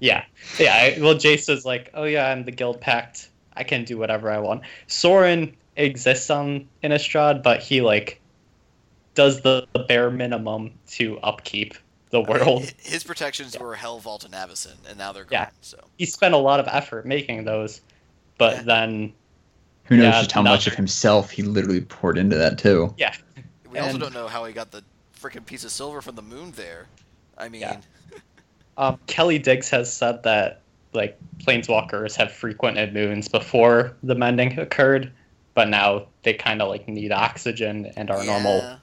Yeah, 0.00 0.24
yeah. 0.58 0.74
I, 0.74 0.98
well, 1.00 1.14
Jace 1.14 1.48
is 1.48 1.64
like, 1.64 1.90
oh 1.94 2.04
yeah, 2.04 2.30
I'm 2.30 2.44
the 2.44 2.52
Guildpact. 2.52 3.28
I 3.56 3.64
can 3.64 3.84
do 3.84 3.98
whatever 3.98 4.30
I 4.30 4.38
want. 4.38 4.62
Sorin 4.86 5.56
exists 5.76 6.30
on 6.30 6.68
Innistrad, 6.82 7.42
but 7.42 7.60
he 7.62 7.80
like 7.80 8.20
does 9.14 9.40
the, 9.42 9.66
the 9.72 9.80
bare 9.80 10.10
minimum 10.10 10.72
to 10.88 11.18
upkeep 11.20 11.74
the 12.10 12.22
I 12.22 12.26
mean, 12.26 12.38
world. 12.38 12.72
his 12.78 13.04
protections 13.04 13.58
were 13.58 13.74
Helvault 13.76 14.24
and 14.24 14.32
Avacyn, 14.34 14.74
and 14.88 14.96
now 14.98 15.12
they're 15.12 15.24
gone. 15.24 15.32
Yeah. 15.40 15.50
So 15.60 15.78
He 15.98 16.06
spent 16.06 16.34
a 16.34 16.38
lot 16.38 16.58
of 16.60 16.66
effort 16.68 17.04
making 17.06 17.44
those, 17.44 17.80
but 18.38 18.56
Yeah. 18.58 18.62
then 18.62 19.12
Who 19.88 19.96
knows 19.96 20.04
Yeah, 20.04 20.10
just 20.20 20.32
how 20.32 20.42
much 20.42 20.66
no. 20.66 20.72
of 20.72 20.76
himself 20.76 21.30
he 21.30 21.42
literally 21.42 21.80
poured 21.80 22.18
into 22.18 22.36
that 22.36 22.58
too. 22.58 22.94
Yeah. 22.98 23.14
We 23.70 23.78
also 23.78 23.98
don't 23.98 24.14
know 24.14 24.28
how 24.28 24.44
he 24.44 24.52
got 24.52 24.70
the 24.70 24.82
freaking 25.18 25.44
piece 25.44 25.64
of 25.64 25.70
silver 25.70 26.00
from 26.00 26.14
the 26.14 26.22
moon 26.22 26.52
there. 26.52 26.86
I 27.36 27.48
mean, 27.48 27.62
Yeah. 27.62 27.80
um, 28.78 28.98
Kelly 29.06 29.38
Digges 29.38 29.70
has 29.70 29.92
said 29.92 30.22
that 30.24 30.60
like 30.92 31.18
planeswalkers 31.38 32.16
have 32.16 32.32
frequented 32.32 32.94
moons 32.94 33.28
before 33.28 33.94
the 34.02 34.14
mending 34.14 34.58
occurred, 34.58 35.12
but 35.54 35.68
now 35.68 36.06
they 36.22 36.32
kind 36.34 36.62
of 36.62 36.68
like 36.68 36.88
need 36.88 37.12
oxygen 37.12 37.92
and 37.96 38.10
are 38.10 38.24
normal, 38.24 38.78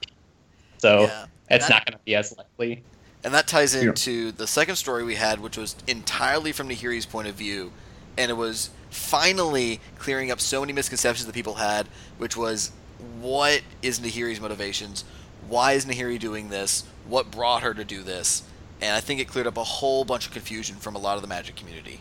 so 0.78 1.02
yeah. 1.02 1.26
it's 1.50 1.66
That- 1.66 1.72
not 1.74 1.86
going 1.86 1.98
to 1.98 2.04
be 2.04 2.14
as 2.14 2.36
likely. 2.36 2.82
And 3.24 3.34
that 3.34 3.48
ties 3.48 3.74
Yeah. 3.74 3.82
into 3.88 4.30
the 4.30 4.46
second 4.46 4.76
story 4.76 5.02
we 5.02 5.16
had, 5.16 5.40
which 5.40 5.56
was 5.56 5.74
entirely 5.88 6.52
from 6.52 6.68
Nahiri's 6.68 7.06
point 7.06 7.26
of 7.26 7.34
view, 7.34 7.72
and 8.16 8.30
it 8.30 8.34
was 8.34 8.70
finally 8.96 9.80
clearing 9.98 10.30
up 10.30 10.40
so 10.40 10.60
many 10.60 10.72
misconceptions 10.72 11.26
that 11.26 11.34
people 11.34 11.54
had, 11.54 11.86
which 12.18 12.36
was 12.36 12.72
what 13.20 13.62
is 13.82 14.00
Nahiri's 14.00 14.40
motivations? 14.40 15.04
Why 15.48 15.72
is 15.72 15.86
Nahiri 15.86 16.18
doing 16.18 16.48
this? 16.48 16.84
What 17.06 17.30
brought 17.30 17.62
her 17.62 17.74
to 17.74 17.84
do 17.84 18.02
this? 18.02 18.42
And 18.80 18.94
I 18.94 19.00
think 19.00 19.20
it 19.20 19.28
cleared 19.28 19.46
up 19.46 19.56
a 19.56 19.64
whole 19.64 20.04
bunch 20.04 20.26
of 20.26 20.32
confusion 20.32 20.76
from 20.76 20.96
a 20.96 20.98
lot 20.98 21.16
of 21.16 21.22
the 21.22 21.28
Magic 21.28 21.56
community. 21.56 22.00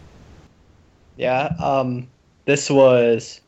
Yeah, 1.17 1.53
um, 1.63 2.07
this 2.45 2.69
was 2.69 3.39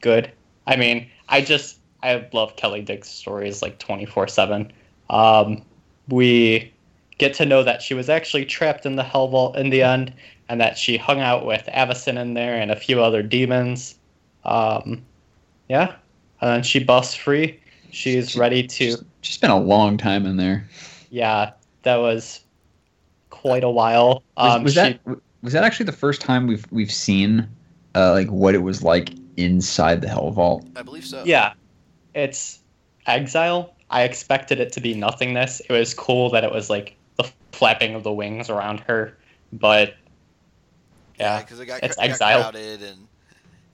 good. 0.00 0.30
I 0.66 0.76
mean, 0.76 1.08
I 1.28 1.40
just 1.40 1.78
I 2.02 2.28
love 2.32 2.56
Kelly 2.56 2.82
Digges's 2.82 3.10
stories 3.10 3.62
like 3.62 3.78
twenty 3.78 4.06
four 4.06 4.28
seven. 4.28 4.72
Um, 5.10 5.62
we 6.08 6.72
get 7.18 7.34
to 7.34 7.46
know 7.46 7.62
that 7.62 7.82
she 7.82 7.94
was 7.94 8.08
actually 8.08 8.44
trapped 8.44 8.86
in 8.86 8.96
the 8.96 9.02
Helvault 9.02 9.56
in 9.56 9.70
the 9.70 9.82
end, 9.82 10.12
and 10.48 10.60
that 10.60 10.78
she 10.78 10.96
hung 10.96 11.20
out 11.20 11.44
with 11.46 11.64
Avacyn 11.74 12.18
in 12.20 12.34
there 12.34 12.54
and 12.56 12.70
a 12.70 12.76
few 12.76 13.02
other 13.02 13.22
demons. 13.22 13.96
Um, 14.44 15.04
yeah, 15.68 15.94
and 16.40 16.50
then 16.50 16.62
she 16.62 16.78
busts 16.82 17.14
free. 17.14 17.58
She's 17.90 18.30
She- 18.30 18.38
ready 18.38 18.62
to. 18.66 18.90
She, 18.92 18.96
she 19.22 19.32
spent 19.32 19.52
a 19.52 19.56
long 19.56 19.96
time 19.96 20.26
in 20.26 20.36
there. 20.36 20.68
Yeah, 21.10 21.52
that 21.82 21.96
was 21.96 22.40
quite 23.30 23.64
a 23.64 23.70
while. 23.70 24.22
Was, 24.36 24.54
Um, 24.54 24.62
was 24.64 24.72
she- 24.74 24.80
that 24.80 25.00
was 25.42 25.52
that 25.52 25.64
actually 25.64 25.86
the 25.86 25.92
first 25.92 26.20
time 26.20 26.46
we've 26.46 26.64
we've 26.70 26.92
seen 26.92 27.48
uh, 27.94 28.12
like 28.12 28.28
what 28.28 28.54
it 28.54 28.62
was 28.62 28.82
like 28.82 29.10
inside 29.36 30.00
the 30.00 30.08
Helvault? 30.08 30.66
I 30.76 30.82
believe 30.82 31.04
so. 31.04 31.22
Yeah, 31.24 31.52
it's 32.14 32.60
exile. 33.06 33.74
I 33.90 34.02
expected 34.02 34.58
it 34.60 34.72
to 34.72 34.80
be 34.80 34.94
nothingness. 34.94 35.60
It 35.60 35.72
was 35.72 35.94
cool 35.94 36.30
that 36.30 36.42
it 36.44 36.50
was 36.52 36.68
like 36.68 36.96
the 37.16 37.30
flapping 37.52 37.94
of 37.94 38.02
the 38.02 38.12
wings 38.12 38.50
around 38.50 38.80
her, 38.80 39.16
but 39.52 39.94
yeah, 41.18 41.40
because 41.40 41.60
it 41.60 41.66
got, 41.66 41.82
it's 41.82 41.96
it 41.98 42.18
got 42.18 42.18
crowded 42.18 42.82
and 42.82 43.06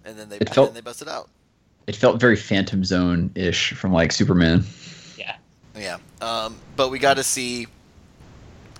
and 0.04 0.18
then 0.18 0.28
they 0.28 0.36
It 0.36 0.42
and 0.42 0.54
felt- 0.54 0.68
then 0.68 0.74
they 0.74 0.80
busted 0.80 1.08
out. 1.08 1.28
It 1.86 1.96
felt 1.96 2.20
very 2.20 2.36
Phantom 2.36 2.84
Zone 2.84 3.30
ish 3.34 3.72
from 3.72 3.92
like 3.92 4.12
Superman. 4.12 4.64
Yeah. 5.18 5.36
Yeah, 5.76 5.98
um, 6.20 6.56
but 6.76 6.90
we 6.90 6.98
got 6.98 7.16
to 7.16 7.24
see 7.24 7.66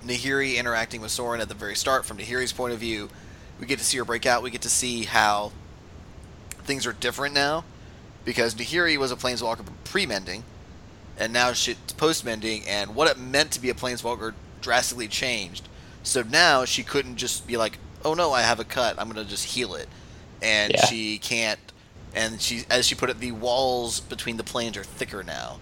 Nahiri 0.05 0.57
interacting 0.57 1.01
with 1.01 1.11
Sorin 1.11 1.41
at 1.41 1.49
the 1.49 1.55
very 1.55 1.75
start 1.75 2.05
from 2.05 2.19
Nahiri's 2.19 2.53
point 2.53 2.73
of 2.73 2.79
view. 2.79 3.09
We 3.61 3.67
get 3.67 3.79
to 3.79 3.85
see 3.85 3.99
her 3.99 4.05
break 4.05 4.27
out. 4.27 4.43
We 4.43 4.51
get 4.51 4.63
to 4.63 4.69
see 4.71 5.05
how 5.05 5.53
things 6.65 6.87
are 6.87 6.93
different 6.93 7.35
now 7.35 7.65
because 8.25 8.55
Nahiri 8.55 8.97
was 8.99 9.11
a 9.11 9.17
planeswalker 9.17 9.65
pre-mending, 9.85 10.45
and 11.19 11.33
now 11.33 11.53
she's 11.53 11.77
post-mending, 11.97 12.69
and 12.69 12.95
what 12.95 13.11
it 13.11 13.19
meant 13.19 13.51
to 13.53 13.61
be 13.61 13.71
a 13.71 13.75
planeswalker 13.75 14.35
drastically 14.61 15.09
changed. 15.09 15.69
So 16.03 16.23
now 16.23 16.65
she 16.65 16.83
couldn't 16.83 17.17
just 17.17 17.47
be 17.47 17.57
like, 17.57 17.79
"Oh 18.05 18.15
no, 18.15 18.33
I 18.33 18.43
have 18.43 18.61
a 18.61 18.65
cut. 18.65 18.97
I'm 18.99 19.09
gonna 19.09 19.25
just 19.25 19.45
heal 19.45 19.75
it," 19.75 19.89
and 20.43 20.73
Yeah. 20.73 20.87
she 20.87 21.19
can't. 21.19 21.59
And 22.15 22.41
she, 22.43 22.65
as 22.71 22.87
she 22.87 22.95
put 22.95 23.09
it, 23.09 23.21
the 23.21 23.33
walls 23.33 24.01
between 24.01 24.37
the 24.37 24.45
planes 24.45 24.77
are 24.77 24.85
thicker 24.85 25.23
now. 25.23 25.61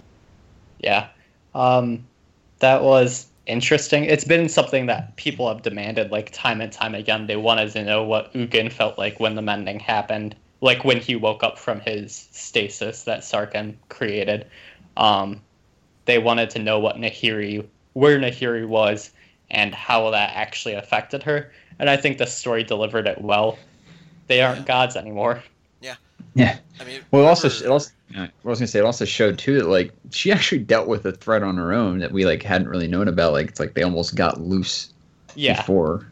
yeah. 0.79 1.07
Um, 1.53 2.05
that 2.59 2.83
was 2.83 3.27
interesting. 3.45 4.05
It's 4.05 4.23
been 4.23 4.49
something 4.49 4.85
that 4.87 5.15
people 5.15 5.47
have 5.47 5.61
demanded 5.61 6.11
like 6.11 6.31
time 6.31 6.59
and 6.61 6.71
time 6.71 6.95
again. 6.95 7.27
They 7.27 7.35
wanted 7.35 7.71
to 7.73 7.83
know 7.83 8.03
what 8.03 8.33
Ugin 8.33 8.71
felt 8.71 8.97
like 8.97 9.19
when 9.19 9.35
the 9.35 9.41
mending 9.41 9.79
happened, 9.79 10.35
like 10.61 10.83
when 10.83 10.97
he 10.99 11.15
woke 11.15 11.43
up 11.43 11.57
from 11.59 11.79
his 11.81 12.27
stasis 12.31 13.03
that 13.03 13.19
Sarkhan 13.21 13.75
created. 13.89 14.47
Um, 14.97 15.41
they 16.05 16.19
wanted 16.19 16.49
to 16.51 16.59
know 16.59 16.79
what 16.79 16.97
Nahiri, 16.97 17.65
where 17.93 18.19
Nahiri 18.19 18.67
was, 18.67 19.11
and 19.49 19.73
how 19.75 20.09
that 20.11 20.31
actually 20.35 20.73
affected 20.75 21.23
her. 21.23 21.51
And 21.81 21.89
I 21.89 21.97
think 21.97 22.19
the 22.19 22.27
story 22.27 22.63
delivered 22.63 23.07
it 23.07 23.19
well. 23.19 23.57
They 24.27 24.41
aren't 24.41 24.59
Yeah. 24.59 24.65
gods 24.65 24.95
anymore. 24.95 25.43
Yeah. 25.81 25.95
Yeah. 26.35 26.57
I 26.79 26.83
mean, 26.85 27.01
Well, 27.11 27.23
it 27.23 27.27
also 27.27 27.47
it 27.49 27.67
also 27.69 27.91
yeah, 28.13 28.23
I 28.25 28.47
was 28.47 28.59
gonna 28.59 28.67
say 28.67 28.79
it 28.79 28.85
also 28.85 29.03
showed 29.03 29.37
too 29.39 29.55
that 29.57 29.67
like 29.67 29.91
she 30.11 30.31
actually 30.31 30.59
dealt 30.59 30.87
with 30.87 31.05
a 31.05 31.11
threat 31.11 31.41
on 31.43 31.57
her 31.57 31.73
own 31.73 31.97
that 31.99 32.11
we 32.11 32.23
like 32.25 32.43
hadn't 32.43 32.69
really 32.69 32.87
known 32.87 33.07
about. 33.07 33.33
Like 33.33 33.47
it's 33.49 33.59
like 33.59 33.73
they 33.73 33.81
almost 33.83 34.15
got 34.15 34.39
loose 34.39 34.93
Yeah. 35.35 35.57
before. 35.57 36.07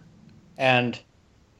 and 0.57 0.99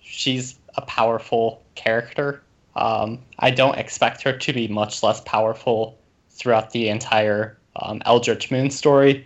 she's 0.02 0.58
a 0.76 0.82
powerful 0.82 1.62
character. 1.76 2.42
Um, 2.76 3.20
I 3.40 3.50
don't 3.52 3.78
expect 3.78 4.24
her 4.24 4.34
to 4.34 4.54
be 4.54 4.68
much 4.68 5.04
less 5.04 5.22
powerful 5.22 5.98
throughout 6.32 6.72
the 6.72 6.90
entire 6.90 7.58
um, 7.78 8.02
Eldritch 8.06 8.50
Moon 8.52 8.70
story. 8.72 9.26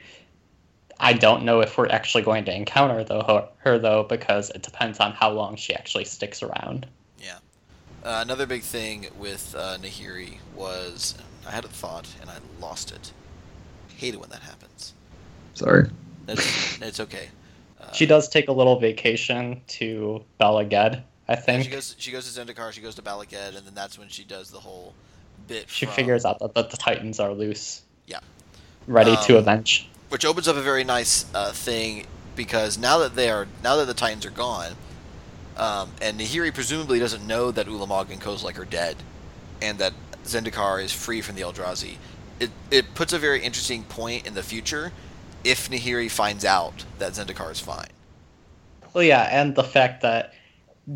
I 1.00 1.14
don't 1.14 1.44
know 1.44 1.60
if 1.62 1.78
we're 1.78 1.88
actually 1.90 2.24
going 2.24 2.46
to 2.46 2.56
encounter 2.56 3.04
though, 3.04 3.24
her, 3.24 3.50
her 3.70 3.80
though, 3.80 4.04
because 4.04 4.50
it 4.52 4.62
depends 4.64 5.00
on 5.00 5.12
how 5.14 5.32
long 5.32 5.56
she 5.56 5.74
actually 5.76 6.06
sticks 6.06 6.42
around. 6.44 6.86
Yeah. 7.20 7.38
Uh, 8.04 8.20
another 8.22 8.46
big 8.46 8.62
thing 8.62 9.08
with 9.18 9.56
uh, 9.58 9.78
Nahiri 9.82 10.38
was 10.56 11.16
I 11.48 11.52
had 11.52 11.66
a 11.66 11.70
thought 11.70 12.08
and 12.22 12.30
I 12.30 12.38
lost 12.60 12.92
it. 12.92 13.12
Hate 13.98 14.14
it 14.14 14.20
when 14.20 14.30
that 14.30 14.42
happens. 14.42 14.94
Sorry. 15.54 15.90
It's, 16.28 16.82
it's 16.82 17.00
okay. 17.02 17.30
Uh, 17.82 17.92
She 17.92 18.06
does 18.06 18.30
take 18.30 18.48
a 18.48 18.52
little 18.54 18.80
vacation 18.80 19.62
to 19.68 20.24
Bala 20.38 20.66
Ged, 20.66 21.04
I 21.28 21.34
yeah, 21.34 21.40
think. 21.40 21.64
she 21.66 21.70
goes. 21.70 21.96
She 21.98 22.12
goes 22.12 22.32
to 22.34 22.40
Zendikar. 22.42 22.72
She 22.72 22.82
goes 22.82 22.96
to 22.96 23.02
Bala 23.02 23.26
Ged, 23.26 23.56
and 23.56 23.66
then 23.66 23.74
that's 23.74 23.98
when 24.00 24.08
she 24.10 24.24
does 24.24 24.50
the 24.52 24.60
whole 24.60 24.94
bit. 25.48 25.70
She 25.70 25.86
from- 25.86 25.96
figures 25.96 26.26
out 26.26 26.40
that, 26.40 26.54
that 26.56 26.70
the 26.72 26.78
Titans 26.78 27.20
are 27.20 27.34
loose. 27.34 27.82
Yeah. 28.08 28.20
Ready 28.88 29.16
to 29.26 29.34
Um, 29.34 29.40
avenge. 29.40 29.88
Which 30.14 30.26
opens 30.26 30.48
up 30.48 30.56
a 30.56 30.62
very 30.62 30.84
nice 30.84 31.26
uh, 31.34 31.52
thing 31.52 32.06
because 32.36 32.78
now 32.78 33.00
that 33.00 33.16
they 33.16 33.32
are 33.32 33.48
now 33.64 33.78
that 33.78 33.86
the 33.86 33.96
Titans 33.96 34.28
are 34.28 34.30
gone, 34.30 34.74
um, 35.58 35.90
and 36.04 36.20
Nahiri 36.20 36.54
presumably 36.54 37.00
doesn't 37.00 37.26
know 37.26 37.50
that 37.50 37.66
Ulamog 37.66 38.12
and 38.12 38.22
Kozilek 38.22 38.60
are 38.60 38.66
dead, 38.66 38.96
and 39.60 39.80
that 39.80 39.94
Zendikar 40.24 40.84
is 40.84 40.94
free 40.94 41.22
from 41.22 41.34
the 41.34 41.42
Eldrazi. 41.42 41.96
It 42.40 42.52
it 42.70 42.94
puts 42.94 43.12
a 43.12 43.18
very 43.18 43.42
interesting 43.42 43.86
point 43.86 44.28
in 44.28 44.36
the 44.36 44.44
future 44.44 44.92
if 45.44 45.68
Nahiri 45.72 46.12
finds 46.12 46.46
out 46.46 46.86
that 47.00 47.14
Zendikar 47.14 47.52
is 47.52 47.60
fine. 47.60 47.90
Well, 48.94 49.04
yeah, 49.04 49.28
and 49.32 49.56
the 49.56 49.64
fact 49.64 50.04
that 50.04 50.36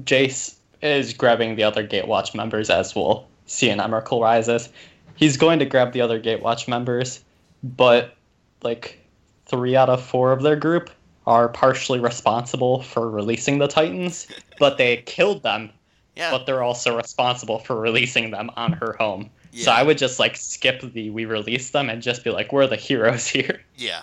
Jace 0.04 0.58
is 0.84 1.14
grabbing 1.14 1.56
the 1.56 1.64
other 1.64 1.88
Gatewatch 1.88 2.36
members, 2.36 2.70
as 2.70 2.94
we'll 2.94 3.28
see 3.48 3.72
in 3.72 3.80
Emrakul 3.80 4.22
Rises. 4.22 4.70
He's 5.16 5.38
going 5.38 5.58
to 5.58 5.66
grab 5.66 5.94
the 5.94 6.02
other 6.02 6.22
Gatewatch 6.22 6.68
members, 6.68 7.24
but 7.64 8.16
like 8.62 9.04
three 9.48 9.76
out 9.76 9.90
of 9.90 10.04
four 10.04 10.32
of 10.32 10.42
their 10.42 10.56
group 10.56 10.90
are 11.26 11.50
partially 11.50 12.00
responsible 12.00 12.82
for 12.84 13.10
releasing 13.10 13.58
the 13.60 13.68
Titans, 13.68 14.28
but 14.60 14.78
they 14.78 14.98
killed 14.98 15.44
them, 15.44 15.70
Yeah. 16.16 16.32
but 16.32 16.46
they're 16.46 16.64
also 16.64 16.96
responsible 16.96 17.60
for 17.60 17.76
releasing 17.80 18.32
them 18.32 18.50
on 18.56 18.72
her 18.74 18.96
home. 19.00 19.30
Yeah. 19.52 19.66
So 19.66 19.72
I 19.72 19.84
would 19.84 19.98
just 19.98 20.20
like 20.20 20.36
skip 20.38 20.82
the 20.82 21.10
we 21.10 21.26
release 21.26 21.72
them 21.72 21.90
and 21.90 22.02
just 22.02 22.24
be 22.24 22.30
like, 22.30 22.52
we're 22.54 22.68
the 22.68 22.76
heroes 22.76 23.28
here. 23.38 23.62
yeah. 23.76 24.02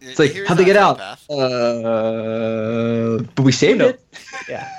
It's 0.00 0.18
like, 0.18 0.32
Here's 0.32 0.46
how'd 0.48 0.58
they 0.58 0.64
get 0.64 0.76
out? 0.76 0.98
path. 0.98 1.28
Uh, 1.30 3.18
but 3.34 3.42
we 3.44 3.50
saved 3.52 3.78
No. 3.80 3.88
it. 3.88 4.00
Yeah. 4.48 4.70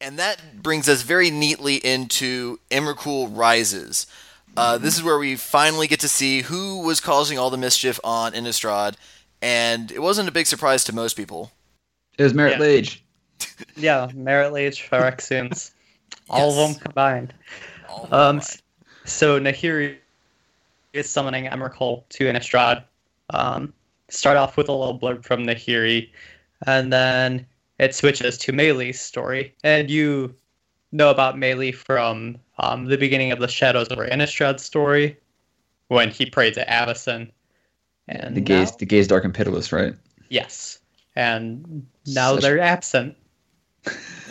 And 0.00 0.18
that 0.18 0.62
brings 0.62 0.88
us 0.88 1.02
very 1.02 1.30
neatly 1.30 1.76
into 1.76 2.58
Emrakul 2.70 3.28
Rises. 3.36 4.06
Uh, 4.56 4.78
this 4.78 4.96
is 4.96 5.02
where 5.02 5.18
we 5.18 5.36
finally 5.36 5.86
get 5.86 6.00
to 6.00 6.08
see 6.08 6.42
who 6.42 6.80
was 6.82 7.00
causing 7.00 7.38
all 7.38 7.50
the 7.50 7.58
mischief 7.58 8.00
on 8.02 8.32
Innistrad, 8.32 8.94
and 9.42 9.90
it 9.92 10.00
wasn't 10.00 10.28
a 10.28 10.32
big 10.32 10.46
surprise 10.46 10.84
to 10.84 10.94
most 10.94 11.14
people. 11.16 11.52
It 12.18 12.22
was 12.22 12.34
Marit 12.34 12.54
Yeah. 12.58 12.58
Lage. 12.64 13.02
Yeah, 13.76 14.08
Marit 14.14 14.52
Lage, 14.52 14.88
Phyrexians, 14.88 15.72
all 16.30 16.50
Yes. 16.50 16.58
of 16.70 16.74
them 16.74 16.82
combined. 16.82 17.34
All 17.88 18.04
Um, 18.04 18.40
combined. 18.40 18.62
so 19.04 19.38
Nahiri 19.38 19.96
is 20.94 21.08
summoning 21.10 21.44
Emrakul 21.46 22.04
to 22.10 22.24
Innistrad. 22.24 22.82
Um, 23.30 23.72
start 24.08 24.36
off 24.38 24.56
with 24.56 24.68
a 24.68 24.72
little 24.72 24.98
blurb 24.98 25.24
from 25.24 25.44
Nahiri, 25.46 26.08
and 26.66 26.90
then 26.92 27.46
it 27.78 27.94
switches 27.94 28.38
to 28.38 28.52
Meili's 28.52 28.98
story. 29.00 29.54
And 29.62 29.90
you 29.90 30.34
know 30.96 31.10
about 31.10 31.36
Meili 31.36 31.74
from 31.74 32.38
um, 32.58 32.86
the 32.86 32.96
beginning 32.98 33.32
of 33.32 33.38
the 33.38 33.48
Shadows 33.48 33.88
over 33.90 34.06
Innistrad 34.06 34.60
story, 34.60 35.16
when 35.88 36.10
he 36.10 36.26
prayed 36.26 36.54
to 36.54 36.64
Avacyn. 36.66 37.30
And 38.08 38.36
The 38.36 38.40
gaze, 38.40 38.70
now- 38.72 38.76
the 38.78 38.86
gaze 38.86 39.06
dark 39.08 39.24
and 39.24 39.34
pitiless, 39.34 39.72
right? 39.72 39.94
yes. 40.28 40.78
And 41.14 41.86
now 42.06 42.34
Such- 42.34 42.42
they're 42.42 42.60
absent. 42.60 43.16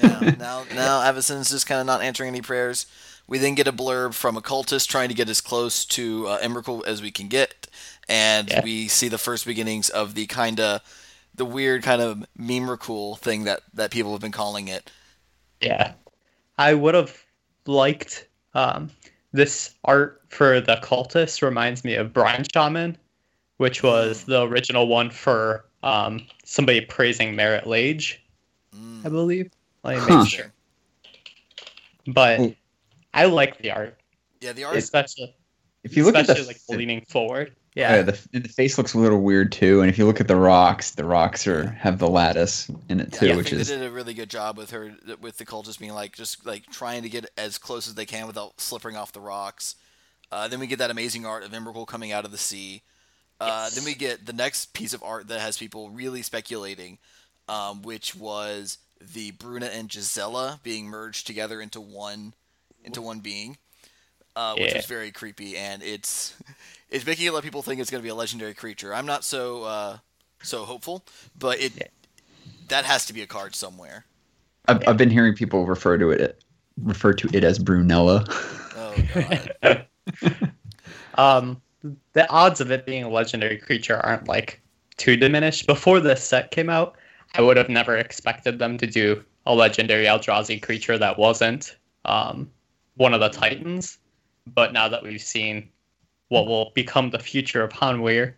yeah, 0.04 0.36
now 0.40 0.66
now 0.76 1.00
Avacyn's 1.02 1.50
just 1.50 1.66
kind 1.66 1.80
of 1.82 1.88
not 1.88 2.02
answering 2.02 2.28
any 2.30 2.42
prayers. 2.42 2.86
We 3.28 3.40
then 3.40 3.56
get 3.56 3.68
a 3.68 3.74
blurb 3.74 4.14
from 4.14 4.38
a 4.38 4.42
cultist 4.42 4.88
trying 4.88 5.10
to 5.10 5.16
get 5.16 5.28
as 5.30 5.42
close 5.42 5.84
to 5.86 6.28
uh, 6.28 6.40
Emrakul 6.42 6.86
as 6.86 7.02
we 7.02 7.10
can 7.10 7.28
get, 7.28 7.68
and 8.08 8.50
Yeah. 8.50 8.64
we 8.64 8.88
see 8.88 9.08
the 9.08 9.18
first 9.18 9.46
beginnings 9.48 9.90
of 9.90 10.14
the 10.14 10.28
kind 10.28 10.60
of 10.60 10.82
the 11.34 11.46
weird 11.46 11.82
kind 11.84 12.02
of 12.04 12.24
meme-Rakul 12.38 13.18
thing 13.18 13.46
that 13.46 13.62
that 13.74 13.90
people 13.92 14.12
have 14.12 14.22
been 14.22 14.32
calling 14.32 14.68
it. 14.68 14.92
Yeah. 15.60 15.94
I 16.58 16.74
would 16.74 16.96
have 16.96 17.26
liked 17.66 18.28
um, 18.54 18.90
this 19.34 19.74
art 19.84 20.22
for 20.30 20.62
the 20.62 20.76
cultist 20.78 21.42
reminds 21.42 21.84
me 21.84 21.96
of 21.96 22.14
Brine 22.14 22.46
Shaman, 22.54 22.98
which 23.58 23.84
was 23.84 24.24
the 24.24 24.44
original 24.44 24.88
one 24.88 25.10
for 25.10 25.66
um, 25.84 26.26
somebody 26.44 26.82
praising 26.82 27.36
Marit 27.36 27.68
Lage, 27.68 28.22
I 28.74 28.78
Mm, 28.78 29.12
believe. 29.12 29.52
Let 29.84 30.02
me 30.02 30.14
Huh. 30.14 30.20
make 30.20 30.30
sure. 30.30 30.54
But. 32.08 32.56
I 33.16 33.26
like 33.28 33.58
the 33.60 33.72
art, 33.72 33.98
yeah, 34.42 34.52
the 34.52 34.66
art. 34.66 34.76
Is 34.76 34.84
especially 34.84 35.34
If 35.86 35.96
you 35.96 36.04
look 36.04 36.16
at 36.16 36.28
especially 36.28 36.42
the, 36.42 36.48
like 36.48 36.80
leaning 36.80 37.02
forward. 37.08 37.56
Yeah, 37.76 37.98
Yeah. 37.98 38.02
the, 38.04 38.40
the 38.40 38.50
face 38.50 38.78
looks 38.78 38.94
a 38.94 38.98
little 39.00 39.22
weird 39.22 39.52
too. 39.52 39.82
And 39.82 39.90
if 39.90 39.98
you 39.98 40.06
look 40.06 40.20
at 40.22 40.28
the 40.28 40.36
rocks, 40.36 40.92
the 40.92 41.06
rocks 41.06 41.46
are 41.48 41.68
have 41.72 42.00
the 42.00 42.08
lattice 42.10 42.70
in 42.90 43.00
it 43.00 43.10
Yeah, 43.14 43.20
too, 43.20 43.32
I 43.34 43.36
which 43.36 43.50
think 43.50 43.62
is 43.62 43.68
they 43.68 43.78
did 43.78 43.86
a 43.86 43.92
really 43.92 44.14
good 44.14 44.30
job 44.30 44.58
with 44.58 44.72
her, 44.72 44.96
with 45.22 45.38
the 45.38 45.46
cultists 45.46 45.80
being 45.80 45.94
like 45.94 46.14
just 46.16 46.46
like 46.46 46.66
trying 46.72 47.04
to 47.04 47.10
get 47.10 47.30
as 47.38 47.58
close 47.58 47.88
as 47.88 47.96
they 47.96 48.06
can 48.06 48.28
without 48.28 48.60
slipping 48.60 48.96
off 48.96 49.12
the 49.12 49.20
rocks. 49.22 49.76
Uh, 50.32 50.48
then 50.48 50.60
we 50.60 50.68
get 50.68 50.80
that 50.80 50.90
amazing 50.92 51.26
art 51.26 51.44
of 51.44 51.52
Emrakul 51.52 51.86
coming 51.88 52.12
out 52.12 52.26
of 52.26 52.32
the 52.32 52.38
sea. 52.38 52.82
Uh, 53.40 53.66
Yes. 53.66 53.76
Then 53.76 53.84
we 53.86 53.94
get 53.94 54.26
the 54.26 54.34
next 54.34 54.74
piece 54.74 54.94
of 54.94 55.04
art 55.04 55.28
that 55.28 55.42
has 55.42 55.58
people 55.58 55.90
really 55.90 56.22
speculating, 56.22 56.98
um, 57.50 57.82
which 57.84 58.16
was 58.16 58.78
the 59.14 59.32
Bruna 59.32 59.66
and 59.68 59.90
Gisela 59.90 60.60
being 60.64 60.86
merged 60.88 61.28
together 61.28 61.62
into 61.62 61.82
one, 61.82 62.34
into 62.84 63.02
one 63.02 63.20
being, 63.20 63.58
uh, 64.36 64.54
which 64.56 64.72
Yeah. 64.72 64.78
was 64.78 64.86
very 64.86 65.12
creepy, 65.12 65.58
and 65.58 65.84
it's 65.84 66.34
it's 66.90 67.06
making 67.06 67.28
a 67.28 67.32
lot 67.32 67.40
of 67.40 67.44
people 67.44 67.62
think 67.62 67.82
it's 67.82 67.90
going 67.90 68.02
to 68.02 68.04
be 68.04 68.10
a 68.10 68.16
legendary 68.16 68.54
creature. 68.54 68.94
I'm 68.94 69.06
not 69.06 69.24
so 69.24 69.64
uh, 69.64 69.98
so 70.42 70.64
hopeful, 70.66 71.06
but 71.38 71.60
it 71.60 71.74
Yeah. 71.76 71.88
that 72.70 72.86
has 72.86 73.06
to 73.08 73.14
be 73.14 73.22
a 73.22 73.28
card 73.28 73.56
somewhere. 73.56 74.06
I've, 74.68 74.88
I've 74.88 74.98
been 74.98 75.10
hearing 75.12 75.36
people 75.36 75.66
refer 75.66 75.98
to 75.98 76.10
it 76.12 76.44
refer 76.82 77.14
to 77.14 77.30
it 77.34 77.44
as 77.44 77.60
Brunella. 77.60 78.26
Oh 78.78 78.96
god. 79.64 79.88
Um, 81.16 81.62
the 82.14 82.30
odds 82.30 82.60
of 82.62 82.72
it 82.72 82.86
being 82.86 83.04
a 83.04 83.10
legendary 83.10 83.58
creature 83.58 83.98
aren't 83.98 84.28
like 84.28 84.62
too 84.98 85.16
diminished. 85.16 85.66
Before 85.68 86.00
this 86.00 86.24
set 86.24 86.52
came 86.52 86.70
out, 86.70 86.98
I 87.36 87.42
would 87.42 87.58
have 87.58 87.70
never 87.70 87.96
expected 87.98 88.60
them 88.60 88.78
to 88.80 88.88
do 88.88 89.24
a 89.46 89.56
legendary 89.56 90.06
Eldrazi 90.06 90.62
creature 90.62 90.98
that 90.98 91.18
wasn't 91.18 91.78
um, 92.06 92.50
one 92.96 93.14
of 93.14 93.20
the 93.22 93.30
Titans. 93.30 93.98
But 94.54 94.74
now 94.74 94.88
that 94.90 95.04
we've 95.04 95.22
seen 95.22 95.70
what 96.30 96.48
will 96.48 96.72
become 96.74 97.10
the 97.10 97.20
future 97.20 97.64
of 97.64 97.72
Hanweir, 97.74 98.34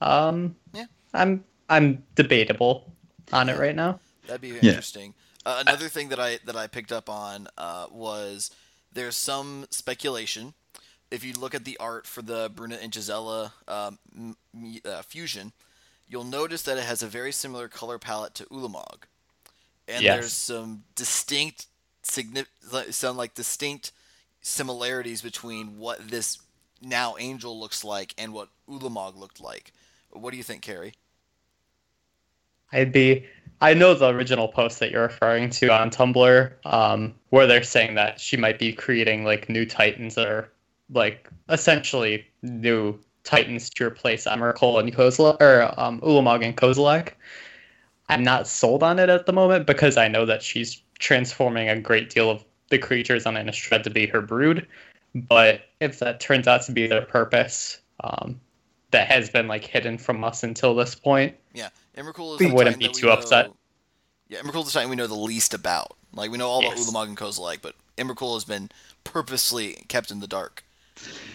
um, 0.00 0.56
Yeah. 0.72 0.86
I'm 1.14 1.44
I'm 1.68 2.04
debatable 2.16 2.92
on 3.32 3.48
it 3.48 3.58
right 3.58 3.74
now. 3.74 3.98
That'd 4.26 4.40
be 4.42 4.48
Yeah. 4.48 4.60
interesting. 4.70 5.14
Uh, 5.46 5.62
another 5.66 5.88
thing 5.88 6.08
that 6.10 6.20
I 6.20 6.38
that 6.44 6.56
I 6.56 6.66
picked 6.66 6.92
up 6.92 7.08
on 7.08 7.48
uh, 7.58 7.86
was 7.90 8.50
there's 8.92 9.16
some 9.16 9.66
speculation. 9.70 10.54
If 11.10 11.24
you 11.24 11.32
look 11.34 11.54
at 11.54 11.64
the 11.64 11.76
art 11.78 12.06
for 12.06 12.22
the 12.22 12.50
Bruna 12.54 12.76
and 12.76 12.90
Gisela 12.92 13.52
um, 13.68 13.98
m- 14.16 14.36
m- 14.54 14.80
uh, 14.84 15.02
fusion, 15.02 15.52
you'll 16.08 16.24
notice 16.24 16.62
that 16.62 16.78
it 16.78 16.84
has 16.84 17.02
a 17.02 17.06
very 17.06 17.32
similar 17.32 17.68
color 17.68 17.98
palette 17.98 18.34
to 18.36 18.44
Ulamog, 18.46 19.02
and 19.88 20.02
Yes. 20.02 20.20
there's 20.20 20.32
some 20.32 20.84
distinct, 20.94 21.66
signi- 22.02 22.46
like- 22.70 22.92
some 22.94 23.16
like 23.16 23.34
distinct 23.34 23.92
similarities 24.40 25.20
between 25.22 25.78
what 25.78 26.08
this 26.08 26.38
now 26.82 27.16
angel 27.18 27.58
looks 27.58 27.84
like 27.84 28.14
and 28.18 28.32
what 28.32 28.48
Ulamog 28.68 29.16
looked 29.16 29.40
like. 29.40 29.72
What 30.10 30.30
do 30.30 30.36
you 30.36 30.42
think, 30.42 30.62
Carrie? 30.62 30.94
I'd 32.72 32.92
be. 32.92 33.26
I 33.60 33.74
know 33.74 33.94
the 33.94 34.08
original 34.08 34.48
post 34.48 34.80
that 34.80 34.90
you're 34.90 35.02
referring 35.02 35.50
to 35.50 35.68
on 35.68 35.90
Tumblr, 35.90 36.52
um, 36.64 37.14
where 37.30 37.46
they're 37.46 37.62
saying 37.62 37.94
that 37.94 38.18
she 38.18 38.36
might 38.36 38.58
be 38.58 38.72
creating 38.72 39.24
like 39.24 39.48
new 39.48 39.64
Titans 39.64 40.16
that 40.16 40.26
are 40.26 40.52
like 40.90 41.28
essentially 41.48 42.26
new 42.42 42.98
Titans 43.24 43.70
to 43.70 43.84
replace 43.84 44.24
Emrakul 44.24 44.80
and 44.80 44.92
Kozilek 44.94 45.40
or 45.40 45.72
um, 45.78 46.00
Ulamog 46.00 46.44
and 46.44 46.56
Kozilek. 46.56 47.12
I'm 48.08 48.24
not 48.24 48.48
sold 48.48 48.82
on 48.82 48.98
it 48.98 49.08
at 49.08 49.26
the 49.26 49.32
moment 49.32 49.66
because 49.66 49.96
I 49.96 50.08
know 50.08 50.26
that 50.26 50.42
she's 50.42 50.82
transforming 50.98 51.68
a 51.68 51.80
great 51.80 52.10
deal 52.10 52.30
of 52.30 52.44
the 52.70 52.78
creatures 52.78 53.26
on 53.26 53.34
Innistrad 53.34 53.84
to 53.84 53.90
be 53.90 54.06
her 54.06 54.20
brood. 54.20 54.66
But 55.14 55.62
if 55.82 55.98
that 55.98 56.20
turns 56.20 56.46
out 56.46 56.62
to 56.62 56.72
be 56.72 56.86
their 56.86 57.02
purpose, 57.02 57.80
um, 58.04 58.40
that 58.92 59.08
has 59.08 59.28
been 59.30 59.48
like 59.48 59.64
hidden 59.64 59.98
from 59.98 60.22
us 60.24 60.42
until 60.42 60.74
this 60.74 60.94
point, 60.94 61.34
Yeah, 61.54 61.68
Emrakul 61.96 62.34
is 62.34 62.40
We 62.40 62.48
the 62.48 62.54
wouldn't 62.54 62.78
be 62.78 62.86
that 62.86 62.94
we 62.94 63.00
too 63.02 63.10
upset. 63.10 63.46
know- 63.48 63.56
Yeah, 64.28 64.38
Emrakul 64.40 64.60
is 64.60 64.66
the 64.66 64.72
Titan 64.72 64.90
we 64.90 64.96
know 64.96 65.06
the 65.06 65.14
least 65.14 65.54
about. 65.54 65.96
Like 66.14 66.30
we 66.30 66.38
know 66.38 66.48
all 66.48 66.62
Yes. 66.62 66.88
about 66.88 67.06
Ulamog 67.06 67.08
and 67.08 67.16
Kozilek, 67.16 67.58
but 67.62 67.74
Emrakul 67.98 68.34
has 68.34 68.44
been 68.44 68.70
purposely 69.04 69.84
kept 69.88 70.10
in 70.10 70.20
the 70.20 70.26
dark. 70.26 70.62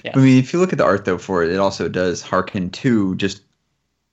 Yeah. 0.06 0.12
I 0.16 0.20
mean, 0.20 0.38
if 0.38 0.54
you 0.54 0.60
look 0.60 0.72
at 0.72 0.78
the 0.78 0.84
art 0.86 1.06
though 1.06 1.18
for 1.18 1.44
it, 1.44 1.52
it 1.52 1.58
also 1.58 1.90
does 1.90 2.22
harken 2.22 2.70
to 2.72 3.16
just 3.16 3.42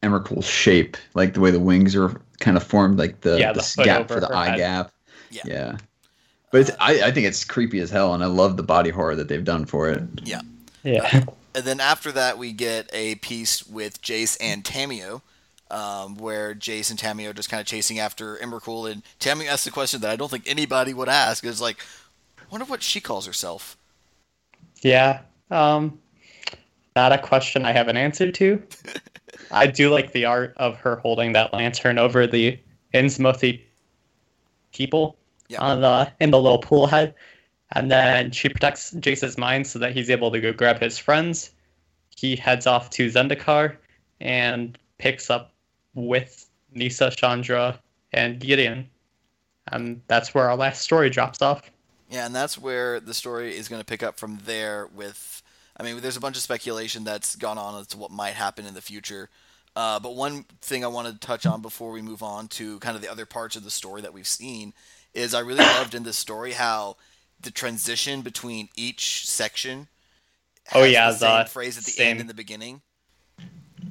Emrakul's 0.02 0.46
shape, 0.46 0.96
like 1.14 1.34
the 1.34 1.40
way 1.40 1.50
the 1.50 1.60
wings 1.60 1.94
are 1.96 2.20
kind 2.40 2.56
of 2.56 2.62
formed, 2.62 2.98
like 2.98 3.20
the, 3.22 3.38
Yeah, 3.38 3.52
the 3.52 3.74
the 3.76 3.84
gap 3.84 4.08
for 4.08 4.20
the 4.20 4.34
eye 4.34 4.48
head. 4.50 4.56
gap. 4.58 4.92
Yeah. 5.30 5.42
Yeah. 5.46 5.76
But 6.54 6.60
it's, 6.60 6.70
I, 6.78 7.08
I 7.08 7.10
think 7.10 7.26
it's 7.26 7.44
creepy 7.44 7.80
as 7.80 7.90
hell, 7.90 8.14
and 8.14 8.22
I 8.22 8.28
love 8.28 8.56
the 8.56 8.62
body 8.62 8.90
horror 8.90 9.16
that 9.16 9.26
they've 9.26 9.42
done 9.42 9.64
for 9.64 9.90
it. 9.90 10.04
Yeah. 10.22 10.40
Yeah. 10.84 11.24
And 11.52 11.64
then 11.64 11.80
after 11.80 12.12
that, 12.12 12.38
we 12.38 12.52
get 12.52 12.88
a 12.92 13.16
piece 13.16 13.66
with 13.66 14.00
Jace 14.00 14.36
and 14.40 14.62
Tamiyo, 14.62 15.22
um, 15.68 16.16
where 16.16 16.54
Jace 16.54 16.90
and 16.90 16.98
Tamiyo 16.98 17.30
are 17.30 17.32
just 17.32 17.50
kind 17.50 17.60
of 17.60 17.66
chasing 17.66 17.98
after 17.98 18.36
Emrakul, 18.36 18.88
and 18.88 19.02
Tamiyo 19.18 19.48
asks 19.48 19.64
the 19.64 19.72
question 19.72 20.00
that 20.02 20.10
I 20.10 20.14
don't 20.14 20.30
think 20.30 20.44
anybody 20.46 20.94
would 20.94 21.08
ask. 21.08 21.44
Is 21.44 21.60
like, 21.60 21.78
I 22.38 22.44
wonder 22.52 22.66
what 22.66 22.84
she 22.84 23.00
calls 23.00 23.26
herself. 23.26 23.76
Yeah. 24.80 25.22
Um, 25.50 25.98
not 26.94 27.10
a 27.10 27.18
question 27.18 27.64
I 27.64 27.72
have 27.72 27.88
an 27.88 27.96
answer 27.96 28.30
to. 28.30 28.62
I 29.50 29.66
do 29.66 29.90
like 29.90 30.12
the 30.12 30.26
art 30.26 30.54
of 30.58 30.76
her 30.76 30.94
holding 30.98 31.32
that 31.32 31.52
lantern 31.52 31.98
over 31.98 32.28
the 32.28 32.60
Innsmouthie 32.94 33.60
people 34.72 35.16
Yeah. 35.48 35.60
on 35.60 35.80
the 35.80 36.10
in 36.20 36.30
the 36.30 36.40
little 36.40 36.58
pool 36.58 36.86
head, 36.86 37.14
and 37.72 37.90
then 37.90 38.30
she 38.30 38.48
protects 38.48 38.92
Jace's 38.92 39.36
mind 39.36 39.66
so 39.66 39.78
that 39.78 39.92
he's 39.92 40.10
able 40.10 40.30
to 40.30 40.40
go 40.40 40.52
grab 40.52 40.80
his 40.80 40.98
friends. 40.98 41.50
He 42.16 42.36
heads 42.36 42.66
off 42.66 42.90
to 42.90 43.06
Zendikar 43.08 43.76
and 44.20 44.78
picks 44.98 45.30
up 45.30 45.52
with 45.94 46.48
Nissa, 46.72 47.10
Chandra, 47.10 47.78
and 48.12 48.40
Gideon, 48.40 48.88
and 49.72 50.00
that's 50.06 50.34
where 50.34 50.48
our 50.48 50.56
last 50.56 50.82
story 50.82 51.10
drops 51.10 51.42
off. 51.42 51.70
Yeah, 52.08 52.26
and 52.26 52.34
that's 52.34 52.58
where 52.58 53.00
the 53.00 53.14
story 53.14 53.56
is 53.56 53.68
going 53.68 53.80
to 53.80 53.86
pick 53.86 54.02
up 54.02 54.18
from 54.18 54.40
there 54.44 54.86
with 54.86 55.42
I 55.76 55.82
mean, 55.82 56.00
there's 56.00 56.16
a 56.16 56.20
bunch 56.20 56.36
of 56.36 56.42
speculation 56.42 57.04
that's 57.04 57.36
gone 57.36 57.58
on 57.58 57.80
as 57.80 57.88
to 57.88 57.98
what 57.98 58.10
might 58.10 58.34
happen 58.34 58.66
in 58.66 58.74
the 58.74 58.80
future. 58.80 59.28
Uh, 59.74 59.98
but 59.98 60.14
one 60.14 60.44
thing 60.62 60.84
I 60.84 60.88
wanted 60.88 61.20
to 61.20 61.26
touch 61.26 61.46
on 61.46 61.60
before 61.60 61.90
we 61.90 62.00
move 62.00 62.22
on 62.22 62.46
to 62.48 62.78
kind 62.78 62.94
of 62.94 63.02
the 63.02 63.10
other 63.10 63.26
parts 63.26 63.56
of 63.56 63.64
the 63.64 63.70
story 63.70 64.02
that 64.02 64.14
we've 64.14 64.26
seen 64.26 64.72
is 65.14 65.34
I 65.34 65.40
really 65.40 65.64
loved 65.64 65.94
in 65.94 66.02
this 66.02 66.16
story 66.16 66.52
how 66.52 66.96
the 67.40 67.50
transition 67.50 68.22
between 68.22 68.68
each 68.76 69.28
section. 69.28 69.88
Oh, 70.74 70.84
yeah, 70.84 71.10
the 71.10 71.18
same 71.18 71.44
the 71.44 71.50
phrase 71.50 71.78
at 71.78 71.84
the 71.84 71.90
same- 71.90 72.12
end 72.12 72.20
and 72.20 72.30
the 72.30 72.34
beginning. 72.34 72.82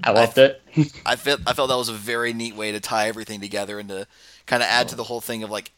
I 0.04 0.12
loved 0.12 0.38
it. 0.38 0.62
I 1.06 1.16
felt 1.16 1.42
I 1.48 1.54
felt 1.54 1.70
that 1.70 1.78
was 1.78 1.90
a 1.90 1.94
very 1.94 2.34
neat 2.34 2.56
way 2.56 2.72
to 2.72 2.80
tie 2.80 3.08
everything 3.08 3.40
together 3.40 3.80
and 3.80 3.88
to 3.90 4.08
kind 4.46 4.62
of 4.62 4.68
add 4.68 4.90
to 4.90 4.96
the 4.96 5.04
whole 5.04 5.22
thing 5.22 5.44
of 5.44 5.50
like 5.50 5.72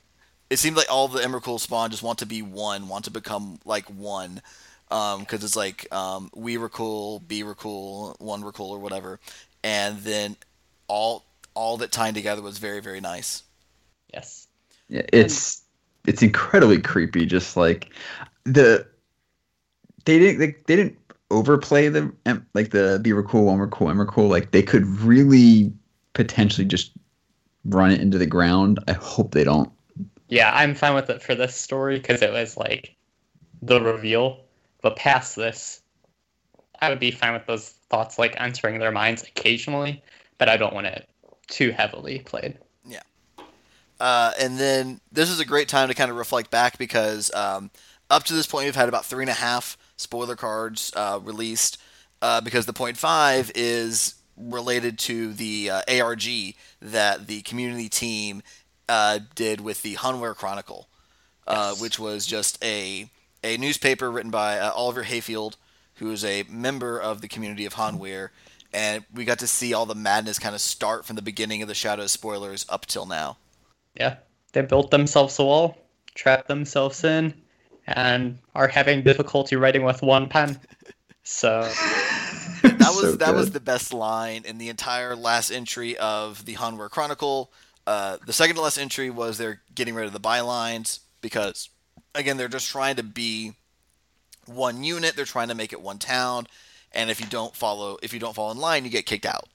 it 0.49 0.57
seemed 0.57 0.77
like 0.77 0.91
all 0.91 1.07
the 1.07 1.19
Emrakul 1.19 1.59
spawn 1.59 1.91
just 1.91 2.03
want 2.03 2.19
to 2.19 2.25
be 2.25 2.41
one, 2.41 2.87
want 2.87 3.05
to 3.05 3.11
become 3.11 3.59
like 3.65 3.85
one. 3.85 4.41
Because 4.89 5.43
it's 5.43 5.55
like 5.55 5.93
um, 5.93 6.29
we 6.35 6.57
were 6.57 6.69
cool, 6.69 7.19
B 7.19 7.43
were 7.43 7.55
cool, 7.55 8.15
one 8.19 8.41
were 8.41 8.51
cool, 8.51 8.71
or 8.71 8.79
whatever, 8.79 9.19
and 9.63 9.99
then 9.99 10.37
all 10.87 11.25
all 11.53 11.77
that 11.77 11.91
tying 11.91 12.13
together 12.13 12.41
was 12.41 12.57
very 12.57 12.79
very 12.79 13.01
nice. 13.01 13.43
yes. 14.13 14.44
Yeah, 14.89 15.01
it's 15.11 15.63
it's 16.07 16.21
incredibly 16.21 16.79
creepy. 16.79 17.25
Just 17.25 17.57
like 17.57 17.93
the 18.43 18.87
they 20.05 20.19
didn't 20.19 20.39
they, 20.39 20.55
they 20.67 20.75
didn't 20.75 20.97
overplay 21.31 21.89
the 21.89 22.11
like 22.53 22.71
the 22.71 22.99
be 23.01 23.11
cool, 23.27 23.45
one 23.45 23.57
were 23.57 23.67
cool, 23.67 24.05
cool. 24.05 24.27
Like 24.27 24.51
they 24.51 24.61
could 24.61 24.85
really 24.85 25.73
potentially 26.13 26.65
just 26.65 26.91
run 27.65 27.91
it 27.91 28.01
into 28.01 28.17
the 28.17 28.27
ground. 28.27 28.79
I 28.87 28.93
hope 28.93 29.31
they 29.31 29.43
don't. 29.43 29.71
Yeah, 30.27 30.51
I'm 30.53 30.75
fine 30.75 30.95
with 30.95 31.09
it 31.09 31.21
for 31.21 31.35
this 31.35 31.55
story 31.55 31.97
because 31.99 32.21
it 32.21 32.31
was 32.31 32.57
like 32.57 32.95
the 33.61 33.81
reveal. 33.81 34.41
But 34.81 34.95
past 34.95 35.35
this, 35.35 35.81
I 36.79 36.89
would 36.89 36.99
be 36.99 37.11
fine 37.11 37.33
with 37.33 37.45
those 37.47 37.69
thoughts 37.89 38.19
like 38.19 38.39
entering 38.39 38.79
their 38.79 38.91
minds 38.91 39.23
occasionally, 39.23 40.03
but 40.37 40.49
I 40.49 40.57
don't 40.57 40.73
want 40.73 40.87
it 40.87 41.09
too 41.47 41.71
heavily 41.71 42.19
played. 42.19 42.57
Uh, 43.99 44.31
and 44.39 44.57
then 44.57 44.99
this 45.11 45.29
is 45.29 45.39
a 45.39 45.45
great 45.45 45.67
time 45.69 45.87
to 45.87 45.93
kind 45.93 46.11
of 46.11 46.17
reflect 46.17 46.51
back 46.51 46.77
because 46.77 47.33
um, 47.33 47.71
up 48.09 48.23
to 48.23 48.33
this 48.33 48.45
point 48.45 48.65
we've 48.65 48.75
had 48.75 48.89
about 48.89 49.05
three 49.05 49.23
and 49.23 49.29
a 49.29 49.33
half 49.33 49.77
spoiler 49.97 50.35
cards 50.35 50.91
uh, 50.95 51.19
released 51.23 51.77
uh, 52.21 52.41
because 52.41 52.65
the 52.65 52.73
point 52.73 52.97
five 52.97 53.51
is 53.55 54.15
related 54.37 54.99
to 54.99 55.33
the 55.33 55.69
uh, 55.69 55.81
ARG 56.01 56.23
that 56.81 57.27
the 57.27 57.41
community 57.43 57.87
team 57.87 58.41
uh, 58.89 59.19
did 59.33 59.61
with 59.61 59.81
the 59.81 59.95
Hanweir 59.95 60.35
Chronicle, 60.35 60.87
uh, 61.47 61.69
Yes. 61.71 61.81
which 61.81 61.99
was 61.99 62.25
just 62.25 62.63
a 62.63 63.09
a 63.43 63.57
newspaper 63.57 64.11
written 64.11 64.31
by 64.31 64.57
uh, 64.59 64.71
Oliver 64.71 65.03
Hayfield, 65.03 65.55
who 65.95 66.11
is 66.11 66.25
a 66.25 66.43
member 66.49 66.99
of 66.99 67.21
the 67.21 67.27
community 67.27 67.65
of 67.65 67.75
Hanweir. 67.75 68.29
And 68.73 69.05
we 69.13 69.23
got 69.23 69.39
to 69.39 69.47
see 69.47 69.73
all 69.73 69.85
the 69.85 69.95
madness 69.95 70.39
kind 70.39 70.53
of 70.55 70.61
start 70.61 71.05
from 71.05 71.15
the 71.15 71.21
beginning 71.21 71.61
of 71.61 71.67
the 71.67 71.75
Shadow 71.75 72.07
spoilers 72.07 72.65
up 72.67 72.85
till 72.87 73.05
now. 73.05 73.37
Yeah, 73.95 74.17
they 74.53 74.61
built 74.61 74.91
themselves 74.91 75.39
a 75.39 75.43
wall, 75.43 75.77
trapped 76.13 76.47
themselves 76.47 77.03
in, 77.03 77.33
and 77.87 78.39
are 78.53 78.67
having 78.67 79.03
difficulty 79.03 79.55
writing 79.55 79.83
with 79.83 80.01
one 80.01 80.27
pen. 80.27 80.59
So 81.23 81.61
that 82.61 82.79
was 82.79 83.01
So 83.01 83.15
that 83.17 83.33
was 83.33 83.51
the 83.51 83.59
best 83.59 83.93
line 83.93 84.43
in 84.45 84.57
the 84.57 84.69
entire 84.69 85.15
last 85.15 85.51
entry 85.51 85.97
of 85.97 86.45
the 86.45 86.55
Hanweir 86.55 86.89
Chronicle. 86.89 87.51
Uh, 87.87 88.17
the 88.25 88.33
second 88.33 88.55
to 88.55 88.61
last 88.61 88.77
entry 88.77 89.09
was 89.09 89.37
they're 89.37 89.61
getting 89.73 89.93
rid 89.93 90.07
of 90.07 90.13
the 90.13 90.19
bylines 90.19 90.99
because, 91.21 91.69
again, 92.15 92.37
they're 92.37 92.47
just 92.47 92.69
trying 92.69 92.95
to 92.95 93.03
be 93.03 93.53
one 94.45 94.83
unit. 94.83 95.15
They're 95.15 95.25
trying 95.25 95.49
to 95.49 95.55
make 95.55 95.71
it 95.71 95.81
one 95.81 95.99
town, 95.99 96.47
and 96.91 97.09
if 97.09 97.19
you 97.19 97.27
don't 97.27 97.55
follow, 97.55 97.97
if 98.01 98.13
you 98.13 98.19
don't 98.19 98.33
fall 98.33 98.51
in 98.51 98.57
line, 98.57 98.85
you 98.85 98.89
get 98.89 99.05
kicked 99.05 99.25
out. 99.25 99.47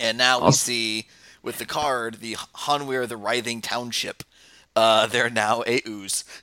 And 0.00 0.16
now 0.16 0.44
we 0.44 0.52
see 0.52 1.08
with 1.48 1.56
the 1.56 1.64
card 1.64 2.20
the 2.20 2.34
Hanweir, 2.34 3.08
the 3.08 3.16
Writhing 3.16 3.62
Township. 3.62 4.22
Uh, 4.76 5.06
they're 5.06 5.30
now 5.30 5.64
a 5.66 5.80
ooze. 5.88 6.24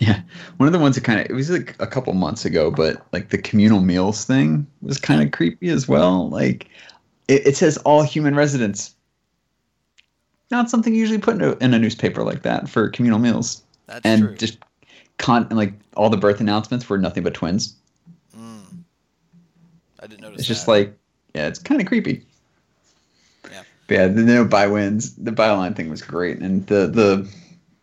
Yeah, 0.00 0.20
one 0.58 0.68
of 0.68 0.72
the 0.72 0.78
ones 0.78 0.94
that 0.94 1.02
kind 1.02 1.18
of 1.18 1.26
it 1.28 1.32
was 1.32 1.50
like 1.50 1.74
a 1.80 1.86
couple 1.88 2.12
months 2.12 2.44
ago, 2.44 2.70
but 2.70 3.04
like 3.12 3.30
the 3.30 3.38
communal 3.38 3.80
meals 3.80 4.24
thing 4.24 4.64
was 4.80 4.96
kind 4.96 5.20
of 5.20 5.32
creepy 5.32 5.70
as 5.70 5.88
well. 5.88 6.28
Like 6.28 6.68
it, 7.26 7.48
it 7.48 7.56
says 7.56 7.78
all 7.78 8.04
human 8.04 8.36
residents. 8.36 8.94
Not 10.52 10.70
something 10.70 10.94
you 10.94 11.00
usually 11.00 11.18
put 11.18 11.34
in 11.34 11.42
a, 11.42 11.56
in 11.56 11.74
a 11.74 11.80
newspaper 11.80 12.22
like 12.22 12.42
that 12.42 12.68
for 12.68 12.88
communal 12.90 13.18
meals, 13.18 13.64
That's 13.88 14.04
and 14.04 14.22
true. 14.22 14.36
just 14.36 14.58
con 15.16 15.48
like 15.48 15.74
all 15.96 16.10
the 16.10 16.16
birth 16.16 16.38
announcements 16.38 16.88
were 16.88 16.98
nothing 16.98 17.24
but 17.24 17.34
twins. 17.34 17.74
Mm. 18.38 18.84
I 19.98 20.06
didn't 20.06 20.20
notice. 20.22 20.38
It's 20.38 20.46
just 20.46 20.68
like 20.68 20.96
yeah, 21.34 21.48
it's 21.48 21.58
kind 21.58 21.80
of 21.80 21.88
creepy. 21.88 22.24
Yeah. 23.88 24.08
The 24.08 24.22
no 24.22 24.44
buy 24.44 24.66
wins. 24.66 25.14
The 25.16 25.32
buy 25.32 25.50
line 25.50 25.74
thing 25.74 25.90
was 25.90 26.02
great, 26.02 26.38
and 26.38 26.66
the 26.66 26.86
the 26.86 27.28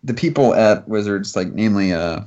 the 0.04 0.14
people 0.14 0.54
at 0.54 0.88
Wizards, 0.88 1.36
like 1.36 1.52
namely, 1.54 1.94
uh, 1.94 2.22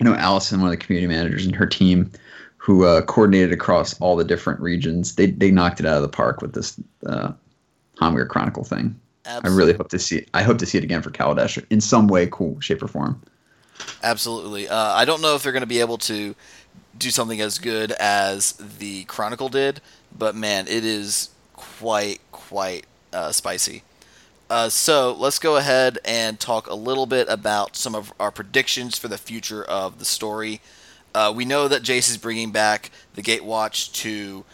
I 0.00 0.04
know 0.04 0.14
Allison, 0.14 0.60
one 0.60 0.72
of 0.72 0.78
the 0.78 0.84
community 0.84 1.06
managers, 1.06 1.46
and 1.46 1.54
her 1.54 1.66
team, 1.66 2.10
who 2.56 2.84
uh, 2.84 3.02
coordinated 3.02 3.52
across 3.52 3.98
all 4.00 4.16
the 4.16 4.24
different 4.24 4.60
regions. 4.60 5.14
They 5.14 5.30
they 5.30 5.50
knocked 5.50 5.80
it 5.80 5.86
out 5.86 5.96
of 5.96 6.02
the 6.02 6.08
park 6.08 6.42
with 6.42 6.54
this 6.54 6.78
uh, 7.06 7.32
Hanweir 8.00 8.28
Chronicle 8.28 8.64
thing. 8.64 8.98
I 9.26 9.48
really 9.48 9.72
hope 9.72 9.88
to 9.88 9.98
see. 9.98 10.24
I 10.34 10.42
hope 10.42 10.58
to 10.58 10.66
see 10.66 10.78
it 10.78 10.84
again 10.84 11.02
for 11.02 11.10
Kaladesh 11.10 11.64
in 11.70 11.80
some 11.80 12.06
way, 12.06 12.28
cool 12.30 12.60
shape 12.60 12.82
or 12.82 12.88
form. 12.88 13.20
Absolutely. 14.02 14.68
Uh, 14.68 14.76
I 14.76 15.04
don't 15.04 15.20
know 15.20 15.34
if 15.34 15.42
they're 15.42 15.52
going 15.52 15.62
to 15.62 15.66
be 15.66 15.80
able 15.80 15.98
to 15.98 16.34
do 16.96 17.10
something 17.10 17.40
as 17.40 17.58
good 17.58 17.92
as 17.92 18.52
the 18.52 19.04
Chronicle 19.04 19.48
did, 19.48 19.80
but 20.16 20.34
man, 20.34 20.66
it 20.68 20.84
is 20.84 21.30
quite, 21.54 22.20
quite 22.32 22.86
uh, 23.16 23.32
spicy. 23.32 23.82
Uh, 24.48 24.68
so 24.68 25.12
let's 25.12 25.38
go 25.38 25.56
ahead 25.56 25.98
and 26.04 26.38
talk 26.38 26.68
a 26.68 26.74
little 26.74 27.06
bit 27.06 27.26
about 27.28 27.74
some 27.74 27.94
of 27.94 28.12
our 28.20 28.30
predictions 28.30 28.96
for 28.96 29.08
the 29.08 29.18
future 29.18 29.64
of 29.64 29.98
the 29.98 30.04
story. 30.04 30.60
Uh, 31.14 31.32
we 31.34 31.44
know 31.44 31.66
that 31.66 31.82
Jace 31.82 32.10
is 32.10 32.18
bringing 32.18 32.52
back 32.52 32.90
the 33.14 33.22
Gatewatch 33.22 33.92
to 33.94 34.44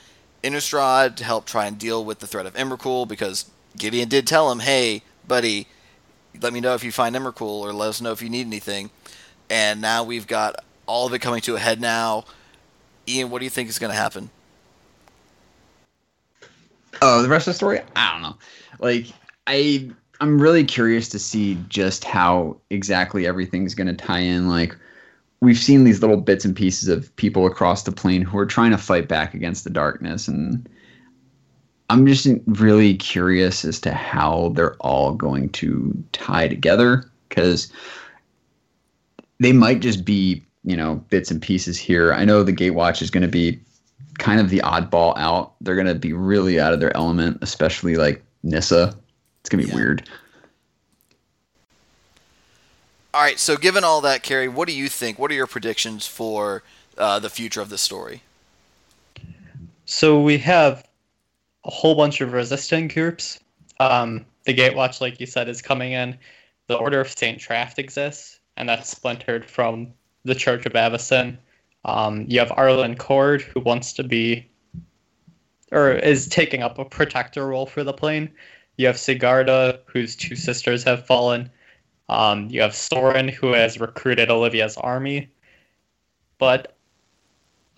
Innistrad 0.43 1.17
to 1.17 1.25
help 1.25 1.45
try 1.45 1.67
and 1.67 1.79
deal 1.79 2.05
with 2.05 2.21
the 2.21 2.27
threat 2.27 2.47
of 2.47 2.55
Emrakul 2.55 3.07
because 3.07 3.51
Gideon 3.77 4.09
did 4.09 4.27
tell 4.27 4.51
him, 4.51 4.61
"Hey, 4.61 5.03
buddy, 5.27 5.67
let 6.41 6.53
me 6.53 6.61
know 6.61 6.75
if 6.75 6.85
you 6.85 6.93
find 6.93 7.15
Emrakul 7.15 7.43
or 7.43 7.73
let 7.73 7.89
us 7.89 8.01
know 8.01 8.13
if 8.13 8.23
you 8.23 8.31
need 8.31 8.47
anything." 8.47 8.91
And 9.51 9.81
now 9.81 10.05
we've 10.05 10.27
got 10.27 10.65
all 10.87 11.07
of 11.07 11.13
it 11.13 11.19
coming 11.19 11.41
to 11.43 11.57
a 11.57 11.59
head 11.59 11.81
now. 11.81 12.25
Ian, 13.07 13.31
what 13.31 13.41
do 13.41 13.45
you 13.45 13.51
think 13.51 13.69
is 13.69 13.79
going 13.79 13.93
to 13.93 13.99
happen? 13.99 14.31
Oh, 17.01 17.23
the 17.23 17.29
rest 17.29 17.47
of 17.47 17.53
the 17.53 17.57
story? 17.57 17.81
I 17.97 18.13
don't 18.13 18.23
know. 18.23 18.37
Like 18.79 19.07
I 19.47 19.91
I'm 20.21 20.41
really 20.41 20.65
curious 20.65 21.09
to 21.11 21.19
see 21.19 21.59
just 21.69 22.05
how 22.05 22.57
exactly 22.71 23.27
everything's 23.27 23.75
going 23.75 23.89
to 23.89 23.95
tie 23.95 24.21
in 24.21 24.49
like 24.49 24.77
we've 25.41 25.59
seen 25.59 25.83
these 25.83 26.01
little 26.01 26.17
bits 26.17 26.45
and 26.45 26.55
pieces 26.55 26.89
of 26.89 27.15
people 27.17 27.47
across 27.47 27.83
the 27.83 27.91
plane 27.91 28.23
who 28.23 28.39
are 28.39 28.47
trying 28.47 28.71
to 28.71 28.79
fight 28.79 29.09
back 29.09 29.35
against 29.35 29.65
the 29.65 29.71
darkness 29.71 30.29
and 30.29 30.69
I'm 31.91 32.07
just 32.07 32.29
really 32.47 32.95
curious 32.95 33.65
as 33.65 33.81
to 33.81 33.93
how 33.93 34.53
they're 34.55 34.77
all 34.77 35.13
going 35.13 35.51
to 35.51 36.05
tie 36.13 36.49
together 36.49 37.11
cuz 37.29 37.73
they 39.41 39.53
might 39.53 39.81
just 39.81 40.05
be, 40.05 40.43
you 40.63 40.77
know, 40.77 41.05
bits 41.11 41.31
and 41.33 41.43
pieces 41.43 41.77
here. 41.77 42.13
I 42.13 42.25
know 42.25 42.45
the 42.45 42.53
Gatewatch 42.53 43.03
is 43.03 43.11
going 43.11 43.23
to 43.23 43.29
be 43.29 43.61
kind 44.23 44.39
of 44.41 44.51
the 44.51 44.61
oddball 44.61 45.15
out. 45.17 45.55
They're 45.61 45.75
gonna 45.75 45.97
be 45.97 46.13
really 46.13 46.61
out 46.61 46.73
of 46.73 46.79
their 46.79 46.97
element, 46.97 47.39
especially 47.43 47.97
like 47.97 48.23
Nissa. 48.45 48.97
It's 49.41 49.51
gonna 49.51 49.65
be 49.65 49.69
Yeah. 49.69 49.75
weird. 49.75 50.09
All 53.13 53.21
right, 53.21 53.39
so 53.39 53.57
given 53.57 53.83
all 53.83 54.01
that, 54.03 54.23
Carrie, 54.23 54.47
what 54.49 54.69
do 54.69 54.75
you 54.75 54.89
think? 54.89 55.19
What 55.19 55.31
are 55.33 55.35
your 55.35 55.49
predictions 55.49 56.07
for 56.07 56.63
uh, 56.97 57.19
the 57.19 57.29
future 57.29 57.61
of 57.61 57.69
the 57.69 57.77
story? 57.77 58.23
So 59.87 60.21
we 60.21 60.39
have 60.39 60.87
a 61.65 61.71
whole 61.71 61.97
bunch 61.97 62.21
of 62.21 62.33
resistant 62.33 62.95
groups. 62.95 63.41
Um, 63.81 64.25
the 64.45 64.55
Gatewatch, 64.55 65.01
like 65.01 65.19
you 65.19 65.27
said, 65.27 65.49
is 65.49 65.61
coming 65.61 65.93
in. 65.93 66.17
The 66.69 66.77
Order 66.77 67.01
of 67.01 67.11
Saint 67.11 67.41
Traft 67.41 67.79
exists, 67.79 68.39
and 68.57 68.69
that's 68.69 68.89
splintered 68.89 69.51
from 69.51 69.93
the 70.25 70.35
Church 70.35 70.65
of 70.65 70.73
Avacyn. 70.75 71.37
Um, 71.85 72.25
you 72.29 72.39
have 72.39 72.51
Arlinn 72.51 72.97
Kord, 72.97 73.43
who 73.43 73.61
wants 73.61 73.93
to 73.95 74.05
be, 74.05 74.49
or 75.73 75.93
is 75.93 76.29
taking 76.29 76.63
up 76.63 76.79
a 76.79 76.85
protector 76.85 77.47
role 77.47 77.67
for 77.67 77.83
the 77.83 77.93
plane. 77.93 78.31
You 78.77 78.87
have 78.87 78.97
Sigarda, 78.97 79.81
whose 79.87 80.17
two 80.17 80.37
sisters 80.37 80.83
have 80.85 81.07
fallen. 81.07 81.51
Um, 82.09 82.49
you 82.51 82.61
have 82.61 82.75
Sorin, 82.75 83.29
who 83.29 83.53
has 83.53 83.81
recruited 83.81 84.31
Olivia's 84.31 84.77
army. 84.77 85.31
But 86.39 86.77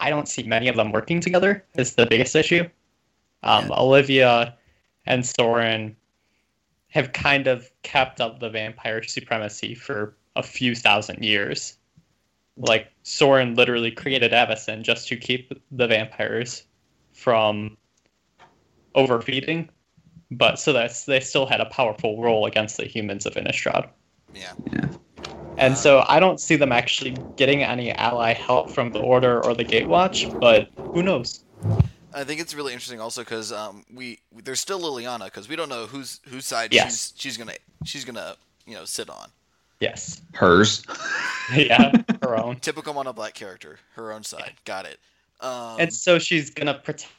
I 0.01 0.11
don't 0.11 0.29
see 0.29 0.43
many 0.43 0.69
of 0.69 0.77
them 0.77 0.93
working 0.93 1.21
together. 1.21 1.65
Is 1.77 1.95
the 1.95 2.07
biggest 2.07 2.35
issue. 2.35 2.69
Um, 3.43 3.69
Yeah. 3.69 3.77
Olivia 3.79 4.57
and 5.07 5.25
Sorin 5.25 5.97
have 6.89 7.13
kind 7.13 7.47
of 7.47 7.71
kept 7.83 8.21
up 8.21 8.41
the 8.41 8.49
vampire 8.49 9.03
supremacy 9.03 9.75
for 9.75 10.17
a 10.37 10.43
few 10.43 10.75
thousand 10.75 11.25
years. 11.25 11.77
Like 12.57 12.93
Sorin 13.03 13.55
literally 13.55 13.91
created 13.91 14.33
Avacyn 14.33 14.83
just 14.83 15.09
to 15.09 15.17
keep 15.17 15.61
the 15.73 15.87
vampires 15.87 16.65
from 17.13 17.77
overfeeding, 18.95 19.69
but 20.31 20.59
so 20.59 20.73
that 20.73 20.93
they 21.07 21.21
still 21.21 21.47
had 21.47 21.61
a 21.61 21.67
powerful 21.67 22.23
role 22.23 22.47
against 22.47 22.77
the 22.77 22.85
humans 22.85 23.27
of 23.27 23.35
Innistrad. 23.35 23.89
Yeah. 24.35 24.53
Yeah. 24.73 24.87
And 25.57 25.77
so 25.77 26.05
I 26.09 26.19
don't 26.19 26.41
see 26.41 26.57
them 26.57 26.73
actually 26.73 27.17
getting 27.37 27.63
any 27.63 27.93
ally 27.93 28.33
help 28.33 28.71
from 28.71 28.91
the 28.91 28.99
Order 29.01 29.45
or 29.45 29.55
the 29.55 29.65
Gatewatch, 29.65 30.39
but 30.41 30.69
who 30.93 31.03
knows? 31.03 31.45
I 32.13 32.25
think 32.25 32.41
it's 32.41 32.55
really 32.55 32.73
interesting 32.73 33.01
also 33.01 33.23
because 33.23 33.53
um, 33.53 33.85
we 33.93 34.21
there's 34.33 34.61
still 34.61 34.81
Liliana 34.81 35.27
because 35.27 35.49
we 35.49 35.57
don't 35.57 35.69
know 35.69 35.87
whose 35.87 36.21
whose 36.29 36.45
side 36.47 36.73
Yes. 36.73 37.13
she's 37.13 37.13
she's 37.17 37.37
gonna 37.37 37.55
she's 37.85 38.05
gonna 38.05 38.37
you 38.67 38.75
know 38.75 38.85
sit 38.85 39.11
on. 39.11 39.31
Yes. 39.81 40.23
Hers. 40.33 40.85
yeah, 41.55 41.93
her 42.23 42.37
own. 42.37 42.57
Typical 42.57 42.95
mono 42.95 43.13
black 43.13 43.35
character, 43.35 43.79
her 43.95 44.13
own 44.13 44.23
side. 44.23 44.55
Got 44.65 44.87
it. 44.87 44.99
Um, 45.41 45.77
And 45.79 45.93
so 45.93 46.19
she's 46.19 46.51
gonna 46.51 46.75
protect 46.75 47.11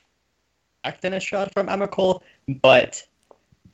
Innistrad 1.03 1.51
from 1.53 1.67
Emrakul, 1.67 2.21
but 2.61 3.03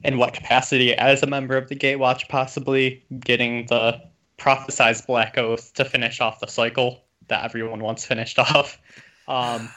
in 0.04 0.18
what 0.18 0.34
capacity? 0.34 0.94
As 0.96 1.24
a 1.24 1.28
member 1.28 1.58
of 1.58 1.70
the 1.70 1.76
Gatewatch, 1.76 2.28
possibly 2.30 3.04
getting 3.20 3.66
the 3.68 4.02
prophesized 4.38 5.06
Black 5.06 5.38
Oath 5.38 5.74
to 5.76 5.86
finish 5.86 6.20
off 6.20 6.40
the 6.40 6.48
cycle 6.48 7.04
that 7.28 7.44
everyone 7.46 7.82
wants 7.82 8.06
finished 8.06 8.40
off, 8.40 8.80
um, 9.28 9.70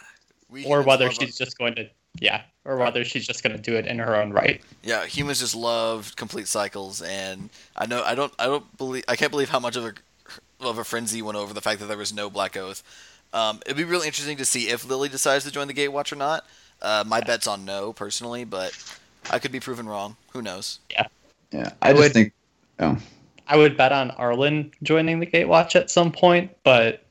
or 0.65 0.83
whether 0.83 1.07
love 1.07 1.15
she's 1.15 1.37
just 1.37 1.59
going 1.59 1.75
to, 1.75 1.89
yeah, 2.21 2.43
or 2.65 2.77
whether 2.77 3.05
she's 3.05 3.27
just 3.27 3.43
going 3.43 3.57
to 3.57 3.62
do 3.62 3.77
it 3.77 3.87
in 3.87 3.99
her 3.99 4.17
own 4.17 4.33
right. 4.33 4.61
Yeah, 4.83 5.07
humans 5.07 5.41
just 5.41 5.55
love 5.55 6.15
complete 6.17 6.49
cycles, 6.49 7.03
and 7.03 7.51
I 7.77 7.87
know 7.87 8.03
I 8.03 8.15
don't 8.15 8.33
I 8.39 8.47
don't 8.47 8.77
believe 8.77 9.05
I 9.09 9.17
can't 9.17 9.31
believe 9.31 9.49
how 9.49 9.61
much 9.61 9.77
of 9.77 9.85
a 9.85 9.95
of 10.61 10.79
a 10.79 10.85
frenzy 10.85 11.23
went 11.23 11.37
over 11.37 11.53
the 11.53 11.61
fact 11.61 11.81
that 11.81 11.87
there 11.87 11.99
was 11.99 12.12
no 12.12 12.31
Black 12.31 12.57
Oath. 12.57 12.83
Um, 13.33 13.61
it'd 13.67 13.77
be 13.77 13.85
really 13.85 14.07
interesting 14.07 14.37
to 14.37 14.45
see 14.45 14.69
if 14.69 14.89
Lily 14.89 15.09
decides 15.09 15.45
to 15.45 15.51
join 15.51 15.67
the 15.67 15.75
Gatewatch 15.75 16.12
or 16.12 16.17
not. 16.17 16.47
Uh, 16.81 17.03
my 17.07 17.21
bet's 17.21 17.47
on 17.47 17.65
no 17.65 17.93
personally, 17.93 18.45
but 18.45 18.73
I 19.31 19.39
could 19.39 19.51
be 19.53 19.61
proven 19.61 19.87
wrong. 19.87 20.17
Who 20.33 20.41
knows? 20.43 20.79
Yeah. 20.91 21.07
I, 21.53 21.71
I 21.83 21.91
just 21.93 22.03
would- 22.03 22.12
think. 22.12 22.33
Oh. 22.79 22.99
I 23.47 23.57
would 23.59 23.77
bet 23.77 23.93
on 23.93 24.11
Arlinn 24.12 24.73
joining 24.83 25.21
the 25.21 25.27
Gatewatch 25.27 25.77
at 25.77 25.91
some 25.91 26.11
point, 26.11 26.51
but 26.65 27.04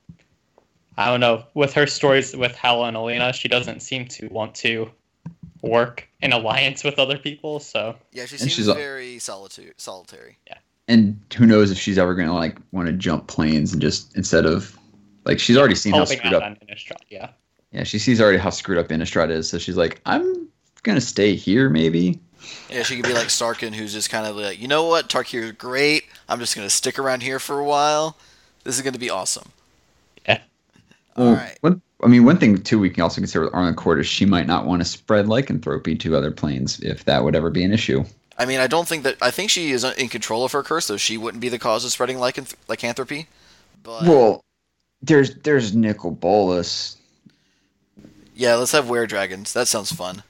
I 0.98 1.08
don't 1.08 1.20
know. 1.20 1.44
With 1.54 1.74
her 1.74 1.88
stories 1.88 2.36
with 2.36 2.56
Hella 2.56 2.88
and 2.88 2.98
Elena, 2.98 3.34
she 3.34 3.48
doesn't 3.48 3.82
seem 3.82 4.08
to 4.10 4.28
want 4.28 4.54
to 4.56 4.90
work 5.62 6.08
in 6.22 6.34
alliance 6.34 6.84
with 6.84 7.00
other 7.00 7.18
people. 7.18 7.60
So 7.60 7.96
Yeah, 8.12 8.26
she 8.26 8.38
seems 8.38 8.52
she's 8.52 8.68
a- 8.68 8.74
very 8.74 9.18
solitude 9.20 9.74
solitary. 9.78 10.38
Yeah. 10.48 10.58
And 10.90 11.20
who 11.36 11.46
knows 11.46 11.72
if 11.72 11.78
she's 11.78 11.98
ever 11.98 12.14
gonna 12.14 12.34
like 12.34 12.58
want 12.72 12.88
to 12.88 12.94
jump 12.94 13.28
planes 13.28 13.72
and 13.72 13.82
just 13.82 14.16
instead 14.18 14.46
of 14.46 14.78
like 15.26 15.40
she's 15.40 15.58
already 15.58 15.76
seen 15.76 15.94
how 15.94 16.04
screwed 16.06 16.34
up. 16.34 16.44
on 16.44 16.58
Innistrad, 16.58 16.98
yeah. 17.10 17.30
Yeah, 17.72 17.84
she 17.86 17.98
sees 17.98 18.20
already 18.22 18.38
how 18.38 18.50
screwed 18.50 18.78
up 18.78 18.90
Innistrad 18.90 19.30
is, 19.32 19.50
so 19.50 19.58
she's 19.58 19.78
like, 19.78 20.02
I'm 20.06 20.48
gonna 20.84 21.00
stay 21.02 21.36
here 21.36 21.70
maybe. 21.70 22.20
Yeah, 22.70 22.84
she 22.84 22.98
could 22.98 23.06
be 23.06 23.14
like 23.14 23.28
Sarkhan, 23.28 23.74
who's 23.74 23.94
just 23.94 24.10
kind 24.10 24.28
of 24.28 24.36
like, 24.36 24.60
you 24.62 24.68
know 24.68 24.84
what, 24.86 25.08
Tarkir 25.10 25.44
is 25.44 25.52
great. 25.54 26.04
I'm 26.28 26.40
just 26.40 26.54
gonna 26.56 26.70
stick 26.70 27.00
around 27.00 27.24
here 27.24 27.40
for 27.40 27.60
a 27.60 27.64
while. 27.64 28.18
This 28.66 28.76
is 28.76 28.82
gonna 28.82 29.00
be 29.00 29.10
awesome. 29.10 29.50
All 31.16 31.26
Well, 31.26 31.36
right. 31.36 31.58
One, 31.62 31.82
I 32.04 32.08
mean, 32.08 32.26
one 32.26 32.38
thing 32.38 32.58
too 32.62 32.80
we 32.80 32.90
can 32.90 33.04
also 33.04 33.22
consider 33.22 33.46
with 33.46 33.54
Arlinn 33.54 33.76
Kord 33.76 34.00
is 34.00 34.08
she 34.08 34.26
might 34.26 34.48
not 34.48 34.66
want 34.66 34.82
to 34.82 34.86
spread 34.88 35.28
lycanthropy 35.28 35.96
to 35.98 36.16
other 36.16 36.32
planes 36.32 36.80
if 36.82 37.06
that 37.06 37.24
would 37.24 37.36
ever 37.36 37.50
be 37.50 37.64
an 37.64 37.72
issue. 37.72 38.04
I 38.38 38.46
mean, 38.46 38.60
I 38.60 38.68
don't 38.68 38.88
think 38.88 39.04
that. 39.04 39.18
I 39.22 39.30
think 39.32 39.50
she 39.52 39.72
is 39.72 39.84
in 39.84 40.10
control 40.10 40.44
of 40.44 40.52
her 40.54 40.64
curse, 40.64 40.86
so 40.88 40.98
she 40.98 41.18
wouldn't 41.18 41.40
be 41.42 41.50
the 41.50 41.60
cause 41.60 41.86
of 41.86 41.92
spreading 41.92 42.18
lycanth- 42.18 42.56
lycanthropy. 42.68 43.28
But 43.84 44.04
Well, 44.04 44.44
there's 45.02 45.36
there's 45.36 45.76
Nicol 45.76 46.12
Bolas. 46.12 46.98
yeah, 48.36 48.56
let's 48.56 48.72
have 48.72 48.90
were 48.90 49.06
dragons. 49.06 49.54
That 49.54 49.68
sounds 49.68 49.92
fun. 49.92 50.24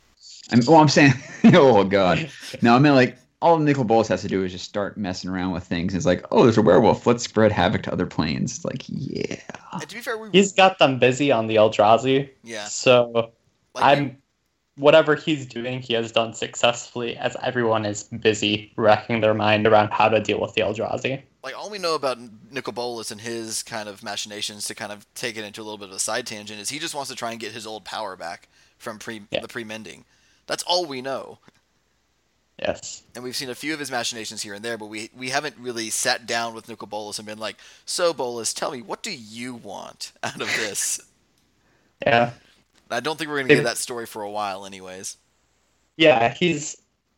I'm, 0.51 0.59
well, 0.67 0.77
I'm 0.77 0.89
saying, 0.89 1.13
oh 1.53 1.83
god, 1.85 2.29
no, 2.61 2.75
I 2.75 2.79
mean 2.79 2.93
like 2.93 3.17
all 3.43 3.59
Nicol 3.59 3.83
Bolas 3.83 4.07
has 4.07 4.21
to 4.21 4.27
do 4.27 4.43
is 4.43 4.51
just 4.51 4.65
start 4.65 4.97
messing 4.97 5.29
around 5.29 5.51
with 5.51 5.63
things. 5.65 5.93
It's 5.93 6.05
like, 6.05 6.25
oh, 6.31 6.43
there's 6.43 6.57
a 6.57 6.61
werewolf. 6.61 7.05
Let's 7.05 7.23
spread 7.23 7.51
havoc 7.51 7.83
to 7.83 7.93
other 7.93 8.05
planes. 8.05 8.55
It's 8.55 8.65
like, 8.65 8.83
yeah, 8.87 9.35
And 9.73 9.81
to 9.87 9.95
be 9.95 10.01
fair, 10.01 10.17
we 10.17 10.29
He's 10.31 10.53
got 10.53 10.79
them 10.79 10.97
busy 10.97 11.31
on 11.31 11.47
the 11.47 11.55
Eldrazi. 11.57 12.29
yeah. 12.43 12.65
So 12.65 13.31
Like, 13.75 13.83
I'm 13.83 14.17
whatever 14.77 15.15
he's 15.15 15.45
doing, 15.45 15.81
he 15.81 15.93
has 15.93 16.11
done 16.11 16.33
successfully 16.33 17.15
as 17.17 17.37
everyone 17.43 17.85
is 17.85 18.03
busy 18.05 18.71
racking 18.75 19.21
their 19.21 19.33
mind 19.35 19.67
around 19.67 19.91
how 19.91 20.09
to 20.09 20.19
deal 20.19 20.39
with 20.39 20.53
the 20.55 20.61
Eldrazi. 20.61 21.21
like 21.43 21.55
all 21.55 21.69
we 21.69 21.77
know 21.77 21.93
about 21.95 22.17
Nicol 22.49 22.73
Bolas 22.73 23.11
and 23.11 23.21
his 23.21 23.61
kind 23.61 23.87
of 23.89 24.01
machinations 24.03 24.65
to 24.65 24.73
kind 24.73 24.91
of 24.91 25.05
take 25.13 25.37
it 25.37 25.43
into 25.43 25.61
a 25.61 25.63
little 25.63 25.77
bit 25.77 25.89
of 25.89 25.95
a 25.95 25.99
side 25.99 26.25
tangent 26.25 26.59
is 26.59 26.69
he 26.69 26.79
just 26.79 26.95
wants 26.95 27.09
to 27.11 27.15
try 27.15 27.31
and 27.31 27.39
get 27.39 27.51
his 27.51 27.67
old 27.67 27.83
power 27.85 28.15
back 28.15 28.47
from 28.77 28.97
pre 28.99 29.21
Yeah. 29.29 29.41
the 29.41 29.47
pre-mending. 29.47 30.05
That's 30.47 30.63
all 30.63 30.85
we 30.85 31.01
know. 31.01 31.39
Yes. 32.65 33.03
And 33.13 33.23
we've 33.23 33.35
seen 33.35 33.49
a 33.49 33.55
few 33.55 33.73
of 33.73 33.79
his 33.79 33.91
machinations 33.91 34.41
here 34.41 34.53
and 34.53 34.63
there, 34.63 34.77
but 34.77 34.85
we 34.85 35.09
we 35.17 35.29
haven't 35.29 35.55
really 35.59 35.89
sat 35.89 36.25
down 36.25 36.53
with 36.53 36.69
Nicol 36.69 36.87
Bolas 36.87 37.19
and 37.19 37.27
been 37.27 37.37
like, 37.37 37.57
"So 37.85 38.13
Bolas, 38.13 38.53
tell 38.53 38.71
me, 38.71 38.81
what 38.81 39.03
do 39.03 39.11
you 39.11 39.55
want 39.55 40.13
out 40.23 40.41
of 40.41 40.47
this?" 40.47 40.99
Yeah. 42.05 42.31
I 42.91 42.99
don't 42.99 43.17
think 43.17 43.29
we're 43.29 43.37
going 43.37 43.47
to 43.47 43.55
get 43.55 43.63
that 43.63 43.77
story 43.77 44.05
for 44.05 44.23
a 44.23 44.29
while, 44.29 44.65
anyways. 44.65 45.15
Yeah, 45.95 46.33
he's 46.33 46.75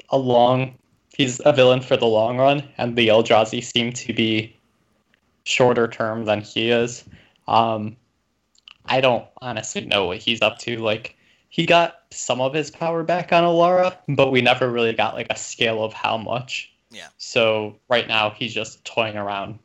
a 0.09 0.17
long 0.17 0.75
he's 1.15 1.41
a 1.43 1.51
villain 1.51 1.81
for 1.81 1.97
the 1.97 2.05
long 2.05 2.37
run, 2.37 2.63
and 2.77 2.95
the 2.95 3.07
Eldrazi 3.07 3.63
seem 3.63 3.91
to 3.93 4.13
be 4.13 4.55
shorter 5.43 5.87
term 5.87 6.25
than 6.25 6.41
he 6.41 6.69
is. 6.69 7.03
Um 7.47 7.97
I 8.85 9.01
don't 9.01 9.25
honestly 9.41 9.85
know 9.85 10.05
what 10.05 10.17
he's 10.17 10.41
up 10.41 10.59
to. 10.59 10.77
Like 10.77 11.14
he 11.55 11.65
got 11.65 12.01
some 12.11 12.41
of 12.41 12.53
his 12.53 12.69
power 12.69 13.01
back 13.01 13.31
on 13.31 13.45
Alara, 13.45 13.95
but 14.09 14.29
we 14.29 14.41
never 14.41 14.69
really 14.69 14.91
got 14.91 15.13
like 15.13 15.27
a 15.29 15.37
scale 15.37 15.85
of 15.85 15.93
how 15.93 16.17
much. 16.17 16.69
Yeah. 16.91 17.07
So 17.17 17.77
right 17.87 18.09
now 18.09 18.31
he's 18.31 18.53
just 18.53 18.83
toying 18.83 19.15
around. 19.15 19.57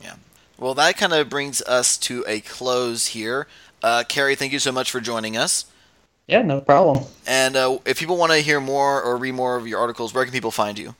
Yeah. 0.00 0.14
Well, 0.60 0.74
that 0.74 0.96
kind 0.96 1.12
of 1.12 1.28
brings 1.28 1.60
us 1.62 1.98
to 1.98 2.24
a 2.28 2.38
close 2.38 3.08
here. 3.08 3.48
Uh, 3.82 4.04
Carrie, 4.08 4.36
thank 4.36 4.52
you 4.52 4.60
so 4.60 4.70
much 4.70 4.92
for 4.92 5.00
joining 5.00 5.36
us. 5.36 5.66
Yeah, 6.28 6.42
no 6.42 6.60
problem. 6.60 7.04
And 7.26 7.56
uh, 7.56 7.78
if 7.84 7.98
people 7.98 8.16
want 8.16 8.30
to 8.30 8.38
hear 8.38 8.60
more 8.60 9.02
or 9.02 9.16
read 9.16 9.32
more 9.32 9.56
of 9.56 9.66
your 9.66 9.80
articles, 9.80 10.14
where 10.14 10.22
can 10.22 10.32
people 10.32 10.52
find 10.52 10.78
you? 10.78 10.94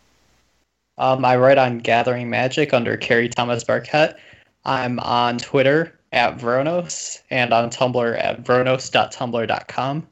Um, 0.99 1.25
I 1.25 1.37
write 1.37 1.59
on 1.59 1.79
Gathering 1.79 2.29
Magic 2.29 2.75
under 2.75 2.97
Carrie 2.97 3.29
Thomas 3.29 3.63
Barquette. 3.63 4.17
I'm 4.65 4.99
on 4.99 5.39
Twitter 5.39 5.97
at 6.11 6.39
Vronos 6.39 7.21
and 7.31 7.53
on 7.53 7.71
Tumblr 7.71 8.19
at 8.19 8.43
vronos.tumblr.com. 8.43 10.09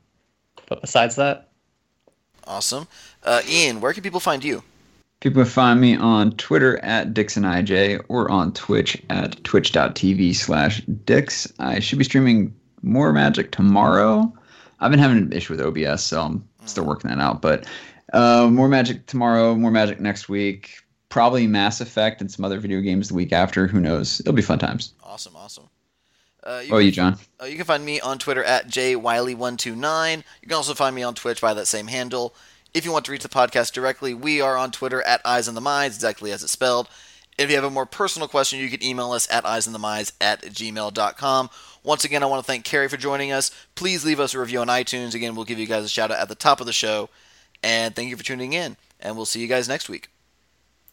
But 0.72 0.80
besides 0.80 1.16
that, 1.16 1.50
Awesome. 2.46 2.88
Uh, 3.22 3.42
Ian, 3.46 3.82
where 3.82 3.92
can 3.92 4.02
people 4.02 4.20
find 4.20 4.42
you? 4.42 4.62
People 5.20 5.42
can 5.42 5.50
find 5.50 5.78
me 5.78 5.96
on 5.96 6.32
Twitter 6.32 6.78
at 6.78 7.12
DixonIJ 7.12 8.02
or 8.08 8.30
on 8.30 8.54
Twitch 8.54 9.00
at 9.10 9.44
twitch.tv 9.44 10.34
slash 10.34 10.80
Dix. 11.04 11.52
I 11.58 11.78
should 11.78 11.98
be 11.98 12.04
streaming 12.04 12.54
more 12.80 13.12
Magic 13.12 13.50
tomorrow. 13.50 14.32
I've 14.80 14.90
been 14.90 14.98
having 14.98 15.18
an 15.18 15.32
issue 15.34 15.54
with 15.54 15.60
OBS, 15.60 16.02
so 16.02 16.22
I'm 16.22 16.48
still 16.64 16.86
working 16.86 17.10
that 17.10 17.20
out. 17.20 17.42
But 17.42 17.66
uh, 18.14 18.48
more 18.50 18.68
Magic 18.68 19.04
tomorrow, 19.04 19.54
more 19.54 19.70
Magic 19.70 20.00
next 20.00 20.30
week. 20.30 20.78
Probably 21.10 21.46
Mass 21.46 21.82
Effect 21.82 22.22
and 22.22 22.32
some 22.32 22.46
other 22.46 22.58
video 22.58 22.80
games 22.80 23.08
the 23.08 23.14
week 23.14 23.34
after. 23.34 23.66
Who 23.66 23.78
knows? 23.78 24.20
It'll 24.20 24.32
be 24.32 24.40
fun 24.40 24.58
times. 24.58 24.94
Awesome, 25.02 25.36
awesome. 25.36 25.68
Uh, 26.42 26.62
Oh, 26.70 26.78
you, 26.78 26.90
John? 26.90 27.18
Uh, 27.40 27.46
you 27.46 27.56
can 27.56 27.64
find 27.64 27.84
me 27.84 28.00
on 28.00 28.18
Twitter 28.18 28.42
at 28.42 28.68
jwiley129. 28.68 30.16
You 30.16 30.48
can 30.48 30.56
also 30.56 30.74
find 30.74 30.94
me 30.94 31.02
on 31.02 31.14
Twitch 31.14 31.40
by 31.40 31.54
that 31.54 31.66
same 31.66 31.86
handle. 31.86 32.34
If 32.74 32.84
you 32.84 32.92
want 32.92 33.04
to 33.04 33.12
reach 33.12 33.22
the 33.22 33.28
podcast 33.28 33.72
directly, 33.72 34.14
we 34.14 34.40
are 34.40 34.56
on 34.56 34.70
Twitter 34.70 35.02
at 35.02 35.20
Eyes 35.26 35.46
on 35.46 35.54
the 35.54 35.60
Minds, 35.60 35.96
exactly 35.96 36.32
as 36.32 36.42
it's 36.42 36.52
spelled. 36.52 36.88
If 37.38 37.48
you 37.48 37.56
have 37.56 37.64
a 37.64 37.70
more 37.70 37.86
personal 37.86 38.28
question, 38.28 38.58
you 38.58 38.68
can 38.70 38.82
email 38.82 39.12
us 39.12 39.30
at 39.30 39.44
eyesontheminds 39.44 40.12
at 40.20 40.42
gmail.com. 40.42 41.50
Once 41.82 42.04
again, 42.04 42.22
I 42.22 42.26
want 42.26 42.44
to 42.44 42.46
thank 42.46 42.64
Carrie 42.64 42.88
for 42.88 42.96
joining 42.96 43.32
us. 43.32 43.50
Please 43.74 44.04
leave 44.04 44.20
us 44.20 44.34
a 44.34 44.38
review 44.38 44.60
on 44.60 44.68
iTunes. 44.68 45.14
Again, 45.14 45.34
we'll 45.34 45.44
give 45.44 45.58
you 45.58 45.66
guys 45.66 45.84
a 45.84 45.88
shout 45.88 46.10
out 46.10 46.18
at 46.18 46.28
the 46.28 46.34
top 46.34 46.60
of 46.60 46.66
the 46.66 46.72
show. 46.72 47.08
And 47.62 47.94
thank 47.94 48.10
you 48.10 48.16
for 48.16 48.24
tuning 48.24 48.52
in. 48.52 48.76
And 49.00 49.16
we'll 49.16 49.26
see 49.26 49.40
you 49.40 49.48
guys 49.48 49.68
next 49.68 49.88
week. 49.88 50.11